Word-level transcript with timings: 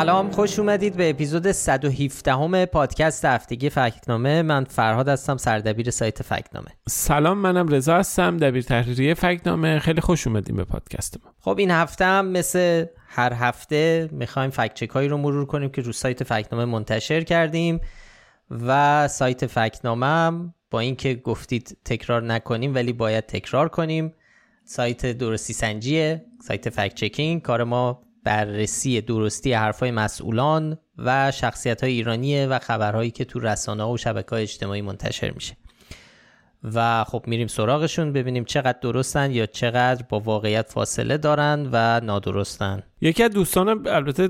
سلام 0.00 0.30
خوش 0.30 0.58
اومدید 0.58 0.96
به 0.96 1.10
اپیزود 1.10 1.52
117 1.52 2.32
همه 2.34 2.66
پادکست 2.66 3.24
هفتگی 3.24 3.70
فکتنامه. 3.70 4.42
من 4.42 4.64
فرهاد 4.64 5.08
هستم 5.08 5.36
سردبیر 5.36 5.90
سایت 5.90 6.22
فکتنامه. 6.22 6.66
سلام 6.88 7.38
منم 7.38 7.68
رضا 7.68 7.96
هستم 7.96 8.36
دبیر 8.36 8.62
تحریریه 8.62 9.14
فکتنامه. 9.14 9.78
خیلی 9.78 10.00
خوش 10.00 10.26
اومدیم 10.26 10.56
به 10.56 10.64
پادکست 10.64 11.16
ما. 11.24 11.32
خب 11.40 11.58
این 11.58 11.70
هفته 11.70 12.04
هم 12.04 12.26
مثل 12.26 12.86
هر 13.08 13.32
هفته 13.32 14.08
می‌خوایم 14.12 14.50
فکت 14.50 14.74
چک 14.74 14.88
هایی 14.88 15.08
رو 15.08 15.16
مرور 15.16 15.46
کنیم 15.46 15.68
که 15.68 15.82
رو 15.82 15.92
سایت 15.92 16.24
فکتنامه 16.24 16.64
منتشر 16.64 17.20
کردیم 17.20 17.80
و 18.50 19.08
سایت 19.08 19.46
فکتنامه 19.46 20.06
هم 20.06 20.54
با 20.70 20.80
اینکه 20.80 21.14
گفتید 21.14 21.78
تکرار 21.84 22.22
نکنیم 22.22 22.74
ولی 22.74 22.92
باید 22.92 23.26
تکرار 23.26 23.68
کنیم. 23.68 24.14
سایت 24.64 25.06
درستی 25.06 25.52
سنجیه 25.52 26.24
سایت 26.42 26.70
فکت 26.70 26.94
چکینگ. 26.94 27.42
کار 27.42 27.64
ما 27.64 28.09
بررسی 28.24 29.00
درستی 29.00 29.52
حرفای 29.52 29.90
مسئولان 29.90 30.78
و 30.98 31.30
شخصیت 31.30 31.84
های 31.84 31.92
ایرانیه 31.92 32.46
و 32.46 32.58
خبرهایی 32.58 33.10
که 33.10 33.24
تو 33.24 33.40
رسانه 33.40 33.84
و 33.84 33.96
شبکه 33.96 34.30
های 34.30 34.42
اجتماعی 34.42 34.82
منتشر 34.82 35.30
میشه. 35.30 35.56
و 36.74 37.04
خب 37.04 37.24
میریم 37.26 37.46
سراغشون 37.46 38.12
ببینیم 38.12 38.44
چقدر 38.44 38.78
درستن 38.82 39.30
یا 39.30 39.46
چقدر 39.46 40.04
با 40.08 40.20
واقعیت 40.20 40.70
فاصله 40.72 41.16
دارن 41.16 41.68
و 41.72 42.00
نادرستن. 42.00 42.82
یکی 43.00 43.22
از 43.22 43.30
دوستان 43.30 43.88
البته 43.88 44.28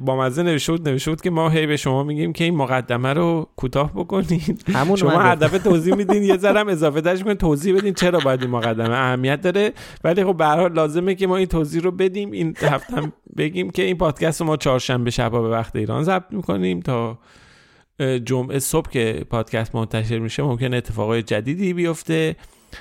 با 0.00 0.16
مزه 0.16 0.42
نوشته 0.42 0.72
بود 0.72 0.88
نوشته 0.88 1.10
بود 1.10 1.20
که 1.20 1.30
ما 1.30 1.48
هی 1.48 1.66
به 1.66 1.76
شما 1.76 2.02
میگیم 2.02 2.32
که 2.32 2.44
این 2.44 2.56
مقدمه 2.56 3.12
رو 3.12 3.48
کوتاه 3.56 3.92
بکنید. 3.94 4.64
همون 4.74 4.96
شما 4.96 5.10
هر 5.10 5.34
دفعه 5.34 5.58
توضیح 5.58 5.94
میدین 5.94 6.22
یه 6.22 6.36
ذره 6.36 6.72
اضافه 6.72 7.00
درش 7.00 7.22
کنید 7.22 7.38
توضیح 7.38 7.76
بدین 7.76 7.94
چرا 7.94 8.18
باید 8.18 8.42
این 8.42 8.50
مقدمه 8.50 8.94
اهمیت 8.94 9.40
داره. 9.40 9.72
ولی 10.04 10.24
خب 10.24 10.36
به 10.36 10.46
حال 10.46 10.72
لازمه 10.72 11.14
که 11.14 11.26
ما 11.26 11.36
این 11.36 11.46
توضیح 11.46 11.82
رو 11.82 11.90
بدیم. 11.90 12.30
این 12.30 12.56
هفته 12.60 13.12
بگیم 13.36 13.70
که 13.70 13.82
این 13.82 13.98
پادکست 13.98 14.40
رو 14.40 14.46
ما 14.46 14.56
چهارشنبه 14.56 15.10
شبا 15.10 15.42
به 15.42 15.48
وقت 15.48 15.76
ایران 15.76 16.04
ضبط 16.04 16.32
می‌کنیم 16.32 16.80
تا 16.80 17.18
جمعه 18.00 18.58
صبح 18.58 18.90
که 18.90 19.26
پادکست 19.30 19.74
منتشر 19.74 20.18
میشه 20.18 20.42
ممکن 20.42 20.74
اتفاقای 20.74 21.22
جدیدی 21.22 21.72
بیفته. 21.72 22.36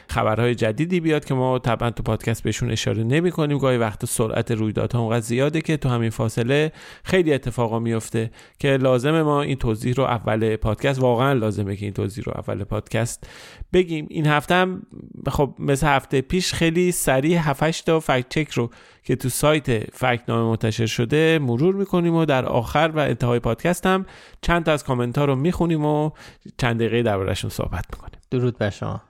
خبرهای 0.10 0.56
جدیدی 0.56 1.00
بیاد 1.00 1.26
که 1.26 1.34
ما 1.34 1.60
طبعا 1.60 1.92
تو 1.92 2.04
پادکست 2.04 2.44
بهشون 2.44 2.72
اشاره 2.72 3.04
نمی 3.04 3.32
کنیم. 3.32 3.58
گاهی 3.58 3.78
وقت 3.78 4.06
سرعت 4.06 4.52
رویدادها 4.52 5.00
اونقدر 5.00 5.20
زیاده 5.20 5.62
که 5.62 5.78
تو 5.78 5.90
همین 5.90 6.10
فاصله 6.10 6.72
خیلی 7.04 7.34
اتفاقا 7.34 7.80
میفته 7.80 8.32
که 8.60 8.78
لازمه 8.78 9.24
ما 9.24 9.42
این 9.42 9.56
توضیح 9.56 9.94
رو 9.94 10.04
اول 10.04 10.56
پادکست 10.56 11.02
واقعا 11.02 11.34
لازمه 11.34 11.76
که 11.76 11.86
این 11.86 11.94
توضیح 11.94 12.24
رو 12.24 12.34
اول 12.36 12.64
پادکست 12.64 13.28
بگیم. 13.74 14.08
این 14.10 14.28
هفته 14.28 14.56
هم 14.56 14.82
خب 15.28 15.54
مثل 15.60 15.88
هفته 15.88 16.22
پیش 16.22 16.54
خیلی 16.54 16.92
سریع 16.92 17.38
7 17.38 17.86
تا 17.86 18.00
فکت 18.00 18.30
چک 18.30 18.52
رو 18.52 18.70
که 19.04 19.16
تو 19.16 19.30
سایت 19.30 19.94
فکت 19.94 20.24
نامه 20.28 20.50
منتشر 20.50 20.86
شده 20.86 21.40
مرور 21.40 21.76
می‌کنیم 21.76 22.16
و 22.16 22.26
در 22.26 22.46
آخر 22.46 22.92
و 22.94 23.00
انتهای 23.00 23.40
پادکست 23.40 23.86
هم 23.86 24.06
چند 24.42 24.66
تا 24.66 24.72
از 24.72 24.84
کامنت 24.84 25.18
ها 25.18 25.26
رو 25.26 25.36
می‌خونیم 25.36 25.86
و 25.86 26.12
چند 26.58 26.76
دقیقه 26.80 27.04
دربارهشون 27.04 27.50
صحبت 27.50 27.86
می‌کنیم. 27.94 28.20
درود 28.32 28.58
بر 28.58 28.70
شما. 28.70 29.02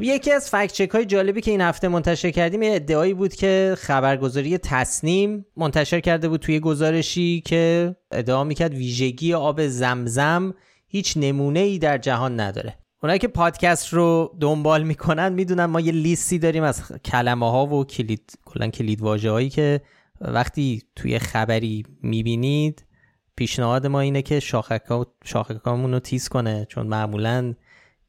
یکی 0.00 0.32
از 0.32 0.50
فکت 0.50 0.94
های 0.94 1.04
جالبی 1.04 1.40
که 1.40 1.50
این 1.50 1.60
هفته 1.60 1.88
منتشر 1.88 2.30
کردیم 2.30 2.62
یه 2.62 2.74
ادعایی 2.74 3.14
بود 3.14 3.34
که 3.34 3.74
خبرگزاری 3.78 4.58
تصنیم 4.58 5.46
منتشر 5.56 6.00
کرده 6.00 6.28
بود 6.28 6.40
توی 6.40 6.60
گزارشی 6.60 7.40
که 7.40 7.94
ادعا 8.10 8.44
می‌کرد 8.44 8.74
ویژگی 8.74 9.34
آب 9.34 9.66
زمزم 9.66 10.54
هیچ 10.88 11.16
نمونه 11.16 11.60
ای 11.60 11.78
در 11.78 11.98
جهان 11.98 12.40
نداره. 12.40 12.78
اونایی 13.02 13.18
که 13.18 13.28
پادکست 13.28 13.94
رو 13.94 14.36
دنبال 14.40 14.82
می‌کنن 14.82 15.32
می‌دونن 15.32 15.64
ما 15.64 15.80
یه 15.80 15.92
لیستی 15.92 16.38
داریم 16.38 16.62
از 16.62 16.82
کلمه 17.04 17.50
ها 17.50 17.66
و 17.66 17.84
کلید 17.84 18.38
کلا 18.44 18.68
کلید 18.68 19.02
واژه 19.02 19.30
هایی 19.30 19.48
که 19.48 19.80
وقتی 20.20 20.82
توی 20.96 21.18
خبری 21.18 21.84
می‌بینید 22.02 22.84
پیشنهاد 23.36 23.86
ما 23.86 24.00
اینه 24.00 24.22
که 24.22 24.40
شاخکامون 25.24 25.92
رو 25.92 25.98
تیز 25.98 26.28
کنه 26.28 26.66
چون 26.68 26.86
معمولا 26.86 27.54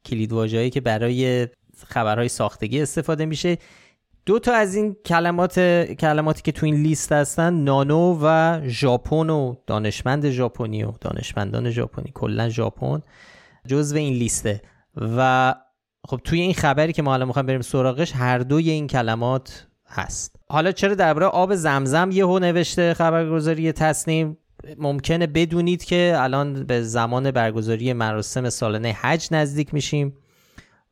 کلید 0.04 0.32
واژه‌ای 0.32 0.70
که 0.70 0.80
برای 0.80 1.48
خبرهای 1.88 2.28
ساختگی 2.28 2.82
استفاده 2.82 3.26
میشه. 3.26 3.58
دو 4.26 4.38
تا 4.38 4.54
از 4.54 4.74
این 4.74 4.96
کلمات 5.06 5.60
کلماتی 5.92 6.42
که 6.42 6.52
تو 6.52 6.66
این 6.66 6.74
لیست 6.74 7.12
هستن 7.12 7.54
نانو 7.54 8.18
و 8.22 8.60
ژاپن 8.68 9.30
و 9.30 9.54
دانشمند 9.66 10.30
ژاپنی 10.30 10.84
و 10.84 10.92
دانشمندان 11.00 11.70
ژاپنی. 11.70 12.10
کلا 12.14 12.48
ژاپن 12.48 13.02
جزو 13.66 13.96
این 13.96 14.14
لیسته. 14.14 14.62
و 14.96 15.54
خب 16.08 16.20
توی 16.24 16.40
این 16.40 16.54
خبری 16.54 16.92
که 16.92 17.02
ما 17.02 17.10
حالا 17.10 17.24
می‌خوایم 17.24 17.46
بریم 17.46 17.60
سراغش 17.60 18.12
هر 18.14 18.38
دوی 18.38 18.70
این 18.70 18.86
کلمات 18.86 19.66
هست. 19.86 20.36
حالا 20.48 20.72
چرا 20.72 20.94
درباره 20.94 21.26
آب 21.26 21.54
زمزم 21.54 22.10
یهو 22.12 22.38
نوشته 22.38 22.94
خبرگزاری 22.94 23.72
تصنیم؟ 23.72 24.38
ممکنه 24.78 25.26
بدونید 25.26 25.84
که 25.84 26.14
الان 26.16 26.64
به 26.64 26.82
زمان 26.82 27.30
برگزاری 27.30 27.92
مراسم 27.92 28.48
سالانه 28.48 28.92
حج 28.92 29.28
نزدیک 29.30 29.74
میشیم. 29.74 30.16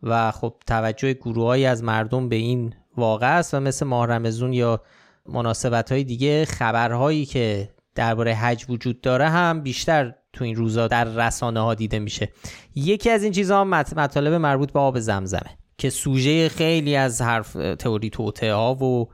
و 0.03 0.31
خب 0.31 0.55
توجه 0.67 1.13
گروههایی 1.13 1.67
از 1.67 1.83
مردم 1.83 2.29
به 2.29 2.37
این 2.37 2.75
واقع 2.97 3.39
است 3.39 3.55
و 3.55 3.61
مثل 3.61 3.87
ماه 3.87 4.07
رمزون 4.07 4.53
یا 4.53 4.83
مناسبت 5.29 5.93
های 5.93 6.05
دیگه 6.05 6.45
خبرهایی 6.45 7.27
که 7.27 7.69
درباره 7.95 8.35
حج 8.35 8.65
وجود 8.69 9.01
داره 9.01 9.29
هم 9.29 9.63
بیشتر 9.63 10.15
تو 10.33 10.45
این 10.45 10.57
روزا 10.57 10.89
در 10.89 11.05
رسانه 11.05 11.61
ها 11.61 11.75
دیده 11.75 11.99
میشه. 11.99 12.29
یکی 12.75 13.11
از 13.11 13.23
این 13.23 13.33
چیزها 13.33 13.65
مطالب 13.65 14.33
مربوط 14.33 14.73
به 14.73 14.79
آب 14.79 14.99
زمزمه 14.99 15.59
که 15.79 15.91
سوژه 15.91 16.49
خیلی 16.49 16.97
از 16.97 17.23
حرف 17.23 17.53
تئوری 17.53 18.11
توته 18.11 18.55
ها 18.55 18.75
و 18.75 19.09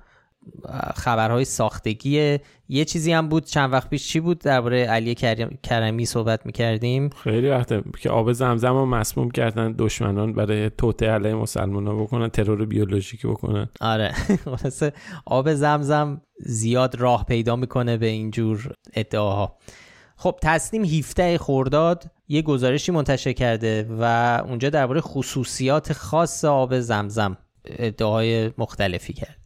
خبرهای 0.96 1.44
ساختگی. 1.44 2.38
یه 2.68 2.84
چیزی 2.84 3.12
هم 3.12 3.28
بود 3.28 3.44
چند 3.44 3.72
وقت 3.72 3.90
پیش 3.90 4.08
چی 4.08 4.20
بود؟ 4.20 4.38
درباره 4.38 4.84
علی 4.84 5.14
کرمی 5.62 6.06
صحبت 6.06 6.46
می‌کردیم. 6.46 7.10
خیلی 7.10 7.48
وقت 7.48 7.98
که 8.00 8.10
آب 8.10 8.32
زمزم 8.32 8.72
رو 8.72 8.86
مسموم 8.86 9.30
کردن 9.30 9.74
دشمنان 9.78 10.32
برای 10.32 10.70
توته 10.70 11.06
علیه 11.06 11.34
مسلمان 11.34 11.86
ها 11.86 11.94
بکنن 11.94 12.28
ترور 12.28 12.66
بیولوژیکی 12.66 13.28
بکنن. 13.28 13.68
آره. 13.80 14.14
آب 15.26 15.54
زمزم 15.54 16.20
زیاد 16.40 16.94
راه 16.94 17.24
پیدا 17.24 17.56
می‌کنه 17.56 17.96
به 17.96 18.06
اینجور 18.06 18.72
ادعاها. 18.94 19.58
خب 20.16 20.38
تصنیم 20.42 20.84
17 20.84 21.38
خورداد 21.38 22.04
یه 22.28 22.42
گزارشی 22.42 22.92
منتشر 22.92 23.32
کرده 23.32 23.86
و 24.00 24.02
اونجا 24.48 24.70
درباره 24.70 25.00
خصوصیات 25.00 25.92
خاص 25.92 26.44
آب 26.44 26.80
زمزم 26.80 27.36
ادعاهای 27.64 28.50
مختلفی 28.58 29.12
کرد. 29.12 29.43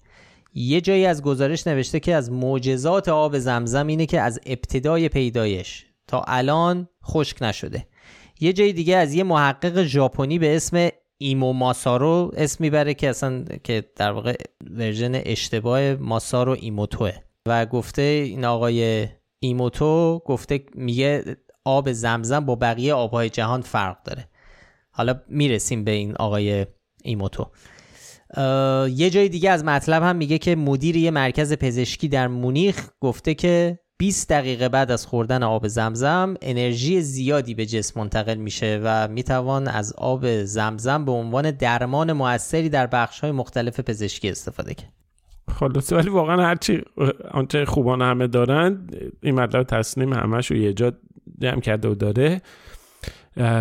یه 0.59 0.81
جایی 0.81 1.07
از 1.07 1.23
گزارش 1.23 1.67
نوشته 1.67 2.01
که 2.01 2.15
از 2.15 2.33
معجزات 2.33 3.09
آب 3.09 3.39
زمزم 3.39 3.87
اینه 3.87 4.07
که 4.07 4.21
از 4.21 4.41
ابتدای 4.47 5.09
پیدایش 5.09 5.87
تا 6.07 6.25
الان 6.27 6.89
خشک 7.05 7.43
نشده. 7.43 7.87
یه 8.41 8.53
جای 8.53 8.73
دیگه 8.73 8.97
از 8.97 9.15
یه 9.15 9.25
محقق 9.25 9.83
ژاپنی 9.83 10.39
به 10.39 10.57
اسم 10.57 10.89
ایمو 11.19 11.53
ماسارو 11.53 12.33
اسم 12.37 12.65
می‌بره 12.65 12.95
که 12.95 13.09
اصلا 13.09 13.45
که 13.65 13.85
در 13.97 14.11
واقع 14.11 14.35
version 14.71 15.15
اشتباه 15.15 15.95
ماسارو 15.95 16.57
ایموتوه. 16.61 17.13
و 17.49 17.67
گفته 17.67 18.03
این 18.03 18.45
آقای 18.45 19.09
ایموتو 19.43 20.23
گفته 20.27 20.65
میگه 20.75 21.37
آب 21.65 21.93
زمزم 21.93 22.41
با 22.41 22.55
بقیه 22.55 22.95
آبهای 22.95 23.31
جهان 23.31 23.63
فرق 23.63 24.03
داره. 24.03 24.29
حالا 24.91 25.21
می‌رسیم 25.29 25.85
به 25.85 25.91
این 25.91 26.17
آقای 26.17 26.67
ایموتو. 27.03 27.47
یه 28.97 29.11
جای 29.11 29.29
دیگه 29.29 29.51
از 29.51 29.65
مطلب 29.65 30.03
هم 30.03 30.17
میگه 30.17 30.39
که 30.39 30.57
مدیر 30.57 30.97
یه 30.97 31.11
مرکز 31.11 31.53
پزشکی 31.53 32.09
در 32.09 32.29
مونیخ 32.29 32.89
گفته 33.01 33.35
که 33.35 33.79
20 33.99 34.29
دقیقه 34.31 34.69
بعد 34.69 34.91
از 34.91 35.07
خوردن 35.07 35.43
آب 35.43 35.69
زمزم 35.69 36.35
انرژی 36.43 37.01
زیادی 37.01 37.55
به 37.55 37.67
جسم 37.67 38.01
منتقل 38.01 38.35
میشه 38.35 38.81
و 38.85 39.09
می‌توان 39.09 39.69
از 39.69 39.93
آب 39.93 40.45
زمزم 40.45 41.05
به 41.05 41.13
عنوان 41.13 41.51
درمان 41.51 42.13
موثری 42.13 42.69
در 42.69 42.87
بخش 42.87 43.21
های 43.21 43.33
مختلف 43.33 43.81
پزشکی 43.81 44.31
استفاده 44.31 44.75
کرد. 44.75 44.93
خلاصه 45.49 45.97
ولی 45.97 46.09
واقعا 46.09 46.43
هرچی 46.43 46.83
آنچه 47.31 47.65
خوبان 47.65 48.03
همه 48.03 48.27
دارن 48.27 48.87
این 49.23 49.35
مطلب 49.35 49.63
تسنیم 49.63 50.13
همش 50.13 50.51
رو 50.51 50.57
یه 50.57 50.73
جا 50.73 50.93
جمع 51.41 51.61
کرده 51.61 51.89
و 51.89 51.95
داره. 51.95 52.41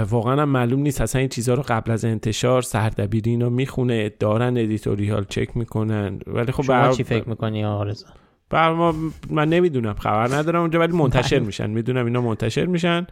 واقعا 0.09 0.41
هم 0.41 0.49
معلوم 0.49 0.79
نیست. 0.79 1.01
اصلا 1.01 1.19
این 1.19 1.29
چیزها 1.29 1.55
رو 1.55 1.63
قبل 1.67 1.91
از 1.91 2.05
انتشار 2.05 2.61
سردبیری 2.61 3.31
اینا 3.31 3.49
می‌خونه 3.49 4.09
دارن 4.09 4.57
editorial 4.57 5.25
check 5.29 5.57
می‌کنن. 5.57 6.19
ولی 6.27 6.51
خب 6.51 6.63
شما 6.63 6.91
چی 6.91 7.03
فکر 7.03 7.29
می‌کنی 7.29 7.65
آرزا 7.65 8.07
بر 8.49 8.73
ما 8.73 8.95
من 9.29 9.49
نمی‌دونم 9.49 9.93
خبر 9.93 10.35
ندارم 10.35 10.61
اونجا 10.61 10.79
ولی 10.79 10.97
منتشر. 10.97 11.39
میشن. 11.39 11.69
می‌دونم 11.69 12.05
اینا 12.05 12.21
منتشر 12.21 12.65
میشن 12.65 13.07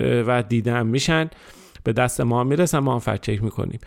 و 0.00 0.42
دیدم 0.42 0.86
میشن. 0.86 1.30
به 1.84 1.92
دست 1.92 2.20
ما 2.20 2.44
می‌رسن 2.44 2.78
ما 2.78 2.92
هم 2.92 2.98
fact 2.98 3.20
check 3.20 3.42
می‌کنیم. 3.42 3.78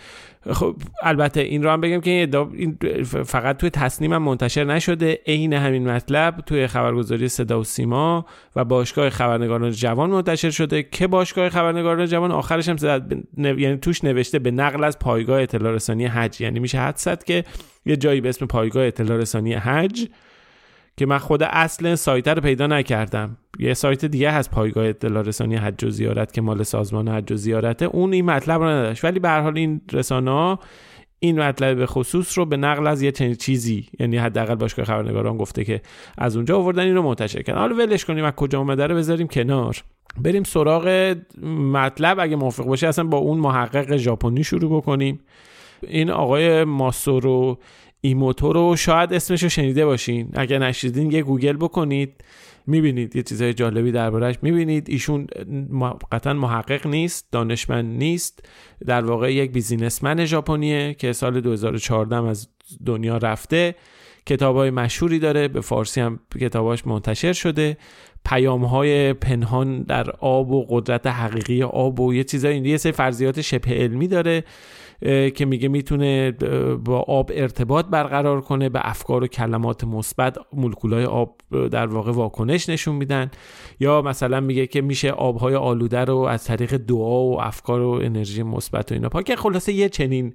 خب 0.52 0.76
البته 1.02 1.42
این 1.42 1.64
رو 1.64 1.70
هم 1.70 1.82
بگم 1.82 2.02
که 2.02 2.12
این 2.12 2.78
فقط 3.04 3.58
توی 3.58 3.70
تصنیم 3.70 4.14
هم 4.14 4.24
منتشر 4.24 4.64
نشده. 4.64 5.20
عین 5.28 5.54
همین 5.54 5.90
مطلب 5.90 6.38
توی 6.46 6.68
خبرگزاری 6.68 7.28
صدا 7.28 7.60
و 7.60 7.64
سیما 7.64 8.26
و 8.56 8.66
باشگاه 8.66 9.10
خبرنگاران 9.10 9.72
جوان 9.72 10.10
منتشر 10.10 10.50
شده 10.50 10.84
که 10.84 11.08
باشگاه 11.08 11.50
خبرنگاران 11.50 12.06
جوان 12.06 12.32
آخرش 12.32 12.70
هم 12.70 12.78
یعنی 13.38 13.78
توش 13.78 14.04
نوشته 14.04 14.40
به 14.40 14.52
نقل 14.52 14.84
از 14.84 15.00
پایگاه 15.00 15.42
اطلاع 15.42 15.74
رسانی 15.74 16.06
حج. 16.06 16.42
یعنی 16.42 16.60
میشه 16.60 16.80
حد 16.80 17.24
که 17.24 17.44
یه 17.86 17.98
جایی 17.98 18.22
به 18.22 18.30
اسم 18.30 18.46
پایگاه 18.46 18.86
اطلاع 18.86 19.18
رسانی 19.18 19.54
حج 19.54 20.08
که 20.98 21.06
من 21.06 21.18
خود 21.18 21.44
اصل 21.44 21.96
سایت 21.96 22.28
رو 22.28 22.42
پیدا 22.42 22.68
نکردم. 22.68 23.38
یه 23.60 23.74
سایت 23.74 24.06
دیگه 24.06 24.32
هست 24.32 24.52
پایگاه 24.52 24.86
اطلاع 24.86 25.24
رسانی 25.24 25.56
حج 25.56 25.84
و 25.84 25.90
زیارت 25.90 26.34
که 26.34 26.42
مال 26.42 26.64
سازمان 26.64 27.08
حج 27.08 27.32
و 27.32 27.36
زیارته. 27.36 27.86
اون 27.86 28.14
این 28.14 28.26
مطلب 28.26 28.62
رو 28.62 28.68
نداشت. 28.68 29.04
ولی 29.06 29.20
به 29.20 29.30
حال 29.30 29.58
این 29.58 29.82
رسانه 29.92 30.32
ها 30.32 30.60
این 31.20 31.40
مطلب 31.40 31.78
به 31.78 31.86
خصوص 31.86 32.38
رو 32.38 32.46
به 32.46 32.58
نقل 32.58 32.88
از 32.88 33.02
یه 33.02 33.12
چیزی 33.12 33.88
یعنی 34.00 34.18
حداقل 34.18 34.56
باشگاه 34.56 34.86
خبرنگاران 34.86 35.38
گفته 35.38 35.64
که 35.64 35.82
از 36.18 36.36
اونجا 36.36 36.58
آوردن 36.58 36.84
این 36.84 36.96
رو 36.96 37.02
منتشر 37.02 37.42
کردن. 37.42 37.60
حالا 37.60 37.76
ولش 37.76 38.06
کنیم 38.06 38.26
از 38.26 38.34
کجا 38.34 38.60
اومده 38.60 38.88
رو 38.88 38.96
بذاریم 38.96 39.28
کنار. 39.28 39.84
بریم 40.22 40.44
سراغ 40.44 41.16
مطلب. 41.74 42.20
اگه 42.20 42.36
موافق 42.36 42.66
باشه 42.66 42.88
اصلا 42.88 43.06
با 43.06 43.18
اون 43.18 43.40
محقق 43.40 43.98
ژاپنی 43.98 44.44
شروع 44.44 44.78
بکنیم. 44.78 45.20
این 45.88 46.10
آقای 46.10 46.64
ماسورو 46.64 47.58
ایموتو 48.06 48.54
رو 48.54 48.76
شاید 48.76 49.14
اسمش 49.14 49.44
رو 49.44 49.50
شنیده 49.50 49.86
باشین. 49.86 50.30
اگر 50.34 50.60
نشیدین 50.60 51.12
یه 51.12 51.22
گوگل 51.22 51.58
بکنید 51.58 52.24
می‌بینید 52.68 53.16
یه 53.16 53.24
چیزهای 53.24 53.54
جالبی 53.54 53.92
دربارهش 53.92 54.36
می‌بینید. 54.42 54.90
ایشون 54.90 55.28
قطعا 56.12 56.34
محقق 56.34 56.88
نیست 56.88 57.28
دانشمند 57.32 57.98
نیست. 57.98 58.50
در 58.86 59.06
واقع 59.06 59.34
یک 59.34 59.52
بیزینسمن 59.52 60.26
ژاپنیه 60.26 60.94
که 60.94 61.14
سال 61.14 61.42
2014 61.42 62.16
از 62.16 62.48
دنیا 62.86 63.18
رفته. 63.18 63.76
کتاب 64.26 64.56
های 64.56 64.70
مشهوری 64.70 65.20
داره 65.20 65.48
به 65.48 65.62
فارسی 65.62 66.02
هم 66.02 66.20
کتاباش 66.40 66.88
منتشر 66.88 67.34
شده. 67.34 67.78
پیام 68.26 68.66
های 68.66 69.14
پنهان 69.14 69.84
در 69.84 70.10
آب 70.12 70.52
و 70.52 70.66
قدرت 70.70 71.08
حقیقی 71.08 71.64
آب 71.64 72.00
و 72.00 72.14
یه 72.14 72.24
چیزای 72.24 72.58
یه 72.58 72.78
سری 72.78 72.92
فرضیات 72.92 73.42
شبه 73.42 73.72
علمی 73.72 74.08
داره. 74.08 74.44
که 75.36 75.46
میگه 75.46 75.68
می‌تونه 75.68 76.32
با 76.86 77.00
آب 77.00 77.32
ارتباط 77.34 77.86
برقرار 77.86 78.42
کنه 78.42 78.70
به 78.70 78.80
افکار 78.84 79.24
و 79.24 79.28
کلمات 79.28 79.84
مثبت 79.84 80.38
مولکولای 80.54 81.06
آب 81.06 81.42
در 81.72 81.88
واقع 81.88 82.12
واکنش 82.12 82.70
نشون 82.70 82.96
میدن. 82.96 83.32
یا 83.80 84.02
مثلا 84.02 84.40
میگه 84.40 84.68
که 84.68 84.82
میشه 84.82 85.12
آبهای 85.12 85.56
آلوده 85.56 86.00
رو 86.06 86.18
از 86.18 86.44
طریق 86.44 86.78
دعا 86.78 87.24
و 87.24 87.42
افکار 87.42 87.82
و 87.82 87.90
انرژی 87.90 88.44
مثبت 88.44 88.92
و 88.92 88.96
اینا 88.96 89.10
پاک 89.10 89.36
خلاصه 89.36 89.74
یه 89.74 89.90
چنین 89.90 90.34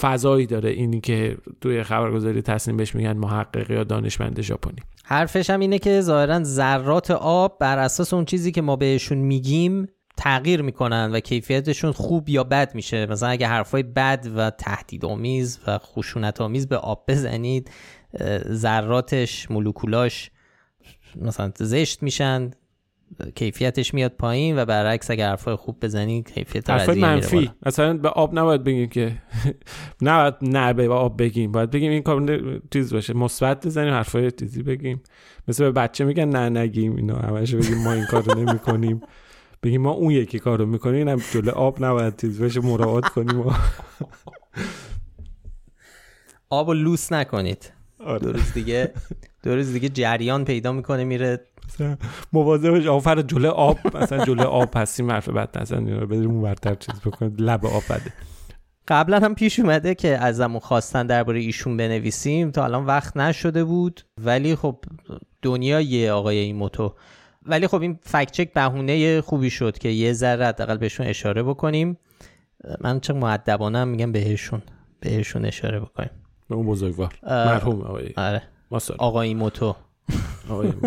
فضایی 0.00 0.46
داره 0.46 0.70
اینی 0.70 1.00
که 1.00 1.36
توی 1.60 1.82
خبرگزاری 1.82 2.42
تصمیم 2.42 2.76
بهش 2.76 2.94
میگن 2.94 3.16
محقق 3.16 3.70
یا 3.70 3.84
دانشمند 3.84 4.40
ژاپنی. 4.40 4.82
حرفش 5.04 5.50
هم 5.50 5.60
اینه 5.60 5.78
که 5.78 6.00
ظاهرا 6.00 6.42
ذرات 6.44 7.10
آب 7.10 7.56
بر 7.60 7.78
اساس 7.78 8.14
اون 8.14 8.24
چیزی 8.24 8.52
که 8.52 8.62
ما 8.62 8.76
بهشون 8.76 9.18
میگیم 9.18 9.86
تغییر 10.16 10.62
می‌کنن 10.62 11.10
و 11.12 11.20
کیفیتشون 11.20 11.92
خوب 11.92 12.28
یا 12.28 12.44
بد 12.44 12.74
میشه. 12.74 13.06
مثلا 13.06 13.28
اگه 13.28 13.46
حرفای 13.46 13.82
بد 13.82 14.28
و 14.36 14.50
تهدید 14.50 15.04
آمیز 15.04 15.60
و 15.66 15.78
خشونت 15.78 16.40
آمیز 16.40 16.68
به 16.68 16.76
آب 16.76 17.04
بزنید 17.08 17.70
ذراتش 18.48 19.50
مولکولاش 19.50 20.30
مثلا 21.16 21.52
زشت 21.56 22.02
میشن 22.02 22.50
کیفیتش 23.34 23.94
میاد 23.94 24.12
پایین 24.12 24.58
و 24.58 24.64
برعکس 24.64 25.10
اگه 25.10 25.26
حرفای 25.26 25.54
خوب 25.54 25.84
بزنی 25.84 26.22
کیفیت 26.22 26.70
حرفای 26.70 27.00
منفی. 27.00 27.50
مثلا 27.66 27.96
به 27.96 28.08
آب 28.08 28.38
نباید 28.38 28.64
بگیم 28.64 28.88
که 28.88 29.12
نباید 30.02 30.34
نه 30.42 30.72
به 30.72 30.88
آب 30.88 31.22
بگیم. 31.22 31.52
باید 31.52 31.70
بگیم 31.70 31.90
این 31.90 32.02
کار 32.02 32.42
چیز 32.72 32.92
باشه 32.92 33.14
مثبت 33.14 33.66
بزنیم 33.66 33.92
حرفای 33.92 34.30
چیزی 34.30 34.62
بگیم. 34.62 35.02
مثل 35.48 35.64
به 35.64 35.72
بچه 35.72 36.04
میگن 36.04 36.28
نه 36.28 36.60
نگیم 36.60 36.96
اینو 36.96 37.16
همش 37.16 37.54
بگیم 37.54 37.82
ما 37.82 37.92
این 37.92 38.06
کارو 38.06 38.44
نمی‌کنیم. 38.44 39.00
بگیم 39.62 39.82
ما 39.82 39.90
اون 39.90 40.10
یکی 40.10 40.38
کارو 40.38 40.66
می‌کنیم 40.66 40.94
اینم 40.94 41.22
جلو 41.32 41.50
آب 41.50 41.84
نباید 41.84 42.20
چیز 42.20 42.42
بشه 42.42 42.60
مراعات 42.60 43.08
کنیم. 43.08 43.44
آب 46.50 46.68
و 46.68 46.72
لوس 46.72 47.12
نکنید. 47.12 47.72
آره. 47.98 48.18
دو 48.18 48.32
روز 48.32 48.52
دیگه 48.52 48.92
دو 49.42 49.54
روز 49.54 49.72
دیگه 49.72 49.88
جریان 49.88 50.44
پیدا 50.44 50.72
می‌کنه 50.72 51.04
میره. 51.04 51.40
مواظبش 52.32 52.86
آفر 52.86 53.22
جلو 53.22 53.50
آب 53.50 53.78
مثلا 53.96 54.24
جلو 54.24 54.42
آب 54.42 54.70
هستیم 54.74 55.10
حرف 55.10 55.28
بد 55.28 55.58
نزن 55.58 55.84
بریم 56.06 56.30
اون 56.30 56.42
برتر 56.42 56.74
چیز 56.74 57.00
بکنید 57.00 57.40
لب 57.40 57.66
آب 57.66 57.82
بده. 57.90 58.12
قبلا 58.88 59.18
هم 59.18 59.34
پیش 59.34 59.60
اومده 59.60 59.94
که 59.94 60.18
ازمون 60.18 60.60
خواستن 60.60 61.06
درباره 61.06 61.40
ایشون 61.40 61.76
بنویسیم 61.76 62.50
تا 62.50 62.64
الان 62.64 62.86
وقت 62.86 63.16
نشده 63.16 63.64
بود. 63.64 64.00
ولی 64.18 64.56
خب 64.56 64.84
دنیا 65.42 65.80
یه 65.80 66.12
آقای 66.12 66.38
این 66.38 66.56
موتو 66.56 66.94
ولی 67.46 67.66
خب 67.66 67.82
این 67.82 67.98
فکت 68.02 68.30
چک 68.30 68.52
بهونه 68.52 69.20
خوبی 69.20 69.50
شد 69.50 69.78
که 69.78 69.88
یه 69.88 70.12
ذره 70.12 70.46
حداقل 70.46 70.76
بهشون 70.76 71.06
اشاره 71.06 71.42
بکنیم. 71.42 71.98
من 72.80 73.00
چه 73.00 73.12
معدبانه 73.12 73.84
میگم 73.84 74.12
بهشون 74.12 74.62
بهشون 75.00 75.44
اشاره 75.44 75.80
بکنیم. 75.80 76.10
به 76.48 76.54
اون 76.54 76.66
بزرگوار. 76.66 77.14
مرحوم 77.22 77.82
آقای 77.82 78.10
آره. 78.16 78.42
آقای 78.98 79.34
موتو. 79.34 79.76
آقای 80.50 80.72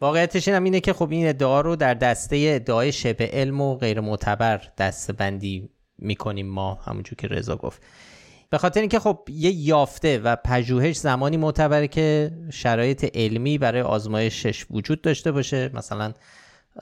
واقعیتش 0.00 0.48
این 0.48 0.56
هم 0.56 0.64
اینه 0.64 0.80
که 0.80 0.92
خب 0.92 1.10
این 1.10 1.28
ادعا 1.28 1.60
رو 1.60 1.76
در 1.76 1.94
دسته 1.94 2.50
ادعای 2.54 2.92
شبه 2.92 3.30
علم 3.32 3.60
و 3.60 3.76
غیر 3.76 4.00
معتبر 4.00 4.62
دسته 4.78 5.12
بندی 5.12 5.70
می‌کنیم 5.98 6.46
ما 6.46 6.74
همونجور 6.74 7.14
که 7.14 7.28
رضا 7.28 7.56
گفت. 7.56 7.82
به 8.50 8.58
خاطر 8.58 8.80
اینکه 8.80 8.98
خب 8.98 9.28
یه 9.28 9.50
یافته 9.50 10.18
و 10.18 10.36
پژوهش 10.36 10.96
زمانی 10.96 11.36
معتبره 11.36 11.88
که 11.88 12.30
شرایط 12.52 13.16
علمی 13.16 13.58
برای 13.58 13.82
آزمایشش 13.82 14.66
وجود 14.70 15.02
داشته 15.02 15.32
باشه. 15.32 15.70
مثلا 15.74 16.14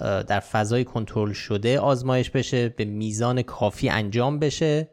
در 0.01 0.41
فضای 0.41 0.85
کنترل 0.85 1.33
شده 1.33 1.81
آزمایش 1.81 2.31
بشه 2.31 2.69
به 2.69 2.85
میزان 2.85 3.43
کافی 3.43 3.89
انجام 3.89 4.39
بشه 4.39 4.91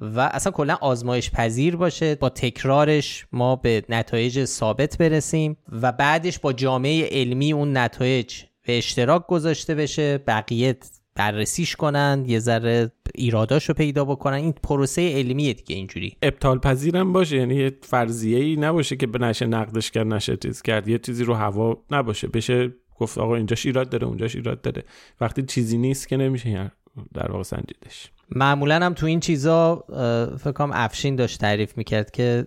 و 0.00 0.20
اصلا 0.20 0.52
کلا 0.52 0.78
آزمایش 0.80 1.30
پذیر 1.30 1.76
باشه. 1.76 2.14
با 2.14 2.28
تکرارش 2.28 3.26
ما 3.32 3.56
به 3.56 3.84
نتایج 3.88 4.44
ثابت 4.44 4.98
برسیم 4.98 5.56
و 5.72 5.92
بعدش 5.92 6.38
با 6.38 6.52
جامعه 6.52 7.08
علمی 7.10 7.52
اون 7.52 7.76
نتایج 7.76 8.42
به 8.66 8.78
اشتراک 8.78 9.26
گذاشته 9.26 9.74
بشه. 9.74 10.18
بقیه 10.18 10.76
بررسیش 11.16 11.76
کنن 11.76 12.24
یه 12.26 12.38
ذره 12.38 12.92
ایراداشو 13.14 13.72
پیدا 13.72 14.04
بکنن. 14.04 14.36
این 14.36 14.52
پروسه 14.52 15.12
علمیه 15.14 15.52
دیگه 15.52 15.76
اینجوری. 15.76 16.16
ابطال 16.22 16.58
پذیرم 16.58 17.12
باشه 17.12 17.36
یعنی 17.36 17.54
یه 17.54 17.72
فرضیه 17.82 18.38
ای 18.38 18.56
نباشه 18.56 18.96
که 18.96 19.06
به 19.06 19.18
نشه 19.18 19.46
نقدش 19.46 19.90
کرد 19.90 20.06
نشه 20.06 20.36
چیز 20.36 20.62
کرد. 20.62 20.88
یه 20.88 20.98
چیزی 20.98 21.24
رو 21.24 21.34
هوا 21.34 21.82
نباشه. 21.90 22.28
بشه 22.28 22.74
گفت 22.98 23.18
آقا 23.18 23.36
اینجاش 23.36 23.66
ایراد 23.66 23.88
داره 23.88 24.06
اونجاش 24.06 24.36
ایراد 24.36 24.60
داره. 24.60 24.84
وقتی 25.20 25.42
چیزی 25.42 25.78
نیست 25.78 26.08
که 26.08 26.16
نمیشه 26.16 26.72
در 27.14 27.32
واقع 27.32 27.42
سنجیدش. 27.42 28.10
معمولا 28.30 28.74
هم 28.74 28.94
تو 28.94 29.06
این 29.06 29.20
چیزا 29.20 29.84
فکر 30.38 30.52
کنم 30.52 30.70
افشین 30.74 31.16
داشت 31.16 31.40
تعریف 31.40 31.76
می‌کرد 31.76 32.10
که 32.10 32.44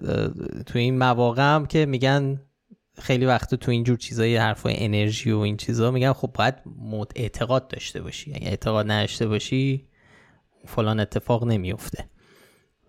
تو 0.66 0.80
این 0.80 0.98
مواقع 0.98 1.56
هم 1.56 1.66
که 1.66 1.86
میگن 1.86 2.42
خیلی 3.00 3.26
وقت 3.26 3.56
تو 3.56 3.72
اینجور 3.72 3.98
چیزای 3.98 4.38
حرفای 4.38 4.74
انرژی 4.78 5.32
و 5.32 5.38
این 5.40 5.58
چیزا 5.58 5.92
میگن 5.92 6.14
خب 6.14 6.32
باید 6.34 6.56
اعتقاد 7.16 7.68
داشته 7.68 8.02
باشی. 8.02 8.34
اگه 8.36 8.48
اعتقاد 8.48 8.92
نداشته 8.92 9.28
باشی 9.28 9.88
فلان 10.66 11.00
اتفاق 11.00 11.44
نمیفته. 11.44 12.10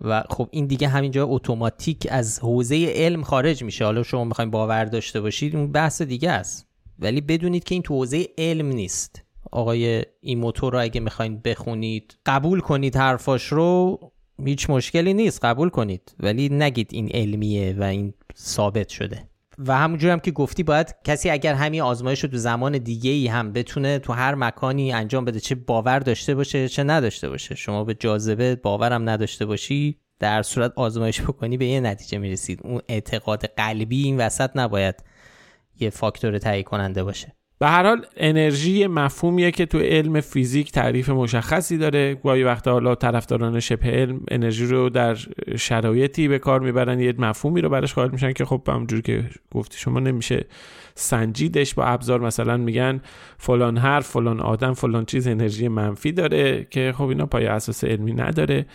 و 0.01 0.25
خب 0.31 0.49
این 0.51 0.67
دیگه 0.67 0.89
همینجا 0.89 1.27
اتوماتیک 1.27 2.07
از 2.11 2.39
حوزه 2.41 2.93
علم 2.95 3.23
خارج 3.23 3.65
میشه. 3.65 3.85
حالا 3.85 4.03
شما 4.03 4.25
می‌خواین 4.25 4.51
باور 4.51 4.85
داشته 4.85 5.21
باشید 5.21 5.57
اون 5.57 5.73
بحث 5.73 6.03
دیگه 6.03 6.31
است. 6.31 6.67
ولی 6.99 7.21
بدونید 7.21 7.65
که 7.65 7.75
این 7.75 7.83
تو 7.83 7.95
حوزه 7.95 8.27
علم 8.39 8.67
نیست. 8.67 9.23
آقای 9.53 10.03
ایموتو 10.21 10.71
رو 10.71 10.81
اگه 10.81 11.01
می‌خواین 11.01 11.41
بخونید 11.41 12.17
قبول 12.27 12.61
کنید 12.61 12.97
حرفاش 12.97 13.47
رو 13.47 13.99
هیچ 14.45 14.71
مشکلی 14.71 15.15
نیست 15.15 15.45
قبول 15.45 15.69
کنید. 15.69 16.15
ولی 16.21 16.49
نگید 16.49 16.89
این 16.93 17.09
علمیه 17.15 17.75
و 17.79 17.83
این 17.83 18.15
ثابت 18.39 18.89
شده. 18.89 19.30
و 19.67 19.77
همونجور 19.79 20.11
هم 20.11 20.21
که 20.21 20.31
گفتی 20.31 20.63
باید 20.63 20.95
کسی 21.05 21.31
اگر 21.31 21.55
همین 21.55 21.81
آزمایش 21.81 22.25
رو 22.25 22.31
تو 22.31 22.37
زمان 22.37 22.79
دیگه 22.79 23.11
ای 23.11 23.27
هم 23.27 23.53
بتونه 23.53 23.99
تو 23.99 24.13
هر 24.13 24.35
مکانی 24.35 24.93
انجام 24.93 25.25
بده 25.25 25.41
چه 25.41 25.55
باور 25.55 25.99
داشته 25.99 26.35
باشه 26.35 26.69
چه 26.69 26.85
نداشته 26.85 27.29
باشه. 27.29 27.55
شما 27.55 27.85
به 27.85 27.95
جاذبه 27.95 28.57
باورم 28.57 29.09
نداشته 29.09 29.47
باشی 29.47 30.01
در 30.19 30.43
صورت 30.43 30.73
آزمایش 30.77 31.21
بکنی 31.21 31.57
به 31.57 31.67
یه 31.67 31.81
نتیجه 31.81 32.19
می‌رسید. 32.19 32.61
اون 32.65 32.81
اعتقاد 32.89 33.45
قلبی 33.47 34.03
این 34.03 34.17
وسط 34.21 34.51
نباید 34.55 34.95
یه 35.81 35.91
فاکتور 35.91 36.39
تهیه 36.39 36.63
کننده 36.63 37.05
باشه. 37.05 37.37
به 37.61 37.69
هر 37.69 37.87
حال 37.87 38.07
انرژی 38.17 38.87
مفهومیه 38.87 39.51
که 39.51 39.67
تو 39.67 39.79
علم 39.79 40.21
فیزیک 40.21 40.73
تعریف 40.73 41.09
مشخصی 41.09 41.79
داره. 41.79 42.15
گاهی 42.15 42.43
وقتا 42.43 42.73
حالا 42.73 42.95
طرفداران 42.95 43.61
شبه 43.61 43.91
علم 43.91 44.21
انرژی 44.29 44.67
رو 44.67 44.89
در 44.89 45.17
شرایطی 45.57 46.29
به 46.29 46.39
کار 46.39 46.61
می‌برن. 46.61 47.01
یه 47.01 47.15
مفهومی 47.19 47.61
رو 47.61 47.69
براش 47.69 47.95
قائل 47.95 48.11
میشن 48.11 48.33
که 48.33 48.45
خب 48.45 48.63
همونجوری 48.69 49.03
که 49.03 49.25
گفتی 49.55 49.79
شما 49.79 50.01
نمیشه 50.01 50.45
سنجیدش 50.95 51.75
با 51.75 51.85
ابزار. 51.85 52.21
مثلا 52.21 52.57
میگن 52.57 53.01
فلان 53.39 53.77
حرف 53.79 54.07
فلان 54.07 54.41
آدم 54.41 54.73
فلان 54.73 55.05
چیز 55.05 55.27
انرژی 55.27 55.69
منفی 55.69 56.13
داره 56.13 56.67
که 56.71 56.93
خب 56.97 57.05
اینا 57.05 57.27
پای 57.27 57.47
اساس 57.47 57.85
علمی 57.85 58.13
نداره. 58.13 58.67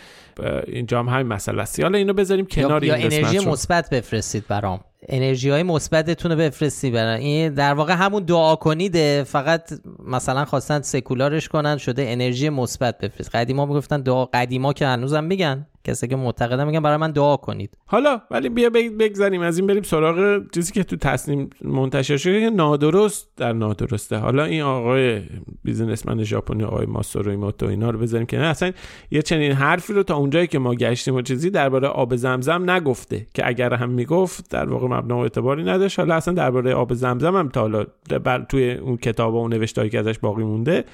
اینجا 0.66 0.98
هم 0.98 1.08
همین 1.08 1.26
مسئله 1.26 1.62
است. 1.62 1.80
حالا 1.80 1.98
اینو 1.98 2.12
بذاریم 2.12 2.46
کنار 2.46 2.84
یا, 2.84 2.94
این 2.94 3.12
یا 3.12 3.18
انرژی 3.18 3.48
مثبت 3.48 3.90
بفرستید 3.90 4.44
برام. 4.48 4.80
انرژی 5.08 5.50
های 5.50 5.62
مثبتتون 5.62 6.32
رو 6.32 6.38
بفرستی 6.38 6.90
برن 6.90 7.16
این 7.16 7.54
در 7.54 7.74
واقع 7.74 7.92
همون 7.92 8.22
دعا 8.22 8.56
کنیده 8.56 9.24
فقط 9.24 9.72
مثلا 10.06 10.44
خواستن 10.44 10.80
سکولارش 10.82 11.48
کنن 11.48 11.76
شده 11.76 12.04
انرژی 12.08 12.48
مثبت 12.48 12.98
بفرست. 12.98 13.34
قدیما 13.34 13.66
می‌گفتن 13.66 14.00
دعا 14.00 14.24
قدیما 14.24 14.72
که 14.72 14.86
هنوزم 14.86 15.24
میگن. 15.24 15.66
کسی 15.86 16.08
که 16.08 16.16
معتقدن 16.16 16.66
میگن 16.66 16.80
برای 16.80 16.96
من 16.96 17.10
دعا 17.10 17.36
کنید. 17.36 17.78
حالا 17.86 18.20
ولی 18.30 18.48
بیا 18.48 18.70
بگذاریم 18.70 19.40
از 19.40 19.58
این 19.58 19.66
بریم 19.66 19.82
سراغ 19.82 20.42
چیزی 20.54 20.72
که 20.72 20.84
تو 20.84 20.96
تصمیم 20.96 21.50
منتشر 21.64 22.16
شده 22.16 22.40
که 22.40 22.50
نادرست 22.50 23.28
در 23.36 23.52
نادرسته. 23.52 24.16
حالا 24.16 24.44
این 24.44 24.62
آقای 24.62 25.22
بیزنسمن 25.64 26.24
ژاپنی 26.24 26.64
آقای 26.64 26.86
ماسورو 26.86 27.30
ایموتو 27.30 27.66
اینا 27.66 27.90
رو 27.90 27.98
بذاریم 27.98 28.26
که 28.26 28.38
نه 28.38 28.46
اصلا 28.46 28.72
یه 29.10 29.22
چنین 29.22 29.52
حرفی 29.52 29.92
رو 29.92 30.02
تا 30.02 30.16
اونجایی 30.16 30.46
که 30.46 30.58
ما 30.58 30.74
گشتیم 30.74 31.14
و 31.14 31.22
چیزی 31.22 31.50
درباره 31.50 31.88
آب 31.88 32.16
زمزم 32.16 32.70
نگفته. 32.70 33.26
که 33.34 33.48
اگر 33.48 33.74
هم 33.74 33.90
می‌گفت 33.90 34.50
در 34.50 34.68
واقع 34.68 34.86
مبنا 34.86 35.16
و 35.16 35.20
اعتباری 35.20 35.64
نداشت. 35.64 35.98
حالا 35.98 36.14
اصلا 36.14 36.34
درباره 36.34 36.74
آب 36.74 36.94
زمزم 36.94 37.36
هم 37.36 37.48
تا 37.48 37.60
حالا 37.60 37.84
بر 38.24 38.44
توی 38.48 38.72
اون 38.72 38.96
کتاب 38.96 39.34
و 39.34 39.48
نوشتایی 39.48 39.90
که 39.90 39.98
ازش 39.98 40.18
باقی 40.18 40.44
مونده 40.44 40.84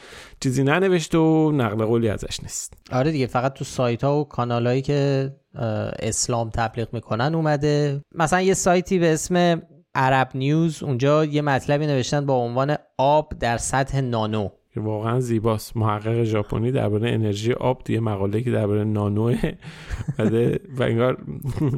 چیزی 0.40 0.64
ننوشته 0.64 1.18
و 1.18 1.52
نقل 1.52 1.84
قولی 1.84 2.08
ازش 2.08 2.40
نیست. 2.42 2.74
آره 2.92 3.10
دیگه 3.10 3.26
فقط 3.26 3.52
تو 3.52 3.64
سایت 3.64 4.04
ها 4.04 4.20
و 4.20 4.24
کانال 4.24 4.66
که 4.82 5.30
اسلام 5.98 6.50
تبلیغ 6.50 6.88
می‌کنن 6.94 7.34
اومده. 7.34 8.00
مثلا 8.14 8.40
یه 8.40 8.54
سایتی 8.54 8.98
به 8.98 9.12
اسم 9.12 9.62
عرب 9.94 10.28
نیوز 10.34 10.82
اونجا 10.82 11.24
یه 11.24 11.42
مطلبی 11.42 11.86
نوشتن 11.86 12.26
با 12.26 12.34
عنوان 12.34 12.76
آب 12.98 13.32
در 13.40 13.56
سطح 13.56 14.00
نانو. 14.00 14.48
که 14.74 14.80
واقعا 14.80 15.20
زیباست. 15.20 15.76
محقق 15.76 16.24
ژاپنی 16.24 16.72
درباره 16.72 17.10
انرژی 17.10 17.52
آب 17.52 17.82
توی 17.82 18.00
مقاله 18.00 18.42
که 18.42 18.50
درباره 18.50 18.84
نانو 18.84 19.34
و 20.78 20.82
انگار 20.82 21.18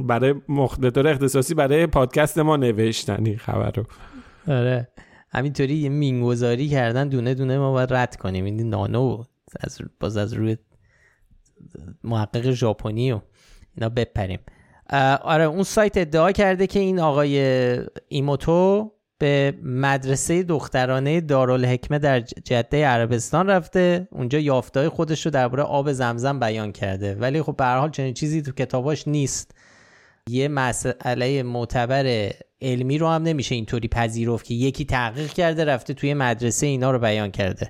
برای 0.07 0.33
مخدطور 0.49 1.07
اختصاصی 1.07 1.53
برای 1.53 1.87
پادکست 1.87 2.39
ما 2.39 2.57
نوشتن 2.57 3.25
این 3.25 3.37
خبر 3.37 3.71
رو. 3.71 3.83
آره. 4.47 4.87
همینطوری 5.29 5.75
یه 5.75 5.89
مینگذاری 5.89 6.69
کردن 6.69 7.09
دونه 7.09 7.33
دونه 7.33 7.57
ما 7.57 7.71
باید 7.71 7.93
رد 7.93 8.15
کنیم. 8.15 8.45
این 8.45 8.69
نانو 8.69 9.23
از 9.59 9.77
باز 9.99 10.17
از 10.17 10.33
روی 10.33 10.57
محقق 12.03 12.51
ژاپنی 12.51 13.11
و 13.11 13.19
اینا 13.77 13.89
بپریم. 13.89 14.39
آره 15.21 15.43
اون 15.43 15.63
سایت 15.63 15.97
ادعا 15.97 16.31
کرده 16.31 16.67
که 16.67 16.79
این 16.79 16.99
آقای 16.99 17.39
ایموتو 18.07 18.91
به 19.17 19.53
مدرسه 19.63 20.43
دخترانه 20.43 21.21
دارالحکمه 21.21 21.99
در 21.99 22.19
جده 22.19 22.85
عربستان 22.85 23.47
رفته. 23.47 24.07
اونجا 24.11 24.39
یافتهای 24.39 24.89
خودش 24.89 25.25
رو 25.25 25.31
درباره 25.31 25.63
آب 25.63 25.91
زمزم 25.91 26.39
بیان 26.39 26.71
کرده. 26.71 27.15
ولی 27.15 27.41
خب 27.41 27.55
به 27.55 27.65
حال 27.65 27.91
چنین 27.91 28.13
چیزی 28.13 28.41
تو 28.41 28.51
کتاباش 28.51 29.07
نیست. 29.07 29.55
یه 30.29 30.47
مسئله 30.47 31.43
معتبر 31.43 32.31
علمی 32.61 32.97
رو 32.97 33.07
هم 33.07 33.23
نمیشه 33.23 33.55
اینطوری 33.55 33.87
پذیرفت 33.87 34.45
که 34.45 34.53
یکی 34.53 34.85
تحقیق 34.85 35.33
کرده 35.33 35.65
رفته 35.65 35.93
توی 35.93 36.13
مدرسه 36.13 36.67
اینا 36.67 36.91
رو 36.91 36.99
بیان 36.99 37.31
کرده. 37.31 37.69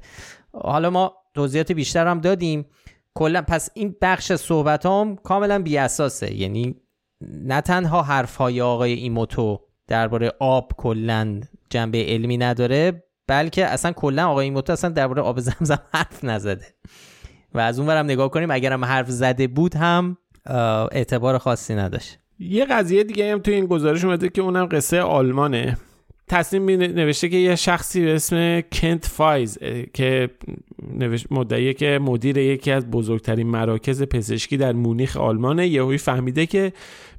حالا 0.51 0.89
ما 0.89 1.13
توضیحات 1.33 1.71
بیشتر 1.71 2.07
هم 2.07 2.21
دادیم. 2.21 2.65
کلا 3.17 3.41
پس 3.41 3.69
این 3.73 3.95
بخش 4.01 4.33
صحبت 4.33 4.85
هم 4.85 5.15
کاملا 5.15 5.59
بی 5.59 5.77
اساسه 5.77 6.35
یعنی 6.35 6.75
نه 7.21 7.61
تنها 7.61 8.01
حرف 8.01 8.35
های 8.35 8.61
آقای 8.61 8.93
ایموتو 8.93 9.59
درباره 9.87 10.31
آب 10.39 10.71
کلا 10.77 11.41
جنبه 11.69 12.05
علمی 12.05 12.37
نداره 12.37 13.03
بلکه 13.27 13.65
اصلا 13.65 13.91
کلا 13.91 14.27
آقای 14.27 14.45
ایموتو 14.45 14.73
اصلا 14.73 14.89
درباره 14.89 15.21
آب 15.21 15.39
زمزم 15.39 15.79
حرف 15.93 16.23
نزده. 16.23 16.65
و 17.53 17.59
از 17.59 17.79
اون 17.79 17.87
ورم 17.87 18.05
نگاه 18.05 18.29
کنیم 18.29 18.51
اگرم 18.51 18.85
حرف 18.85 19.09
زده 19.09 19.47
بود 19.47 19.75
هم 19.75 20.17
اعتبار 20.91 21.37
خاصی 21.37 21.75
نداشت. 21.75 22.19
یه 22.39 22.65
قضیه 22.65 23.03
دیگه 23.03 23.31
هم 23.31 23.39
توی 23.39 23.53
این 23.53 23.65
گزارش 23.65 24.03
اومده 24.03 24.29
که 24.29 24.41
اونم 24.41 24.65
قصه 24.71 25.01
آلمانه. 25.01 25.77
تصمیم 26.27 26.81
نوشته 26.81 27.29
که 27.29 27.37
یه 27.37 27.55
شخصی 27.55 28.01
به 28.01 28.15
اسم 28.15 28.61
کنت 28.61 29.05
فایز 29.05 29.57
که 29.93 30.29
مدعیه 31.31 31.73
که 31.73 31.99
مدیر 32.01 32.37
یکی 32.37 32.71
از 32.71 32.91
بزرگترین 32.91 33.47
مراکز 33.47 34.03
پزشکی 34.03 34.57
در 34.57 34.73
مونیخ 34.73 35.17
آلمانه 35.17 35.67
یهویی 35.67 35.97
فهمیده 35.97 36.45
که 36.45 36.73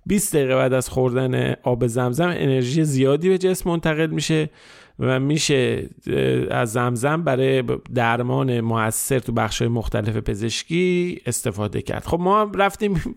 20 0.06 0.36
دقیقه 0.36 0.54
بعد 0.54 0.72
از 0.72 0.88
خوردن 0.88 1.54
آب 1.62 1.86
زمزم 1.86 2.28
انرژی 2.28 2.84
زیادی 2.84 3.28
به 3.28 3.38
جسم 3.38 3.70
منتقل 3.70 4.06
میشه 4.06 4.50
و 4.98 5.20
میشه 5.20 5.88
از 6.50 6.72
زمزم 6.72 7.22
برای 7.22 7.62
درمان 7.94 8.60
موثر 8.60 9.18
تو 9.18 9.32
بخش 9.32 9.62
مختلف 9.62 10.16
پزشکی 10.16 11.20
استفاده 11.26 11.82
کرد. 11.82 12.04
خب 12.04 12.20
ما 12.20 12.50
رفتیم 12.54 13.14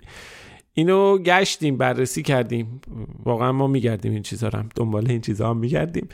اینو 0.79 1.17
گشتیم 1.17 1.77
بررسی 1.77 2.23
کردیم. 2.23 2.81
واقعا 3.25 3.51
ما 3.51 3.67
میگردیم 3.67 4.11
این 4.11 4.23
چیزها 4.23 4.49
هم 4.59 4.69
دنبال 4.75 5.11
این 5.11 5.21
چیزها 5.21 5.49
هم 5.49 5.57
میگردیم. 5.57 6.09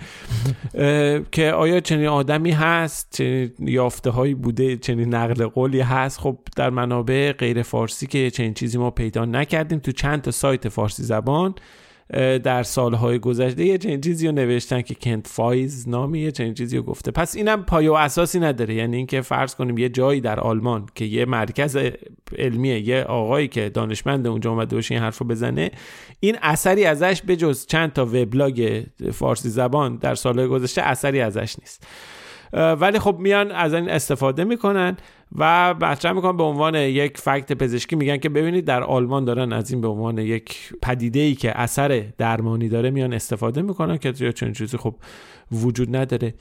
که 1.32 1.52
آیا 1.52 1.80
چنین 1.80 2.08
آدمی 2.08 2.52
هست؟ 2.52 3.18
چنین 3.18 3.52
یافته 3.60 4.10
هایی 4.10 4.34
بوده؟ 4.34 4.78
چنین 4.78 5.16
نقل 5.16 5.48
قولی 5.48 5.80
هست؟ 5.80 6.20
خب 6.20 6.38
در 6.56 6.70
منابع 6.70 7.32
غیر 7.32 7.62
فارسی 7.62 8.08
که 8.08 8.32
چنین 8.32 8.54
چیزی 8.54 8.78
ما 8.78 8.92
پیدا 8.92 9.26
نکردیم 9.26 9.80
تو 9.80 9.92
چند 9.92 10.22
تا 10.22 10.32
سایت 10.32 10.70
فارسی 10.70 11.04
زبان 11.04 11.56
در 12.44 12.64
سالهای 12.64 13.20
گذشته 13.20 13.66
یه 13.66 13.78
چنین 13.78 14.02
چیزی 14.02 14.28
رو 14.28 14.34
نوشتن 14.34 14.82
که 14.82 14.96
کنت 14.96 15.28
فایز 15.28 15.90
نامی 15.90 16.20
یه 16.20 16.32
چنین 16.32 16.54
چیزی 16.54 16.78
رو 16.78 16.84
گفته. 16.84 17.12
پس 17.12 17.36
اینم 17.36 17.64
پایه 17.64 17.92
و 17.92 17.94
اساسی 17.94 18.40
نداره. 18.40 18.74
یعنی 18.74 18.98
اینکه 18.98 19.22
فرض 19.22 19.56
کنیم 19.56 19.78
یه 19.78 19.90
جایی 19.90 20.22
در 20.22 20.40
آلمان 20.40 20.86
که 20.96 21.06
یه 21.06 21.26
مرکز 21.26 21.78
علمیه 22.38 22.88
یه 22.88 23.04
آقایی 23.04 23.48
که 23.48 23.70
دانشمند 23.70 24.28
اونجا 24.28 24.52
اومده 24.52 24.76
باشه 24.76 24.96
این 24.96 25.04
حرف 25.04 25.18
رو 25.18 25.28
بزنه 25.28 25.72
این 26.20 26.38
اثری 26.42 26.86
ازش 26.86 27.22
به 27.22 27.36
جز 27.36 27.66
چند 27.66 27.94
تا 27.94 28.06
وبلاگ 28.06 28.84
فارسی 29.14 29.50
زبان 29.50 29.96
در 29.96 30.16
سالهای 30.16 30.48
گذشته 30.48 30.82
اثری 30.82 31.22
ازش 31.22 31.56
نیست. 31.60 31.88
ولی 32.54 33.00
خب 33.00 33.16
میان 33.20 33.52
از 33.52 33.74
این 33.74 33.90
استفاده 33.90 34.44
می‌کنن 34.44 34.98
و 35.38 35.74
مطرح 35.74 36.12
می‌کنن 36.12 36.38
به 36.38 36.44
عنوان 36.44 36.76
یک 36.76 37.18
فکت 37.18 37.54
پزشکی. 37.54 37.96
میگن 37.96 38.18
که 38.18 38.30
ببینید 38.30 38.66
در 38.66 38.84
آلمان 38.84 39.26
دارن 39.26 39.54
از 39.54 39.72
این 39.72 39.82
به 39.82 39.88
عنوان 39.88 40.18
یک 40.18 40.74
پدیده 40.82 41.20
ای 41.20 41.36
که 41.36 41.60
اثر 41.60 42.04
درمانی 42.18 42.70
داره 42.70 42.90
میان 42.90 43.14
استفاده 43.14 43.62
می‌کنن 43.62 43.98
که 43.98 44.14
چنین 44.14 44.54
چیزی 44.54 44.78
خب 44.78 44.96
وجود 45.52 45.96
نداره. 45.96 46.34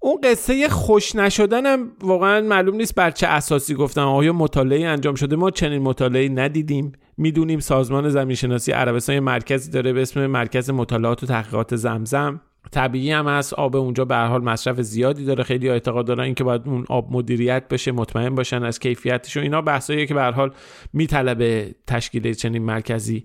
اون 0.00 0.20
قصه 0.24 0.68
خوش 0.68 1.16
نشدن 1.16 1.66
هم 1.66 1.90
واقعا 2.02 2.40
معلوم 2.40 2.76
نیست 2.76 2.94
بر 2.94 3.10
چه 3.10 3.26
اساسی 3.26 3.74
گفتم. 3.74 4.08
آیا 4.08 4.32
مطالعه 4.32 4.86
انجام 4.86 5.14
شده؟ 5.14 5.36
ما 5.36 5.50
چنین 5.50 5.82
مطالعه 5.82 6.28
ندیدیم. 6.28 6.92
می‌دونیم 7.16 7.60
سازمان 7.60 8.08
زمین 8.08 8.36
شناسی 8.36 8.72
عربستان 8.72 9.20
مرکزی 9.20 9.70
داره 9.70 9.92
به 9.92 10.02
اسم 10.02 10.26
مرکز 10.26 10.70
مطالعات 10.70 11.22
و 11.22 11.26
تحقیقات 11.26 11.76
زمزم. 11.76 12.40
طبیعی 12.72 13.12
هم 13.12 13.28
هست 13.28 13.54
آب 13.54 13.76
اونجا 13.76 14.04
به 14.04 14.14
هر 14.14 14.26
حال 14.26 14.44
مصرف 14.44 14.80
زیادی 14.80 15.24
داره. 15.24 15.44
خیلی 15.44 15.68
اعتقاد 15.68 16.06
دارن 16.06 16.24
اینکه 16.24 16.44
باید 16.44 16.62
اون 16.64 16.84
آب 16.88 17.12
مدیریت 17.12 17.68
بشه 17.68 17.92
مطمئن 17.92 18.34
باشن 18.34 18.62
از 18.62 18.78
کیفیتش 18.78 19.36
و 19.36 19.40
اینا. 19.40 19.62
بحثایی 19.62 20.06
که 20.06 20.14
به 20.14 20.20
هر 20.20 20.32
حال 20.32 20.52
میطلبه 20.92 21.74
تشکیل 21.86 22.34
چنین 22.34 22.62
مرکزی 22.62 23.24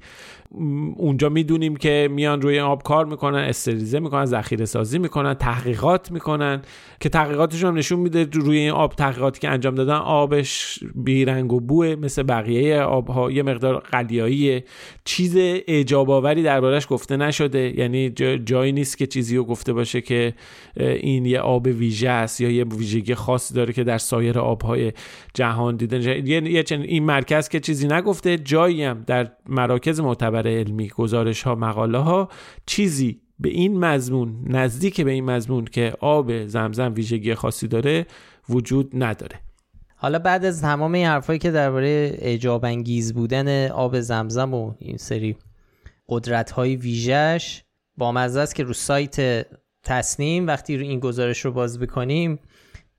اونجا 0.97 1.29
می‌دونیم 1.29 1.75
که 1.75 2.09
میان 2.11 2.41
روی 2.41 2.59
آب 2.59 2.83
کار 2.83 3.05
می‌کنن 3.05 3.37
استریزه 3.37 3.99
می‌کنن 3.99 4.25
ذخیره 4.25 4.65
سازی 4.65 4.99
می‌کنن 4.99 5.33
تحقیقات 5.33 6.11
می‌کنن 6.11 6.61
که 6.99 7.09
تحقیقاتشون 7.09 7.69
هم 7.69 7.77
نشون 7.77 7.99
میده 7.99 8.27
روی 8.33 8.57
این 8.57 8.71
آب 8.71 8.93
تحقیقاتی 8.95 9.39
که 9.39 9.49
انجام 9.49 9.75
دادن 9.75 9.93
آبش 9.93 10.79
بیرنگ 10.95 11.53
و 11.53 11.59
بوه 11.59 11.95
مثل 11.95 12.23
بقیه 12.23 12.81
آبها 12.81 13.31
یه 13.31 13.43
مقدار 13.43 13.79
قلیایی 13.79 14.63
چیز 15.05 15.35
اعجاب 15.37 16.09
آوری 16.09 16.43
دربارش 16.43 16.87
گفته 16.89 17.17
نشده. 17.17 17.79
یعنی 17.79 18.09
جایی 18.45 18.71
نیست 18.71 18.97
که 18.97 19.07
چیزی 19.07 19.37
رو 19.37 19.43
گفته 19.43 19.73
باشه 19.73 20.01
که 20.01 20.33
این 20.77 21.25
یه 21.25 21.39
آب 21.39 21.65
ویژه 21.65 22.09
است 22.09 22.41
یا 22.41 22.51
یه 22.51 22.63
ویژگی 22.63 23.15
خاصی 23.15 23.53
داره 23.53 23.73
که 23.73 23.83
در 23.83 23.97
سایر 23.97 24.39
آبهای 24.39 24.91
جهان 25.33 25.75
دیده 25.75 26.29
یه 26.29 26.63
این 26.69 27.03
مرکز 27.03 27.49
که 27.49 27.59
چیزی 27.59 27.87
نگفته 27.87 28.37
جایی 28.37 28.83
هم 28.83 29.03
در 29.07 29.31
مراکز 29.49 29.99
معتبر 29.99 30.40
علمی 30.47 30.89
گزارش 30.89 31.41
ها 31.41 31.55
مقاله 31.55 31.97
ها 31.97 32.29
چیزی 32.65 33.21
به 33.39 33.49
این 33.49 33.79
مضمون 33.79 34.35
نزدیک 34.47 35.01
به 35.01 35.11
این 35.11 35.25
مضمون 35.25 35.65
که 35.65 35.93
آب 35.99 36.47
زمزم 36.47 36.93
ویژگی 36.95 37.35
خاصی 37.35 37.67
داره 37.67 38.05
وجود 38.49 38.91
نداره. 38.93 39.39
حالا 39.95 40.19
بعد 40.19 40.45
از 40.45 40.61
تمام 40.61 40.93
این 40.93 41.05
حرفایی 41.05 41.39
که 41.39 41.51
درباره 41.51 42.11
اجاب 42.19 42.65
انگیز 42.65 43.13
بودن 43.13 43.67
آب 43.67 43.99
زمزم 43.99 44.53
و 44.53 44.73
این 44.79 44.97
سری 44.97 45.37
قدرت 46.09 46.51
های 46.51 46.75
ویژش 46.75 47.63
با 47.97 48.11
مزه 48.11 48.39
است 48.39 48.55
که 48.55 48.63
رو 48.63 48.73
سایت 48.73 49.45
تصنیم 49.83 50.47
وقتی 50.47 50.77
این 50.77 50.99
گزارش 50.99 51.45
رو 51.45 51.51
باز 51.51 51.79
بکنیم 51.79 52.39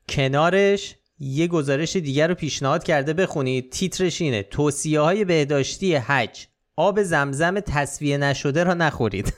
کنارش 0.09 0.97
یه 1.19 1.47
گزارش 1.47 1.97
دیگر 1.97 2.29
رو 2.29 2.35
پیشنهاد 2.35 2.85
کرده 2.85 3.13
بخونید. 3.13 3.71
تیترش 3.71 4.21
اینه 4.21 4.43
توصیه 4.43 5.01
های 5.01 5.25
بهداشتی 5.25 5.95
حج. 5.95 6.47
آب 6.77 7.03
زمزم 7.03 7.61
تصویه 7.61 8.19
نشده 8.19 8.65
را 8.65 8.75
نخورید. 8.75 9.35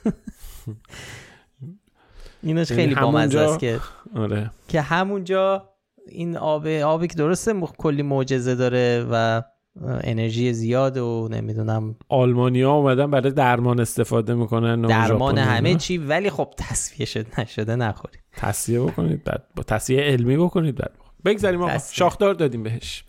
اینش 2.43 2.71
یعنی 2.71 2.83
خیلی 2.83 2.95
بامزه 2.95 3.39
است 3.39 3.59
که 3.59 3.79
آره. 4.15 4.51
که 4.67 4.81
همونجا 4.81 5.69
این 6.07 6.37
آب 6.37 6.67
آبی 6.67 7.07
که 7.07 7.15
درسته 7.15 7.53
مخ- 7.61 7.75
کلی 7.77 8.01
معجزه 8.01 8.55
داره 8.55 9.07
و 9.11 9.41
انرژی 9.85 10.53
زیاد 10.53 10.97
و 10.97 11.27
نمی‌دونم 11.31 11.95
آلمانیا 12.09 12.71
اومدن 12.71 13.11
برای 13.11 13.31
درمان 13.31 13.79
استفاده 13.79 14.33
می‌کنن 14.33 14.85
و 14.85 14.87
درمان 14.87 15.37
همه. 15.37 15.75
چی 15.75 15.97
ولی 15.97 16.29
خب 16.29 16.53
تصفیه 16.57 17.05
شده 17.05 17.41
نشده 17.41 17.75
نخورید. 17.75 18.19
تصفیه 18.37 18.79
بکنید 18.79 19.23
بعد 19.23 19.43
با 19.55 19.63
تصفیه 19.63 20.01
علمی 20.01 20.37
بکنید 20.37 20.75
بعد 20.75 20.91
بگذاریم 21.25 21.61
آقا. 21.61 21.77
شاخدار 21.91 22.33
دادیم 22.33 22.63
بهش. 22.63 23.03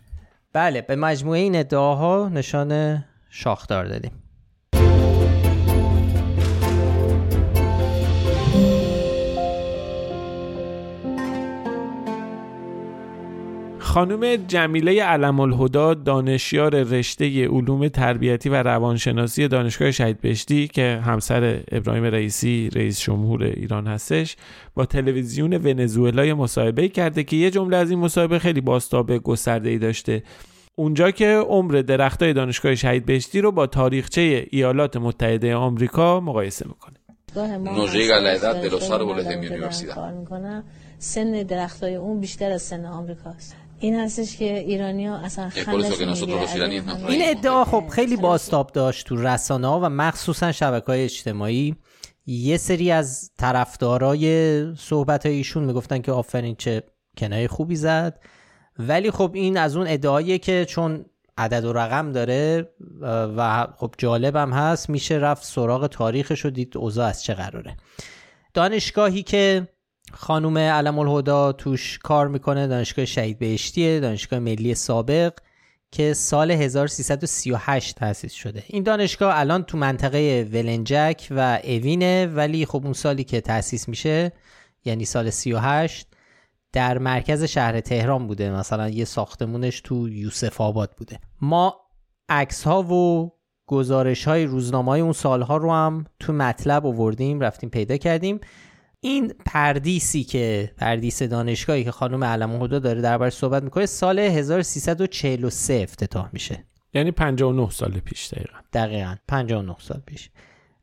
بله 0.53 0.81
به 0.81 0.95
مجموعه 0.95 1.39
این 1.39 1.55
ادعاها 1.55 2.29
نشان 2.33 3.03
شاخدار 3.29 3.85
دادیم. 3.85 4.11
خانم 13.97 14.35
جمیله 14.35 15.03
علم 15.03 15.39
الهدا 15.39 15.93
دانشیار 15.93 16.83
رشته 16.83 17.47
علوم 17.47 17.87
تربیتی 17.87 18.49
و 18.49 18.63
روانشناسی 18.63 19.47
دانشگاه 19.47 19.91
شهید 19.91 20.21
بهشتی 20.21 20.67
که 20.67 21.01
همسر 21.05 21.59
ابراهیم 21.71 22.03
رئیسی 22.03 22.69
رئیس 22.75 22.99
جمهور 22.99 23.43
ایران 23.43 23.87
هستش 23.87 24.35
با 24.75 24.85
تلویزیون 24.85 25.53
ونزوئلا 25.53 26.35
مصاحبه 26.35 26.87
کرده 26.87 27.23
که 27.23 27.35
یه 27.35 27.51
جمله 27.51 27.77
از 27.77 27.89
این 27.89 27.99
مصاحبه 27.99 28.39
خیلی 28.39 28.61
باستاب 28.61 29.17
گسترده 29.17 29.69
ای 29.69 29.77
داشته. 29.77 30.23
اونجا 30.79 31.11
که 31.11 31.43
عمر 31.47 31.73
درختای 31.73 32.33
دانشگاه 32.33 32.75
شهید 32.75 33.05
بهشتی 33.05 33.41
رو 33.41 33.51
با 33.51 33.67
تاریخچه 33.67 34.47
ایالات 34.51 34.97
متحده 34.97 35.55
آمریکا 35.55 36.19
مقایسه 36.19 36.65
می‌کنه. 36.67 36.95
No 37.33 37.85
llega 37.95 38.15
a 38.19 38.21
la 38.25 38.31
edad 38.37 38.55
de 38.63 38.69
los 38.75 38.89
árboles 38.89 39.25
de 39.29 39.35
mi 39.41 39.47
universidad. 39.49 39.95
کار 39.95 40.11
می‌کنم. 40.11 40.63
سن 40.99 41.43
درختای 41.43 41.95
اون 41.95 42.19
بیشتر 42.19 42.51
از 42.51 42.61
سن 42.61 42.85
آمریکاست 42.85 43.55
این 43.79 43.99
هستش 43.99 44.37
که 44.37 44.79
اصلا 45.25 45.49
iraníes 45.49 45.63
nos 45.65 46.23
اگه 46.23 46.63
این. 47.07 47.21
ادعا 47.23 47.65
خب 47.65 47.87
خیلی 47.87 48.15
باستاب 48.15 48.71
داشت 48.71 49.07
تو 49.07 49.15
رسانه 49.15 49.67
ها 49.67 49.79
و 49.83 49.89
مخصوصا 49.89 50.51
شبکه 50.51 50.85
های 50.85 51.03
اجتماعی. 51.03 51.75
یه 52.25 52.57
سری 52.57 52.91
از 52.91 53.31
طرفدارای 53.37 54.75
صحبت 54.75 55.25
های 55.25 55.35
ایشون 55.35 55.63
می‌گفتن 55.63 56.01
که 56.01 56.11
آفرین 56.11 56.55
چه 56.55 56.83
کنایه 57.17 57.47
خوبی 57.47 57.75
زد. 57.75 58.19
ولی 58.79 59.11
خب 59.11 59.31
این 59.33 59.57
از 59.57 59.75
اون 59.75 59.87
ادعاییه 59.87 60.37
که 60.37 60.65
چون 60.65 61.05
عدد 61.37 61.65
و 61.65 61.73
رقم 61.73 62.11
داره 62.11 62.69
و 63.37 63.67
خب 63.77 63.93
جالبم 63.97 64.53
هست 64.53 64.89
میشه 64.89 65.15
رفت 65.15 65.45
سراغ 65.45 65.87
تاریخش 65.87 66.45
و 66.45 66.49
دید 66.49 66.77
اوضاع 66.77 67.07
از 67.07 67.23
چه 67.23 67.33
قراره. 67.33 67.77
دانشگاهی 68.53 69.23
که 69.23 69.67
خانوم 70.11 70.57
علم 70.57 70.99
الهدا 70.99 71.51
توش 71.51 71.99
کار 72.03 72.27
می‌کنه 72.27 72.67
دانشگاه 72.67 73.05
شهید 73.05 73.39
بهشتیه 73.39 73.99
دانشگاه 73.99 74.39
ملی 74.39 74.75
سابق 74.75 75.33
که 75.91 76.13
سال 76.13 76.51
1338 76.51 77.95
تأسیس 77.95 78.33
شده. 78.33 78.63
این 78.67 78.83
دانشگاه 78.83 79.39
الان 79.39 79.63
تو 79.63 79.77
منطقه 79.77 80.49
ولنجک 80.53 81.27
و 81.31 81.59
اوینه 81.63 82.25
ولی 82.25 82.65
خب 82.65 82.81
اون 82.83 82.93
سالی 82.93 83.23
که 83.23 83.41
تأسیس 83.41 83.87
میشه 83.89 84.31
یعنی 84.85 85.05
سال 85.05 85.29
38 85.29 86.07
در 86.77 86.97
مرکز 86.97 87.43
شهر 87.43 87.79
تهران 87.79 88.27
بوده. 88.27 88.51
مثلا 88.51 88.89
یه 88.89 89.05
ساختمونش 89.05 89.81
تو 89.81 90.09
یوسف 90.09 90.61
آباد 90.61 90.95
بوده. 90.97 91.19
ما 91.41 91.75
عکس 92.29 92.63
ها 92.63 92.83
و 92.83 93.31
گزارش 93.67 94.27
های 94.27 94.45
روزنامه 94.45 94.91
های 94.91 95.01
اون 95.01 95.13
سالها 95.13 95.57
رو 95.57 95.71
هم 95.71 96.05
تو 96.19 96.33
مطلب 96.33 96.85
آوردیم 96.85 97.39
رفتیم 97.39 97.69
پیدا 97.69 97.97
کردیم. 97.97 98.39
این 98.99 99.33
پردیسی 99.45 100.23
که 100.23 100.73
پردیس 100.77 101.23
دانشگاهی 101.23 101.83
که 101.83 101.91
خانم 101.91 102.23
علم 102.23 102.51
الهدا 102.51 102.79
داره 102.79 103.01
دربارش 103.01 103.33
صحبت 103.33 103.63
می‌کنه 103.63 103.85
سال 103.85 104.19
1343 104.19 105.73
افتتاح 105.83 106.29
میشه. 106.33 106.63
یعنی 106.93 107.11
59 107.11 107.69
سال 107.69 107.91
پیش 107.91 108.27
دقیقا. 108.27 108.57
دقیقا 108.73 109.15
59 109.27 109.75
سال 109.79 110.01
پیش. 110.05 110.29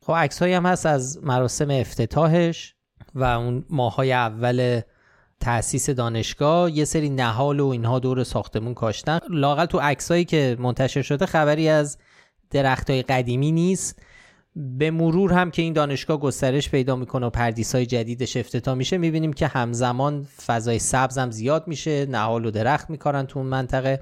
خب 0.00 0.12
عکس 0.12 0.42
هم 0.42 0.66
هست 0.66 0.86
از 0.86 1.24
مراسم 1.24 1.70
افتتاحش 1.70 2.74
و 3.14 3.24
اون 3.24 3.64
ماهای 3.70 4.12
اول 4.12 4.80
تأسیس 5.44 5.90
دانشگاه 5.90 6.70
یه 6.70 6.84
سری 6.84 7.10
نهال 7.10 7.60
و 7.60 7.66
اینها 7.66 7.98
دور 7.98 8.24
ساختمون 8.24 8.74
کاشتن. 8.74 9.18
لاقل 9.30 9.64
تو 9.64 9.78
عکسایی 9.78 10.24
که 10.24 10.56
منتشر 10.58 11.02
شده 11.02 11.26
خبری 11.26 11.68
از 11.68 11.98
درختای 12.50 13.02
قدیمی 13.02 13.52
نیست. 13.52 14.02
به 14.56 14.90
مرور 14.90 15.32
هم 15.32 15.50
که 15.50 15.62
این 15.62 15.72
دانشگاه 15.72 16.20
گسترش 16.20 16.70
پیدا 16.70 16.96
می‌کنه 16.96 17.26
و 17.26 17.30
پردیس 17.30 17.74
های 17.74 17.86
جدیدش 17.86 18.36
افتتاح 18.36 18.74
میشه 18.74 18.98
می‌بینیم 18.98 19.32
که 19.32 19.46
همزمان 19.46 20.26
فضای 20.46 20.78
سبز 20.78 21.18
هم 21.18 21.30
زیاد 21.30 21.68
میشه 21.68 22.06
نهال 22.06 22.46
و 22.46 22.50
درخت 22.50 22.90
میکارن 22.90 23.26
تو 23.26 23.38
اون 23.38 23.48
منطقه. 23.48 24.00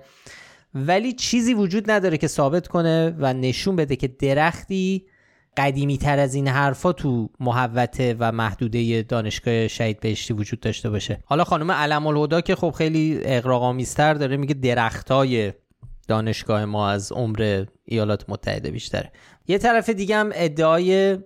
ولی 0.74 1.12
چیزی 1.12 1.54
وجود 1.54 1.90
نداره 1.90 2.18
که 2.18 2.26
ثابت 2.26 2.68
کنه 2.68 3.14
و 3.18 3.32
نشون 3.32 3.76
بده 3.76 3.96
که 3.96 4.08
درختی 4.08 5.06
قدیمی 5.56 5.98
تر 5.98 6.18
از 6.18 6.34
این 6.34 6.48
حرفا 6.48 6.92
تو 6.92 7.28
محوته 7.40 8.16
و 8.18 8.32
محدوده 8.32 9.02
دانشگاه 9.02 9.68
شهید 9.68 10.00
بهشتی 10.00 10.34
وجود 10.34 10.60
داشته 10.60 10.90
باشه. 10.90 11.18
حالا 11.24 11.44
خانم 11.44 11.70
علم 11.70 12.06
الهدا 12.06 12.40
که 12.40 12.54
خب 12.56 12.70
خیلی 12.70 13.20
اقراق‌آمیزتر 13.22 14.14
داره 14.14 14.36
میگه 14.36 14.54
درختای 14.54 15.52
دانشگاه 16.08 16.64
ما 16.64 16.88
از 16.88 17.12
عمر 17.12 17.64
ایالات 17.84 18.24
متحده 18.28 18.70
بیشتره. 18.70 19.12
یه 19.48 19.58
طرف 19.58 19.90
دیگه 19.90 20.16
هم 20.16 20.30
ادعای 20.34 21.16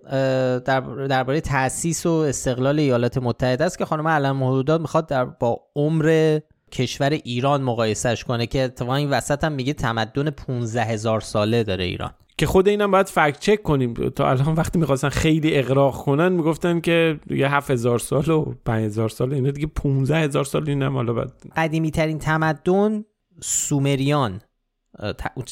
درباره 1.08 1.40
تأسیس 1.40 2.06
و 2.06 2.10
استقلال 2.10 2.78
ایالات 2.78 3.18
متحده 3.18 3.64
است 3.64 3.78
که 3.78 3.84
خانم 3.84 4.08
علم 4.08 4.42
الهدا 4.42 4.78
می‌خواد 4.78 5.06
در 5.06 5.24
با 5.24 5.60
عمر 5.76 6.38
کشور 6.72 7.10
ایران 7.10 7.62
مقایسهش 7.62 8.24
کنه 8.24 8.46
که 8.46 8.62
اتفاقا 8.62 8.94
این 8.94 9.10
وسط 9.10 9.44
هم 9.44 9.52
میگه 9.52 9.72
تمدن 9.72 10.30
15 10.30 10.82
هزار 10.82 11.20
ساله 11.20 11.64
داره 11.64 11.84
ایران. 11.84 12.10
که 12.38 12.46
خود 12.46 12.68
اینم 12.68 12.90
باید 12.90 13.06
فکت 13.06 13.40
چک 13.40 13.62
کنیم. 13.62 13.94
تا 13.94 14.30
الان 14.30 14.54
وقتی 14.54 14.78
می‌خواستن 14.78 15.08
خیلی 15.08 15.54
اقراق 15.58 15.96
کنن 15.96 16.32
می‌گفتن 16.32 16.80
که 16.80 17.20
یه 17.30 17.54
7000 17.54 17.98
سال 17.98 18.30
و 18.30 18.54
5000 18.64 19.08
سال 19.08 19.34
اینا 19.34 19.50
دیگه 19.50 19.66
15000 19.66 20.44
سال 20.44 20.68
اینم 20.68 20.94
حالا 20.94 21.12
بعد. 21.12 21.32
قدیمی 21.56 21.90
ترین 21.90 22.18
تمدن 22.18 23.04
سومریان. 23.40 24.40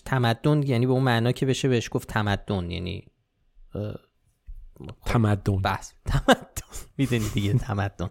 تمدن 0.04 0.62
یعنی 0.62 0.86
به 0.86 0.92
اون 0.92 1.02
معنا 1.02 1.32
که 1.32 1.46
بشه 1.46 1.68
بهش 1.68 1.88
گفت 1.92 2.08
تمدن 2.08 2.70
یعنی 2.70 3.06
تمدن. 5.06 5.62
بس 5.62 5.94
تمدن. 6.06 6.44
می‌دونی 6.98 7.28
دیگه 7.34 7.52
تمدن. 7.52 8.10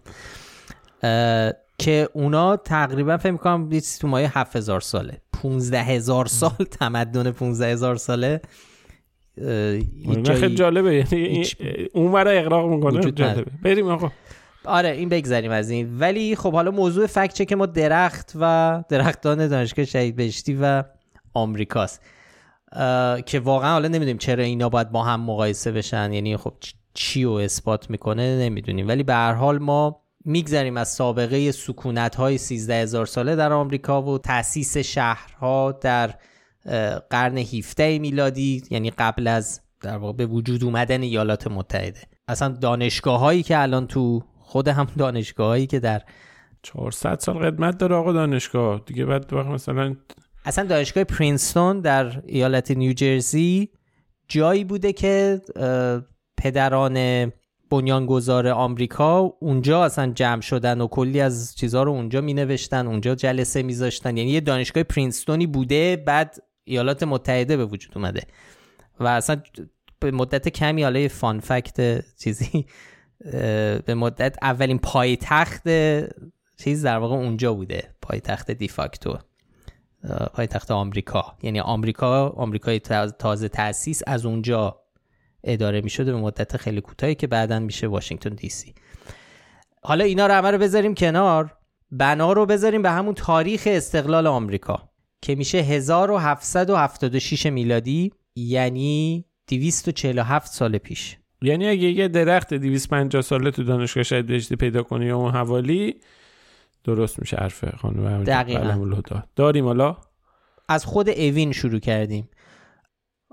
که 1.84 2.08
اونا 2.12 2.56
تقریبا 2.56 3.16
فکر 3.16 3.32
می‌کنم 3.32 3.80
تو 4.00 4.08
مایه 4.08 4.38
7000 4.38 4.80
ساله. 4.80 5.20
15000 5.42 6.26
سال 6.26 6.50
تمدن 6.70 7.30
15000 7.30 7.96
ساله 7.96 8.40
خیلی 10.24 10.54
جالبه. 10.54 10.94
یعنی 10.94 11.46
اون 11.94 12.12
ورا 12.12 12.30
اقراق 12.30 12.70
می‌کنه. 12.70 13.12
جالبه. 13.12 13.50
بریم 13.62 13.88
آقا. 13.88 14.10
آره 14.64 14.88
این 14.88 15.08
بگذریم 15.08 15.50
از 15.50 15.70
این. 15.70 15.98
ولی 15.98 16.36
خب 16.36 16.52
حالا 16.52 16.70
موضوع 16.70 17.06
فکت 17.06 17.48
که 17.48 17.56
ما 17.56 17.66
درخت 17.66 18.32
و 18.40 18.84
درختان 18.88 19.48
دانشگاه 19.48 19.84
شهید 19.84 20.16
بهشتی 20.16 20.58
و 20.62 20.84
آمریکاست. 21.34 22.02
که 23.26 23.40
واقعا 23.44 23.72
حالا 23.72 23.88
نمی‌دونیم 23.88 24.18
چرا 24.18 24.44
اینا 24.44 24.68
باید 24.68 24.90
با 24.90 25.02
هم 25.02 25.20
مقایسه 25.20 25.72
بشن. 25.72 26.12
یعنی 26.12 26.36
خب 26.36 26.52
چی 26.94 27.24
رو 27.24 27.32
اثبات 27.32 27.90
می‌کنه 27.90 28.38
نمی‌دونیم. 28.38 28.88
ولی 28.88 29.02
به 29.02 29.14
هر 29.14 29.32
حال 29.32 29.58
ما 29.58 30.03
میگذریم 30.24 30.76
از 30.76 30.88
سابقه 30.88 31.52
سکونت 31.52 32.14
های 32.14 32.38
13 32.38 32.74
هزار 32.74 33.06
ساله 33.06 33.36
در 33.36 33.52
آمریکا 33.52 34.02
و 34.02 34.18
تأسیس 34.18 34.76
شهرها 34.76 35.72
در 35.72 36.14
قرن 37.10 37.38
17 37.38 37.98
میلادی 37.98 38.62
یعنی 38.70 38.90
قبل 38.90 39.26
از 39.26 39.60
در 39.80 39.96
واقع 39.96 40.12
به 40.12 40.26
وجود 40.26 40.64
اومدن 40.64 41.02
ایالات 41.02 41.46
متحده. 41.46 42.00
اصلا 42.28 42.48
دانشگاه 42.48 43.20
هایی 43.20 43.42
که 43.42 43.58
الان 43.58 43.86
تو 43.86 44.22
خود 44.38 44.68
هم 44.68 44.86
دانشگاه 44.98 45.46
هایی 45.46 45.66
که 45.66 45.80
در 45.80 46.02
400 46.62 47.18
سال 47.18 47.38
قدمت 47.38 47.78
داره 47.78 47.94
آقا 47.94 48.12
دانشگاه. 48.12 48.82
دیگه 48.86 49.04
بعد 49.04 49.32
وقت 49.32 49.46
مثلا 49.46 49.96
اصلا 50.44 50.64
دانشگاه 50.64 51.04
پرینستون 51.04 51.80
در 51.80 52.22
ایالت 52.26 52.70
نیوجرسی 52.70 53.68
جایی 54.28 54.64
بوده 54.64 54.92
که 54.92 55.40
پدران 56.36 57.32
بنیانگذار 57.80 58.48
آمریکا 58.48 59.20
اونجا 59.20 59.84
اصلا 59.84 60.12
جمع 60.12 60.40
شدن 60.40 60.80
و 60.80 60.86
کلی 60.86 61.20
از 61.20 61.54
چیزها 61.56 61.82
رو 61.82 61.92
اونجا 61.92 62.20
می 62.20 62.34
نوشتن 62.34 62.86
اونجا 62.86 63.14
جلسه 63.14 63.62
میذاشتن. 63.62 64.16
یعنی 64.16 64.30
یه 64.30 64.40
دانشگاه 64.40 64.82
پرینستونی 64.82 65.46
بوده 65.46 65.96
بعد 65.96 66.36
ایالات 66.64 67.02
متحده 67.02 67.56
به 67.56 67.64
وجود 67.66 67.92
اومده. 67.96 68.22
و 69.00 69.06
اصلا 69.06 69.42
به 70.00 70.10
مدت 70.10 70.48
کمی 70.48 70.82
حالا 70.82 71.08
فان 71.08 71.40
فکت 71.40 72.04
چیزی 72.16 72.66
به 73.86 73.94
مدت 73.94 74.36
اولین 74.42 74.78
پایتخت 74.78 75.68
چیز 76.56 76.84
در 76.84 76.98
واقع 76.98 77.14
اونجا 77.14 77.54
بوده 77.54 77.94
پایتخت 78.02 78.50
دیفاکتو 78.50 79.18
پایتخت 80.34 80.70
آمریکا. 80.70 81.36
یعنی 81.42 81.60
آمریکا 81.60 82.28
آمریکای 82.28 82.80
تازه 83.18 83.48
تاسیس 83.48 84.02
از 84.06 84.26
اونجا 84.26 84.83
اداره 85.44 85.80
می 85.80 85.90
شده 85.90 86.12
به 86.12 86.18
مدت 86.18 86.56
خیلی 86.56 86.80
کوتاهی 86.80 87.14
که 87.14 87.26
بعدا 87.26 87.58
میشه 87.58 87.86
واشنگتن 87.86 88.30
دی 88.30 88.48
سی. 88.48 88.74
حالا 89.82 90.04
اینا 90.04 90.26
رو 90.26 90.34
همه 90.34 90.50
رو 90.50 90.58
بذاریم 90.58 90.94
کنار. 90.94 91.54
بنا 91.90 92.32
رو 92.32 92.46
بذاریم 92.46 92.82
به 92.82 92.90
همون 92.90 93.14
تاریخ 93.14 93.68
استقلال 93.70 94.26
آمریکا 94.26 94.88
که 95.22 95.34
میشه 95.34 95.58
1776 95.58 97.46
میلادی 97.46 98.12
یعنی 98.36 99.24
247 99.48 100.52
سال 100.52 100.78
پیش. 100.78 101.16
یعنی 101.42 101.68
اگه 101.68 101.88
یه 101.88 102.08
درخت 102.08 102.54
250 102.54 103.22
ساله 103.22 103.50
تو 103.50 103.64
دانشگاه 103.64 104.02
شاید 104.02 104.26
بهشتی 104.26 104.56
پیدا 104.56 104.82
کنی 104.82 105.06
یا 105.06 105.16
اون 105.16 105.30
حوالی 105.32 106.00
درست 106.84 107.20
میشه 107.20 107.36
حرف 107.36 107.76
خانم 107.76 108.24
دقیقا. 108.24 108.86
داریم 109.36 109.64
حالا؟ 109.64 109.96
از 110.68 110.84
خود 110.84 111.08
اوین 111.08 111.52
شروع 111.52 111.80
کردیم. 111.80 112.28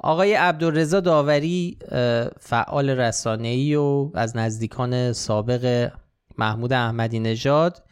آقای 0.04 0.34
عبدالرزا 0.34 1.00
داوری 1.00 1.78
فعال 2.40 2.90
رسانه‌ای 2.90 3.76
و 3.76 4.12
از 4.14 4.38
نزدیکان 4.38 5.14
سابق 5.14 5.92
محمود 6.38 6.74
احمدی 6.74 7.20
نژاد 7.20 7.84